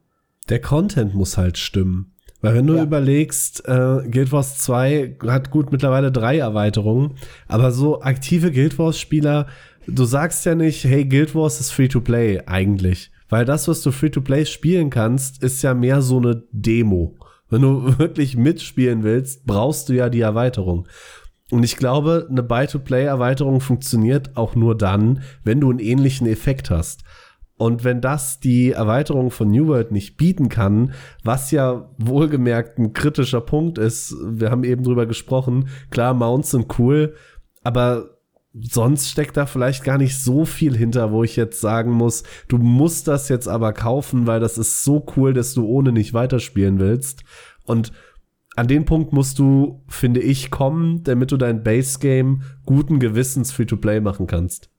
[0.47, 2.13] Der Content muss halt stimmen.
[2.41, 2.83] Weil wenn du ja.
[2.83, 7.15] überlegst, äh, Guild Wars 2 hat gut mittlerweile drei Erweiterungen,
[7.49, 9.47] aber so aktive Guild Wars Spieler,
[9.87, 13.11] du sagst ja nicht, hey, Guild Wars ist free to play eigentlich.
[13.29, 17.15] Weil das, was du Free-to-Play spielen kannst, ist ja mehr so eine Demo.
[17.49, 20.87] Wenn du wirklich mitspielen willst, brauchst du ja die Erweiterung.
[21.51, 27.03] Und ich glaube, eine Buy-to-Play-Erweiterung funktioniert auch nur dann, wenn du einen ähnlichen Effekt hast.
[27.57, 30.93] Und wenn das die Erweiterung von New World nicht bieten kann,
[31.23, 36.79] was ja wohlgemerkt ein kritischer Punkt ist, wir haben eben drüber gesprochen, klar, Mounts sind
[36.79, 37.15] cool,
[37.63, 38.18] aber
[38.53, 42.57] sonst steckt da vielleicht gar nicht so viel hinter, wo ich jetzt sagen muss, du
[42.57, 46.79] musst das jetzt aber kaufen, weil das ist so cool, dass du ohne nicht weiterspielen
[46.79, 47.23] willst.
[47.65, 47.91] Und
[48.55, 53.51] an den Punkt musst du, finde ich, kommen, damit du dein Base Game guten Gewissens
[53.51, 54.69] Free-to-Play machen kannst.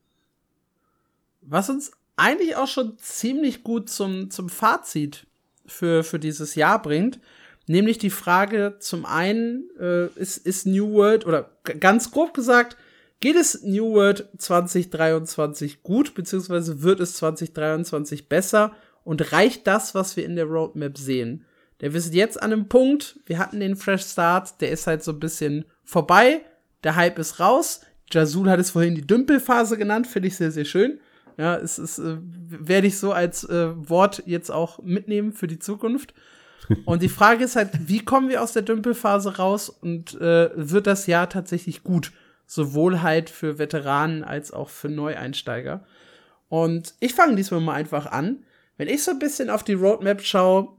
[1.40, 5.26] Was uns eigentlich auch schon ziemlich gut zum, zum Fazit
[5.64, 7.20] für, für dieses Jahr bringt,
[7.66, 12.76] nämlich die Frage zum einen, äh, ist, ist New World oder ganz grob gesagt,
[13.20, 18.72] Geht es New World 2023 gut, beziehungsweise wird es 2023 besser
[19.04, 21.44] und reicht das, was wir in der Roadmap sehen?
[21.82, 25.02] Der wir sind jetzt an einem Punkt, wir hatten den Fresh Start, der ist halt
[25.02, 26.40] so ein bisschen vorbei,
[26.82, 27.82] der Hype ist raus.
[28.10, 30.98] Jazul hat es vorhin die Dümpelphase genannt, finde ich sehr, sehr schön.
[31.36, 35.58] Ja, es ist, äh, werde ich so als äh, Wort jetzt auch mitnehmen für die
[35.58, 36.14] Zukunft.
[36.84, 40.86] Und die Frage ist halt, wie kommen wir aus der Dümpelphase raus und äh, wird
[40.86, 42.12] das Jahr tatsächlich gut?
[42.50, 45.86] Sowohl halt für Veteranen als auch für Neueinsteiger.
[46.48, 48.42] Und ich fange diesmal mal einfach an.
[48.76, 50.70] Wenn ich so ein bisschen auf die Roadmap schaue,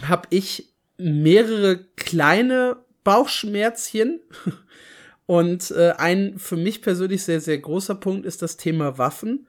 [0.00, 4.20] habe ich mehrere kleine Bauchschmerzchen.
[5.26, 9.46] Und äh, ein für mich persönlich sehr, sehr großer Punkt ist das Thema Waffen.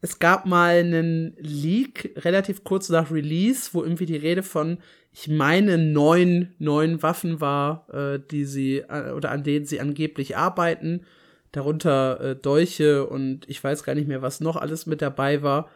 [0.00, 4.78] Es gab mal einen Leak relativ kurz nach Release, wo irgendwie die Rede von,
[5.12, 10.36] ich meine, neun neuen Waffen war, äh, die sie äh, oder an denen sie angeblich
[10.36, 11.04] arbeiten.
[11.52, 15.68] Darunter äh, Dolche und ich weiß gar nicht mehr, was noch alles mit dabei war.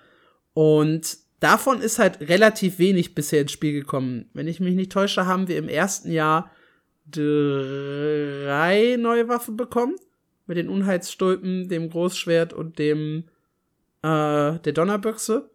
[0.52, 4.30] Und davon ist halt relativ wenig bisher ins Spiel gekommen.
[4.34, 6.50] Wenn ich mich nicht täusche, haben wir im ersten Jahr
[7.10, 9.96] drei neue Waffen bekommen.
[10.46, 13.24] Mit den Unheitsstulpen, dem Großschwert und dem
[14.02, 15.50] äh, der Donnerbüchse.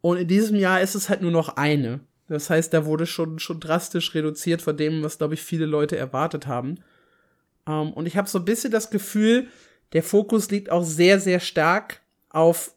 [0.00, 2.00] Und in diesem Jahr ist es halt nur noch eine.
[2.28, 5.96] Das heißt, da wurde schon, schon drastisch reduziert von dem, was, glaube ich, viele Leute
[5.96, 6.78] erwartet haben.
[7.66, 9.48] Ähm, und ich habe so ein bisschen das Gefühl,
[9.92, 12.00] der Fokus liegt auch sehr, sehr stark
[12.30, 12.72] auf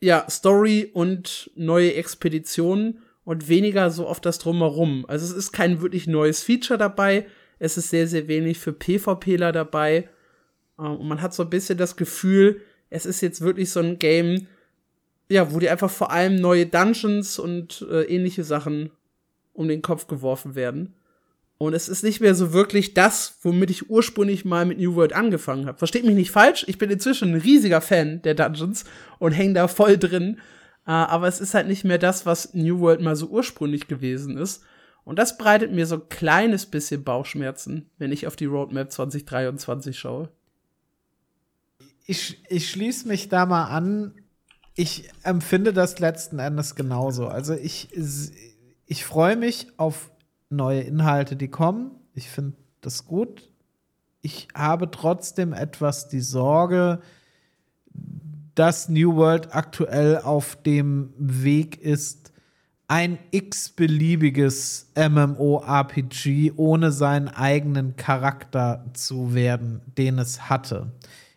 [0.00, 5.04] ja, Story und neue Expeditionen und weniger so auf das Drumherum.
[5.06, 7.26] Also es ist kein wirklich neues Feature dabei.
[7.58, 10.08] Es ist sehr, sehr wenig für PvPler dabei.
[10.78, 13.98] Ähm, und man hat so ein bisschen das Gefühl, es ist jetzt wirklich so ein
[13.98, 14.46] Game,
[15.28, 18.90] ja, wo dir einfach vor allem neue Dungeons und äh, ähnliche Sachen
[19.52, 20.94] um den Kopf geworfen werden.
[21.58, 25.12] Und es ist nicht mehr so wirklich das, womit ich ursprünglich mal mit New World
[25.12, 25.76] angefangen habe.
[25.76, 28.84] Versteht mich nicht falsch, ich bin inzwischen ein riesiger Fan der Dungeons
[29.18, 30.38] und hänge da voll drin.
[30.86, 34.38] Äh, aber es ist halt nicht mehr das, was New World mal so ursprünglich gewesen
[34.38, 34.62] ist.
[35.04, 39.98] Und das bereitet mir so ein kleines bisschen Bauchschmerzen, wenn ich auf die Roadmap 2023
[39.98, 40.28] schaue.
[42.06, 44.14] Ich, ich schließe mich da mal an
[44.78, 47.26] ich empfinde das letzten Endes genauso.
[47.26, 47.88] Also ich,
[48.86, 50.12] ich freue mich auf
[50.50, 51.90] neue Inhalte, die kommen.
[52.14, 53.50] Ich finde das gut.
[54.20, 57.00] Ich habe trotzdem etwas die Sorge,
[58.54, 62.32] dass New World aktuell auf dem Weg ist,
[62.86, 70.92] ein x-beliebiges MMORPG ohne seinen eigenen Charakter zu werden, den es hatte.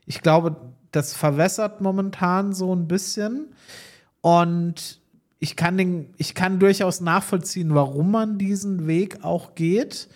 [0.06, 3.48] Ich glaube, das verwässert momentan so ein bisschen.
[4.22, 5.00] Und
[5.40, 10.08] ich kann, den, ich kann durchaus nachvollziehen, warum man diesen Weg auch geht.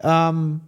[0.00, 0.60] Ähm,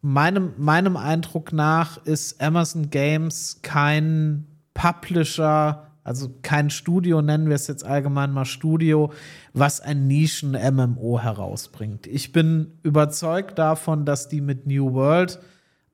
[0.00, 7.66] meinem, meinem Eindruck nach ist Amazon Games kein Publisher, also kein Studio, nennen wir es
[7.66, 9.12] jetzt allgemein mal Studio,
[9.52, 12.06] was ein Nischen-MMO herausbringt.
[12.06, 15.40] Ich bin überzeugt davon, dass die mit New World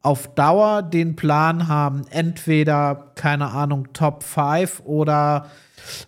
[0.03, 5.47] auf Dauer den Plan haben, entweder, keine Ahnung, Top 5 oder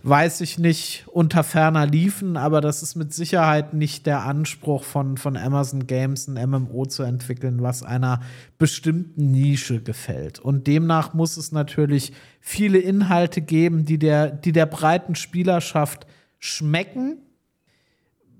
[0.03, 5.16] weiß ich nicht, unter ferner liefen, aber das ist mit Sicherheit nicht der Anspruch von,
[5.16, 8.21] von Amazon Games, ein MMO zu entwickeln, was einer
[8.59, 10.39] bestimmten Nische gefällt.
[10.39, 16.07] Und demnach muss es natürlich viele Inhalte geben, die der, die der breiten Spielerschaft
[16.39, 17.19] schmecken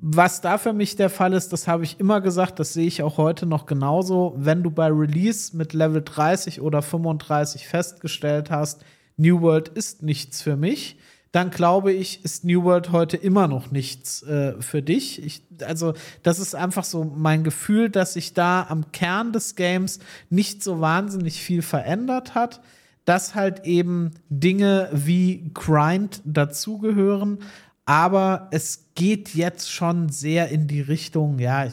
[0.07, 3.03] was da für mich der Fall ist, das habe ich immer gesagt, das sehe ich
[3.03, 4.35] auch heute noch genauso.
[4.37, 8.85] Wenn du bei Release mit Level 30 oder 35 festgestellt hast,
[9.17, 10.99] New World ist nichts für mich,
[11.33, 15.25] dann glaube ich, ist New World heute immer noch nichts äh, für dich.
[15.25, 20.01] Ich, also, das ist einfach so mein Gefühl, dass sich da am Kern des Games
[20.29, 22.61] nicht so wahnsinnig viel verändert hat
[23.05, 27.39] dass halt eben Dinge wie Grind dazugehören,
[27.87, 31.67] aber es geht jetzt schon sehr in die Richtung, ja,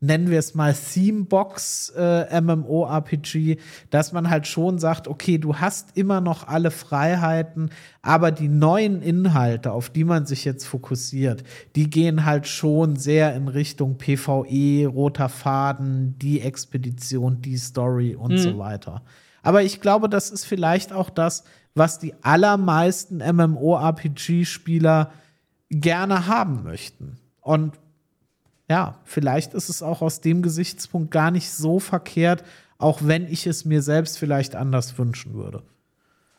[0.00, 3.56] nennen wir es mal Themebox äh, MMORPG,
[3.90, 7.70] dass man halt schon sagt, okay, du hast immer noch alle Freiheiten,
[8.02, 11.44] aber die neuen Inhalte, auf die man sich jetzt fokussiert,
[11.74, 18.32] die gehen halt schon sehr in Richtung PvE, roter Faden, die Expedition, die Story und
[18.32, 18.38] mhm.
[18.38, 19.02] so weiter.
[19.42, 21.44] Aber ich glaube, das ist vielleicht auch das,
[21.74, 25.10] was die allermeisten MMORPG-Spieler
[25.70, 27.18] gerne haben möchten.
[27.40, 27.78] Und
[28.68, 32.44] ja, vielleicht ist es auch aus dem Gesichtspunkt gar nicht so verkehrt,
[32.78, 35.62] auch wenn ich es mir selbst vielleicht anders wünschen würde.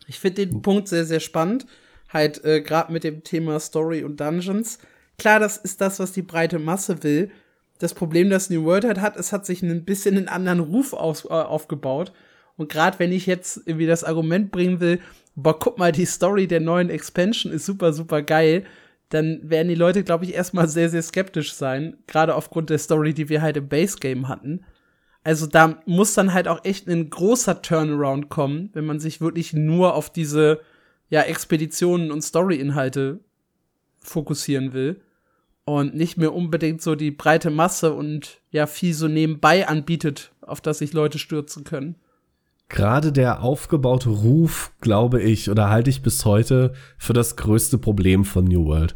[0.08, 1.66] Ich finde den Punkt sehr, sehr spannend.
[2.10, 4.80] Halt, äh, gerade mit dem Thema Story und Dungeons.
[5.18, 7.32] Klar, das ist das, was die breite Masse will.
[7.80, 10.94] Das Problem, das New World halt hat, es hat sich ein bisschen einen anderen Ruf
[10.94, 12.14] aus, äh, aufgebaut.
[12.56, 15.00] Und gerade wenn ich jetzt irgendwie das Argument bringen will,
[15.36, 18.66] boah, guck mal, die Story der neuen Expansion ist super, super geil,
[19.10, 21.98] dann werden die Leute, glaube ich, erstmal sehr, sehr skeptisch sein.
[22.08, 24.66] Gerade aufgrund der Story, die wir halt im Base Game hatten.
[25.24, 29.54] Also da muss dann halt auch echt ein großer Turnaround kommen, wenn man sich wirklich
[29.54, 30.62] nur auf diese
[31.10, 33.20] ja, Expeditionen und Story-Inhalte
[34.00, 35.02] fokussieren will.
[35.66, 40.62] Und nicht mehr unbedingt so die breite Masse und ja viel so nebenbei anbietet, auf
[40.62, 41.96] das sich Leute stürzen können.
[42.70, 48.26] Gerade der aufgebaute Ruf, glaube ich, oder halte ich bis heute für das größte Problem
[48.26, 48.96] von New World.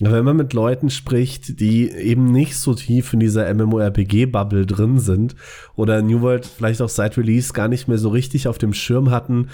[0.00, 5.36] Wenn man mit Leuten spricht, die eben nicht so tief in dieser MMORPG-Bubble drin sind
[5.76, 9.10] oder New World vielleicht auch seit Release gar nicht mehr so richtig auf dem Schirm
[9.10, 9.50] hatten,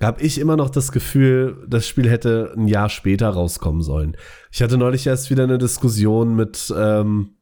[0.00, 4.16] habe ich immer noch das Gefühl, das Spiel hätte ein Jahr später rauskommen sollen.
[4.50, 7.34] Ich hatte neulich erst wieder eine Diskussion mit ähm,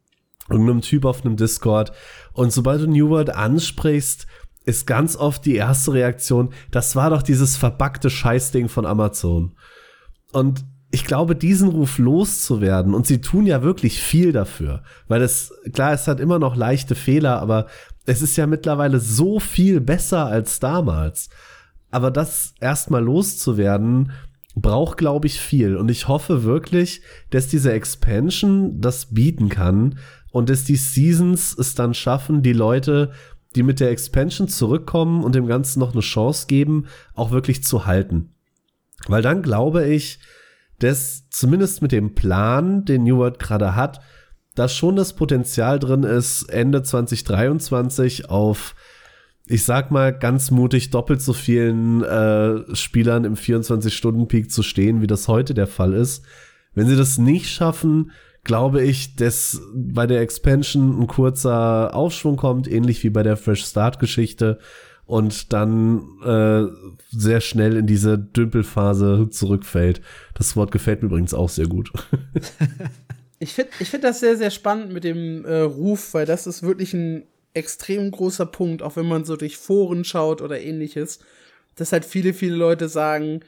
[0.50, 1.92] irgendeinem Typ auf einem Discord
[2.32, 4.26] und sobald du New World ansprichst,
[4.64, 9.56] ist ganz oft die erste Reaktion, das war doch dieses verbackte Scheißding von Amazon.
[10.32, 15.52] Und ich glaube, diesen Ruf loszuwerden, und sie tun ja wirklich viel dafür, weil es,
[15.72, 17.66] klar, es hat immer noch leichte Fehler, aber
[18.04, 21.30] es ist ja mittlerweile so viel besser als damals.
[21.90, 24.12] Aber das erstmal loszuwerden,
[24.54, 25.76] braucht, glaube ich, viel.
[25.76, 29.98] Und ich hoffe wirklich, dass diese Expansion das bieten kann
[30.30, 33.12] und dass die Seasons es dann schaffen, die Leute
[33.54, 37.86] die mit der Expansion zurückkommen und dem Ganzen noch eine Chance geben, auch wirklich zu
[37.86, 38.34] halten.
[39.06, 40.18] Weil dann glaube ich,
[40.78, 44.00] dass zumindest mit dem Plan, den New World gerade hat,
[44.54, 48.74] da schon das Potenzial drin ist, Ende 2023 auf,
[49.46, 55.06] ich sag mal ganz mutig, doppelt so vielen äh, Spielern im 24-Stunden-Peak zu stehen, wie
[55.06, 56.24] das heute der Fall ist.
[56.74, 58.12] Wenn sie das nicht schaffen,
[58.44, 63.64] glaube ich, dass bei der Expansion ein kurzer Aufschwung kommt, ähnlich wie bei der Fresh
[63.64, 64.58] Start Geschichte
[65.04, 66.64] und dann äh,
[67.10, 70.00] sehr schnell in diese Dümpelphase zurückfällt.
[70.34, 71.92] Das Wort gefällt mir übrigens auch sehr gut.
[73.38, 76.62] ich finde ich find das sehr, sehr spannend mit dem äh, Ruf, weil das ist
[76.62, 77.24] wirklich ein
[77.54, 81.18] extrem großer Punkt, auch wenn man so durch Foren schaut oder ähnliches,
[81.74, 83.40] dass halt viele, viele Leute sagen,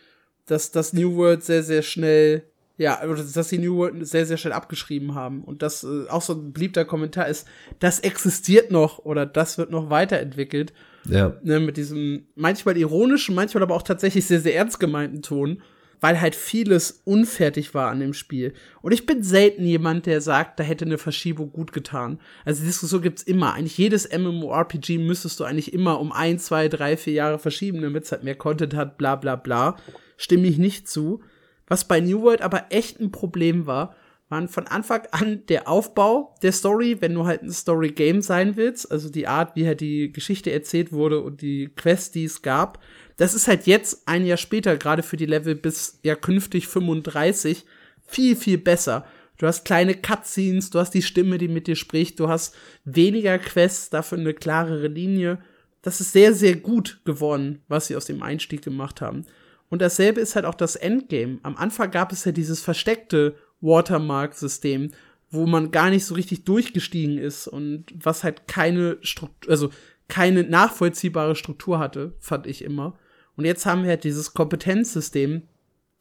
[0.47, 2.43] dass das New World sehr, sehr schnell
[2.77, 5.45] ja, dass sie New World sehr, sehr schnell abgeschrieben haben.
[5.45, 7.47] Und das äh, auch so ein beliebter Kommentar ist,
[7.79, 10.73] das existiert noch oder das wird noch weiterentwickelt.
[11.09, 11.37] Ja.
[11.43, 15.63] Ne, mit diesem manchmal ironischen, manchmal aber auch tatsächlich sehr, sehr ernst gemeinten Ton,
[16.01, 18.55] weil halt vieles unfertig war an dem Spiel.
[18.83, 22.19] Und ich bin selten jemand, der sagt, da hätte eine Verschiebung gut getan.
[22.45, 23.55] Also die Diskussion gibt's immer.
[23.55, 28.05] Eigentlich jedes MMORPG müsstest du eigentlich immer um ein, zwei, drei, vier Jahre verschieben, damit
[28.05, 29.77] es halt mehr Content hat, bla bla bla.
[30.17, 31.23] Stimme ich nicht zu.
[31.67, 33.95] Was bei New World aber echt ein Problem war,
[34.29, 38.91] waren von Anfang an der Aufbau der Story, wenn du halt ein Story-Game sein willst,
[38.91, 42.83] also die Art, wie halt die Geschichte erzählt wurde und die Quests, die es gab.
[43.17, 47.65] Das ist halt jetzt ein Jahr später, gerade für die Level bis ja künftig 35,
[48.07, 49.07] viel, viel besser.
[49.39, 52.55] Du hast kleine Cutscenes, du hast die Stimme, die mit dir spricht, du hast
[52.85, 55.39] weniger Quests, dafür eine klarere Linie.
[55.83, 59.27] Das ist sehr, sehr gut geworden, was sie aus dem Einstieg gemacht haben.
[59.75, 61.41] Und dasselbe ist halt auch das Endgame.
[61.43, 64.93] Am Anfang gab es ja dieses versteckte Watermark-System,
[65.31, 69.71] wo man gar nicht so richtig durchgestiegen ist und was halt keine Struktur, also
[70.07, 72.97] keine nachvollziehbare Struktur hatte, fand ich immer.
[73.35, 75.43] Und jetzt haben wir halt dieses Kompetenzsystem,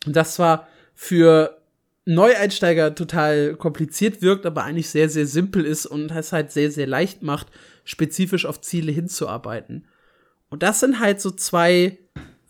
[0.06, 1.60] das zwar für
[2.06, 6.86] Neueinsteiger total kompliziert wirkt, aber eigentlich sehr, sehr simpel ist und es halt sehr, sehr
[6.86, 7.48] leicht macht,
[7.86, 9.88] spezifisch auf Ziele hinzuarbeiten.
[10.52, 11.98] Und das sind halt so zwei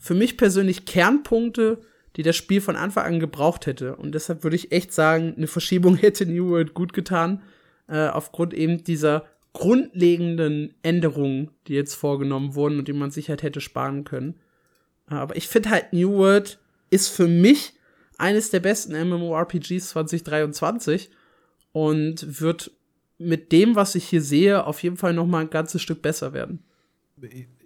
[0.04, 1.80] für mich persönlich Kernpunkte,
[2.18, 3.96] die das Spiel von Anfang an gebraucht hätte.
[3.96, 7.42] Und deshalb würde ich echt sagen, eine Verschiebung hätte New World gut getan,
[7.88, 13.44] äh, aufgrund eben dieser grundlegenden Änderungen, die jetzt vorgenommen wurden und die man sich halt
[13.44, 14.36] hätte sparen können.
[15.10, 16.60] Äh, aber ich finde halt New World
[16.90, 17.72] ist für mich
[18.18, 21.12] eines der besten MMORPGs 2023
[21.72, 22.72] und wird
[23.18, 26.34] mit dem, was ich hier sehe, auf jeden Fall noch mal ein ganzes Stück besser
[26.34, 26.60] werden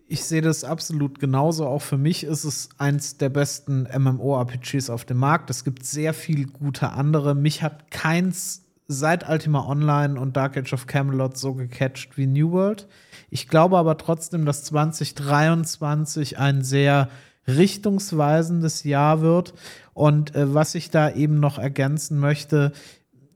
[0.08, 1.68] ich sehe das absolut genauso.
[1.68, 5.50] Auch für mich ist es eins der besten MMORPGs auf dem Markt.
[5.50, 7.36] Es gibt sehr viel gute andere.
[7.36, 12.52] Mich hat keins seit Ultima Online und Dark Age of Camelot so gecatcht wie New
[12.52, 12.88] World.
[13.30, 17.10] Ich glaube aber trotzdem, dass 2023 ein sehr
[17.48, 19.54] richtungsweisendes Jahr wird.
[19.94, 22.72] Und äh, was ich da eben noch ergänzen möchte,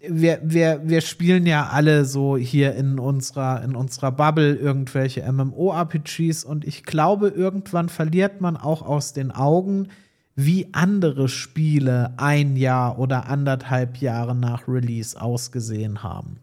[0.08, 6.44] wir, wir, wir spielen ja alle so hier in unserer, in unserer Bubble irgendwelche MMORPGs
[6.44, 9.90] und ich glaube, irgendwann verliert man auch aus den Augen,
[10.36, 16.38] wie andere Spiele ein Jahr oder anderthalb Jahre nach Release ausgesehen haben.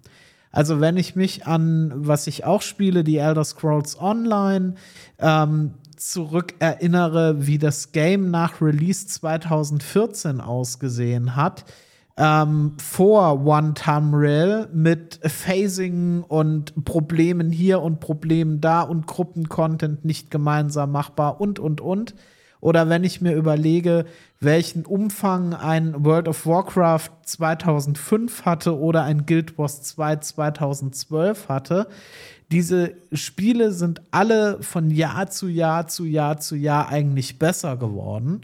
[0.50, 4.74] Also wenn ich mich an, was ich auch spiele, die Elder Scrolls Online,
[5.18, 11.64] ähm, zurückerinnere, wie das Game nach Release 2014 ausgesehen hat,
[12.18, 20.30] ähm, vor One Tamriel mit Phasing und Problemen hier und Problemen da und Gruppencontent nicht
[20.30, 22.14] gemeinsam machbar und, und, und.
[22.60, 24.04] Oder wenn ich mir überlege,
[24.40, 31.86] welchen Umfang ein World of Warcraft 2005 hatte oder ein Guild Wars 2 2012 hatte,
[32.50, 38.40] diese Spiele sind alle von Jahr zu Jahr zu Jahr zu Jahr eigentlich besser geworden.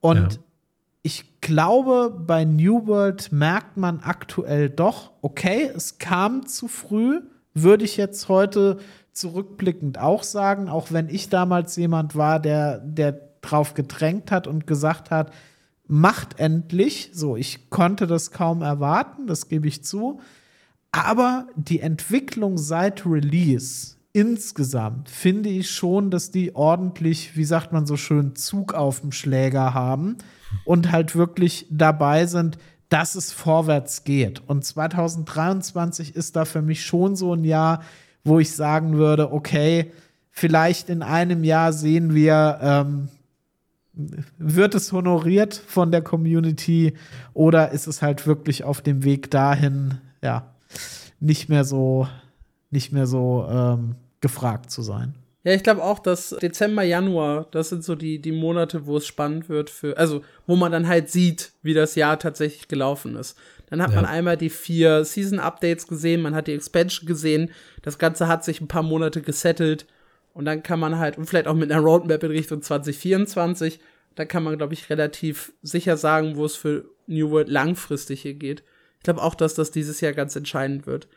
[0.00, 0.40] Und ja.
[1.08, 7.22] Ich glaube, bei New World merkt man aktuell doch, okay, es kam zu früh,
[7.54, 8.76] würde ich jetzt heute
[9.14, 14.66] zurückblickend auch sagen, auch wenn ich damals jemand war, der, der drauf gedrängt hat und
[14.66, 15.32] gesagt hat,
[15.86, 17.08] macht endlich.
[17.14, 20.20] So, ich konnte das kaum erwarten, das gebe ich zu.
[20.92, 27.86] Aber die Entwicklung seit Release insgesamt finde ich schon, dass die ordentlich, wie sagt man
[27.86, 30.18] so schön, Zug auf dem Schläger haben
[30.64, 32.58] und halt wirklich dabei sind,
[32.88, 34.42] dass es vorwärts geht.
[34.46, 37.82] Und 2023 ist da für mich schon so ein Jahr,
[38.24, 39.92] wo ich sagen würde, okay,
[40.30, 43.08] vielleicht in einem Jahr sehen wir, ähm,
[44.38, 46.94] wird es honoriert von der Community
[47.34, 50.54] oder ist es halt wirklich auf dem Weg dahin, ja,
[51.20, 52.06] nicht mehr so,
[52.70, 55.14] nicht mehr so ähm, gefragt zu sein.
[55.48, 59.06] Ja, ich glaube auch, dass Dezember, Januar, das sind so die, die Monate, wo es
[59.06, 63.34] spannend wird für, also wo man dann halt sieht, wie das Jahr tatsächlich gelaufen ist.
[63.70, 63.96] Dann hat ja.
[63.96, 67.50] man einmal die vier Season-Updates gesehen, man hat die Expansion gesehen,
[67.80, 69.86] das Ganze hat sich ein paar Monate gesettelt
[70.34, 73.80] und dann kann man halt, und vielleicht auch mit einer Roadmap in Richtung 2024,
[74.16, 78.34] da kann man, glaube ich, relativ sicher sagen, wo es für New World langfristig hier
[78.34, 78.64] geht.
[78.98, 81.08] Ich glaube auch, dass das dieses Jahr ganz entscheidend wird.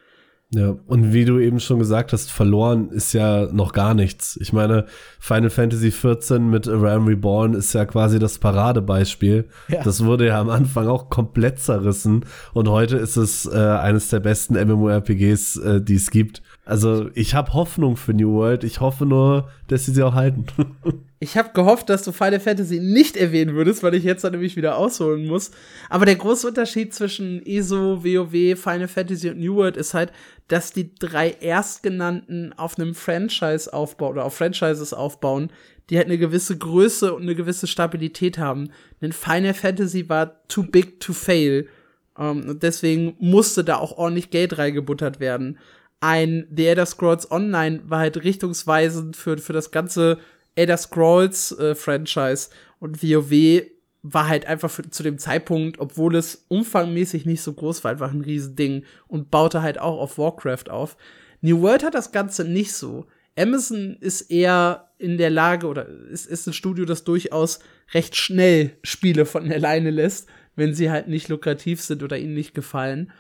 [0.54, 4.38] Ja, und wie du eben schon gesagt hast, verloren ist ja noch gar nichts.
[4.42, 4.86] Ich meine,
[5.18, 9.48] Final Fantasy XIV mit A Realm Reborn ist ja quasi das Paradebeispiel.
[9.70, 9.82] Ja.
[9.84, 14.20] Das wurde ja am Anfang auch komplett zerrissen und heute ist es äh, eines der
[14.20, 16.42] besten MMORPGs, äh, die es gibt.
[16.72, 18.64] Also ich habe Hoffnung für New World.
[18.64, 20.46] Ich hoffe nur, dass sie sie auch halten.
[21.20, 24.56] ich habe gehofft, dass du Final Fantasy nicht erwähnen würdest, weil ich jetzt dann nämlich
[24.56, 25.52] wieder ausholen muss.
[25.90, 30.14] Aber der große Unterschied zwischen ESO, WoW, Final Fantasy und New World ist halt,
[30.48, 35.52] dass die drei erstgenannten auf einem Franchise aufbauen oder auf Franchises aufbauen,
[35.90, 38.70] die halt eine gewisse Größe und eine gewisse Stabilität haben.
[39.02, 41.68] Denn Final Fantasy war too big to fail.
[42.16, 45.58] Um, ähm, und deswegen musste da auch ordentlich Geld reingebuttert werden
[46.02, 50.18] ein The Elder Scrolls Online war halt richtungsweisend für, für das ganze
[50.56, 52.50] Elder Scrolls äh, Franchise
[52.80, 53.64] und WoW
[54.04, 58.12] war halt einfach für, zu dem Zeitpunkt, obwohl es umfangmäßig nicht so groß war, einfach
[58.12, 60.98] ein Riesending und baute halt auch auf Warcraft auf.
[61.42, 63.06] New World hat das Ganze nicht so.
[63.38, 67.60] Amazon ist eher in der Lage oder ist, ist ein Studio, das durchaus
[67.94, 72.56] recht schnell Spiele von alleine lässt, wenn sie halt nicht lukrativ sind oder ihnen nicht
[72.56, 73.12] gefallen.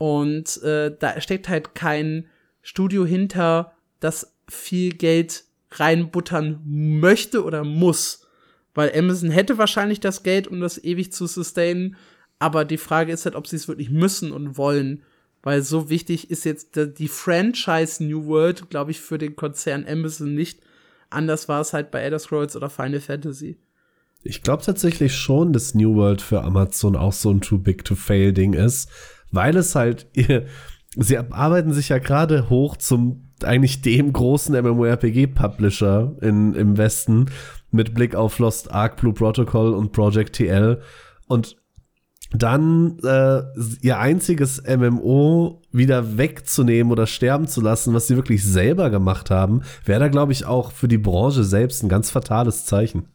[0.00, 2.26] Und äh, da steckt halt kein
[2.62, 8.26] Studio hinter, das viel Geld reinbuttern möchte oder muss.
[8.72, 11.96] Weil Amazon hätte wahrscheinlich das Geld, um das ewig zu sustainen.
[12.38, 15.02] Aber die Frage ist halt, ob sie es wirklich müssen und wollen.
[15.42, 20.34] Weil so wichtig ist jetzt die Franchise New World, glaube ich, für den Konzern Amazon
[20.34, 20.60] nicht.
[21.10, 23.58] Anders war es halt bei Elder Scrolls oder Final Fantasy.
[24.22, 27.94] Ich glaube tatsächlich schon, dass New World für Amazon auch so ein Too Big to
[27.94, 28.88] Fail Ding ist
[29.30, 30.06] weil es halt,
[30.96, 37.30] sie arbeiten sich ja gerade hoch zum eigentlich dem großen MMORPG-Publisher im Westen
[37.70, 40.82] mit Blick auf Lost Ark, Blue Protocol und Project TL.
[41.26, 41.56] Und
[42.32, 43.42] dann äh,
[43.80, 49.62] ihr einziges MMO wieder wegzunehmen oder sterben zu lassen, was sie wirklich selber gemacht haben,
[49.84, 53.08] wäre da, glaube ich, auch für die Branche selbst ein ganz fatales Zeichen.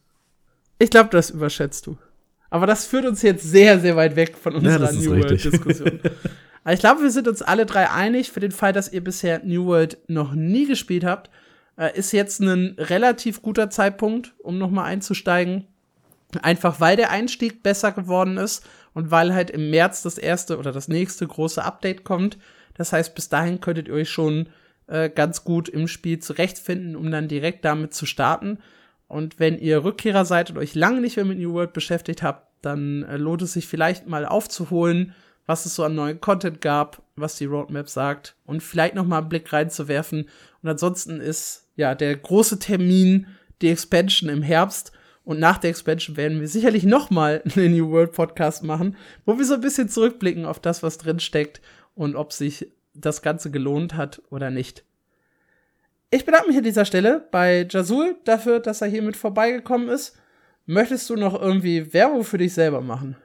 [0.79, 1.97] Ich glaube, das überschätzt du.
[2.55, 5.99] Aber das führt uns jetzt sehr, sehr weit weg von unserer ja, New World-Diskussion.
[6.63, 9.43] Aber ich glaube, wir sind uns alle drei einig, für den Fall, dass ihr bisher
[9.43, 11.29] New World noch nie gespielt habt,
[11.77, 15.67] äh, ist jetzt ein relativ guter Zeitpunkt, um nochmal einzusteigen.
[16.43, 20.71] Einfach weil der Einstieg besser geworden ist und weil halt im März das erste oder
[20.71, 22.37] das nächste große Update kommt.
[22.75, 24.47] Das heißt, bis dahin könntet ihr euch schon
[24.87, 28.59] äh, ganz gut im Spiel zurechtfinden, um dann direkt damit zu starten.
[29.07, 32.44] Und wenn ihr Rückkehrer seid und euch lange nicht mehr mit New World beschäftigt habt,
[32.65, 35.13] dann äh, lohnt es sich vielleicht mal aufzuholen,
[35.45, 39.19] was es so an neuen Content gab, was die Roadmap sagt und vielleicht noch mal
[39.19, 40.29] einen Blick reinzuwerfen.
[40.61, 43.27] Und ansonsten ist ja der große Termin
[43.61, 44.91] die Expansion im Herbst.
[45.23, 49.37] Und nach der Expansion werden wir sicherlich noch mal einen New World Podcast machen, wo
[49.37, 51.61] wir so ein bisschen zurückblicken auf das, was drin steckt
[51.93, 54.83] und ob sich das Ganze gelohnt hat oder nicht.
[56.11, 60.17] Ich bedanke mich an dieser Stelle bei Jazul dafür, dass er hier mit vorbeigekommen ist.
[60.65, 63.15] Möchtest du noch irgendwie Werbung für dich selber machen?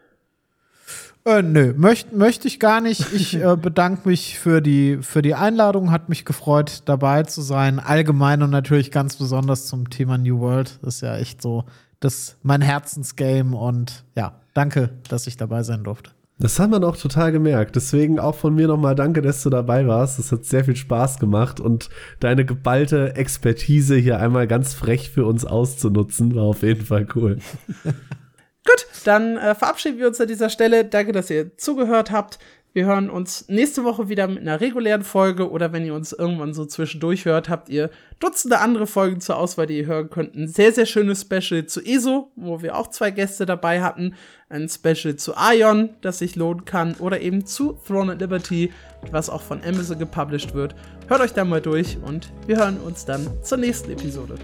[1.25, 3.13] Äh, nö, möchte möcht ich gar nicht.
[3.13, 5.91] Ich äh, bedanke mich für die, für die Einladung.
[5.91, 7.79] Hat mich gefreut, dabei zu sein.
[7.79, 10.79] Allgemein und natürlich ganz besonders zum Thema New World.
[10.83, 11.65] Das ist ja echt so
[12.01, 13.57] das mein Herzensgame.
[13.57, 16.11] Und ja, danke, dass ich dabei sein durfte.
[16.41, 17.77] Das haben wir auch total gemerkt.
[17.77, 20.19] Deswegen auch von mir nochmal danke, dass du dabei warst.
[20.19, 25.27] Es hat sehr viel Spaß gemacht und deine geballte Expertise hier einmal ganz frech für
[25.27, 27.39] uns auszunutzen, war auf jeden Fall cool.
[27.85, 30.85] Gut, dann äh, verabschieden wir uns an dieser Stelle.
[30.85, 32.39] Danke, dass ihr zugehört habt.
[32.73, 36.55] Wir hören uns nächste Woche wieder mit einer regulären Folge oder wenn ihr uns irgendwann
[36.55, 37.91] so zwischendurch hört, habt ihr
[38.21, 40.37] Dutzende andere Folgen zur Auswahl, die ihr hören könnt.
[40.37, 44.15] Ein sehr, sehr schönes Special zu ESO, wo wir auch zwei Gäste dabei hatten.
[44.49, 46.95] Ein Special zu Ion, das sich lohnen kann.
[47.01, 48.73] Oder eben zu Throne and Liberty,
[49.11, 50.77] was auch von Amazon gepublished wird.
[51.09, 54.35] Hört euch da mal durch und wir hören uns dann zur nächsten Episode.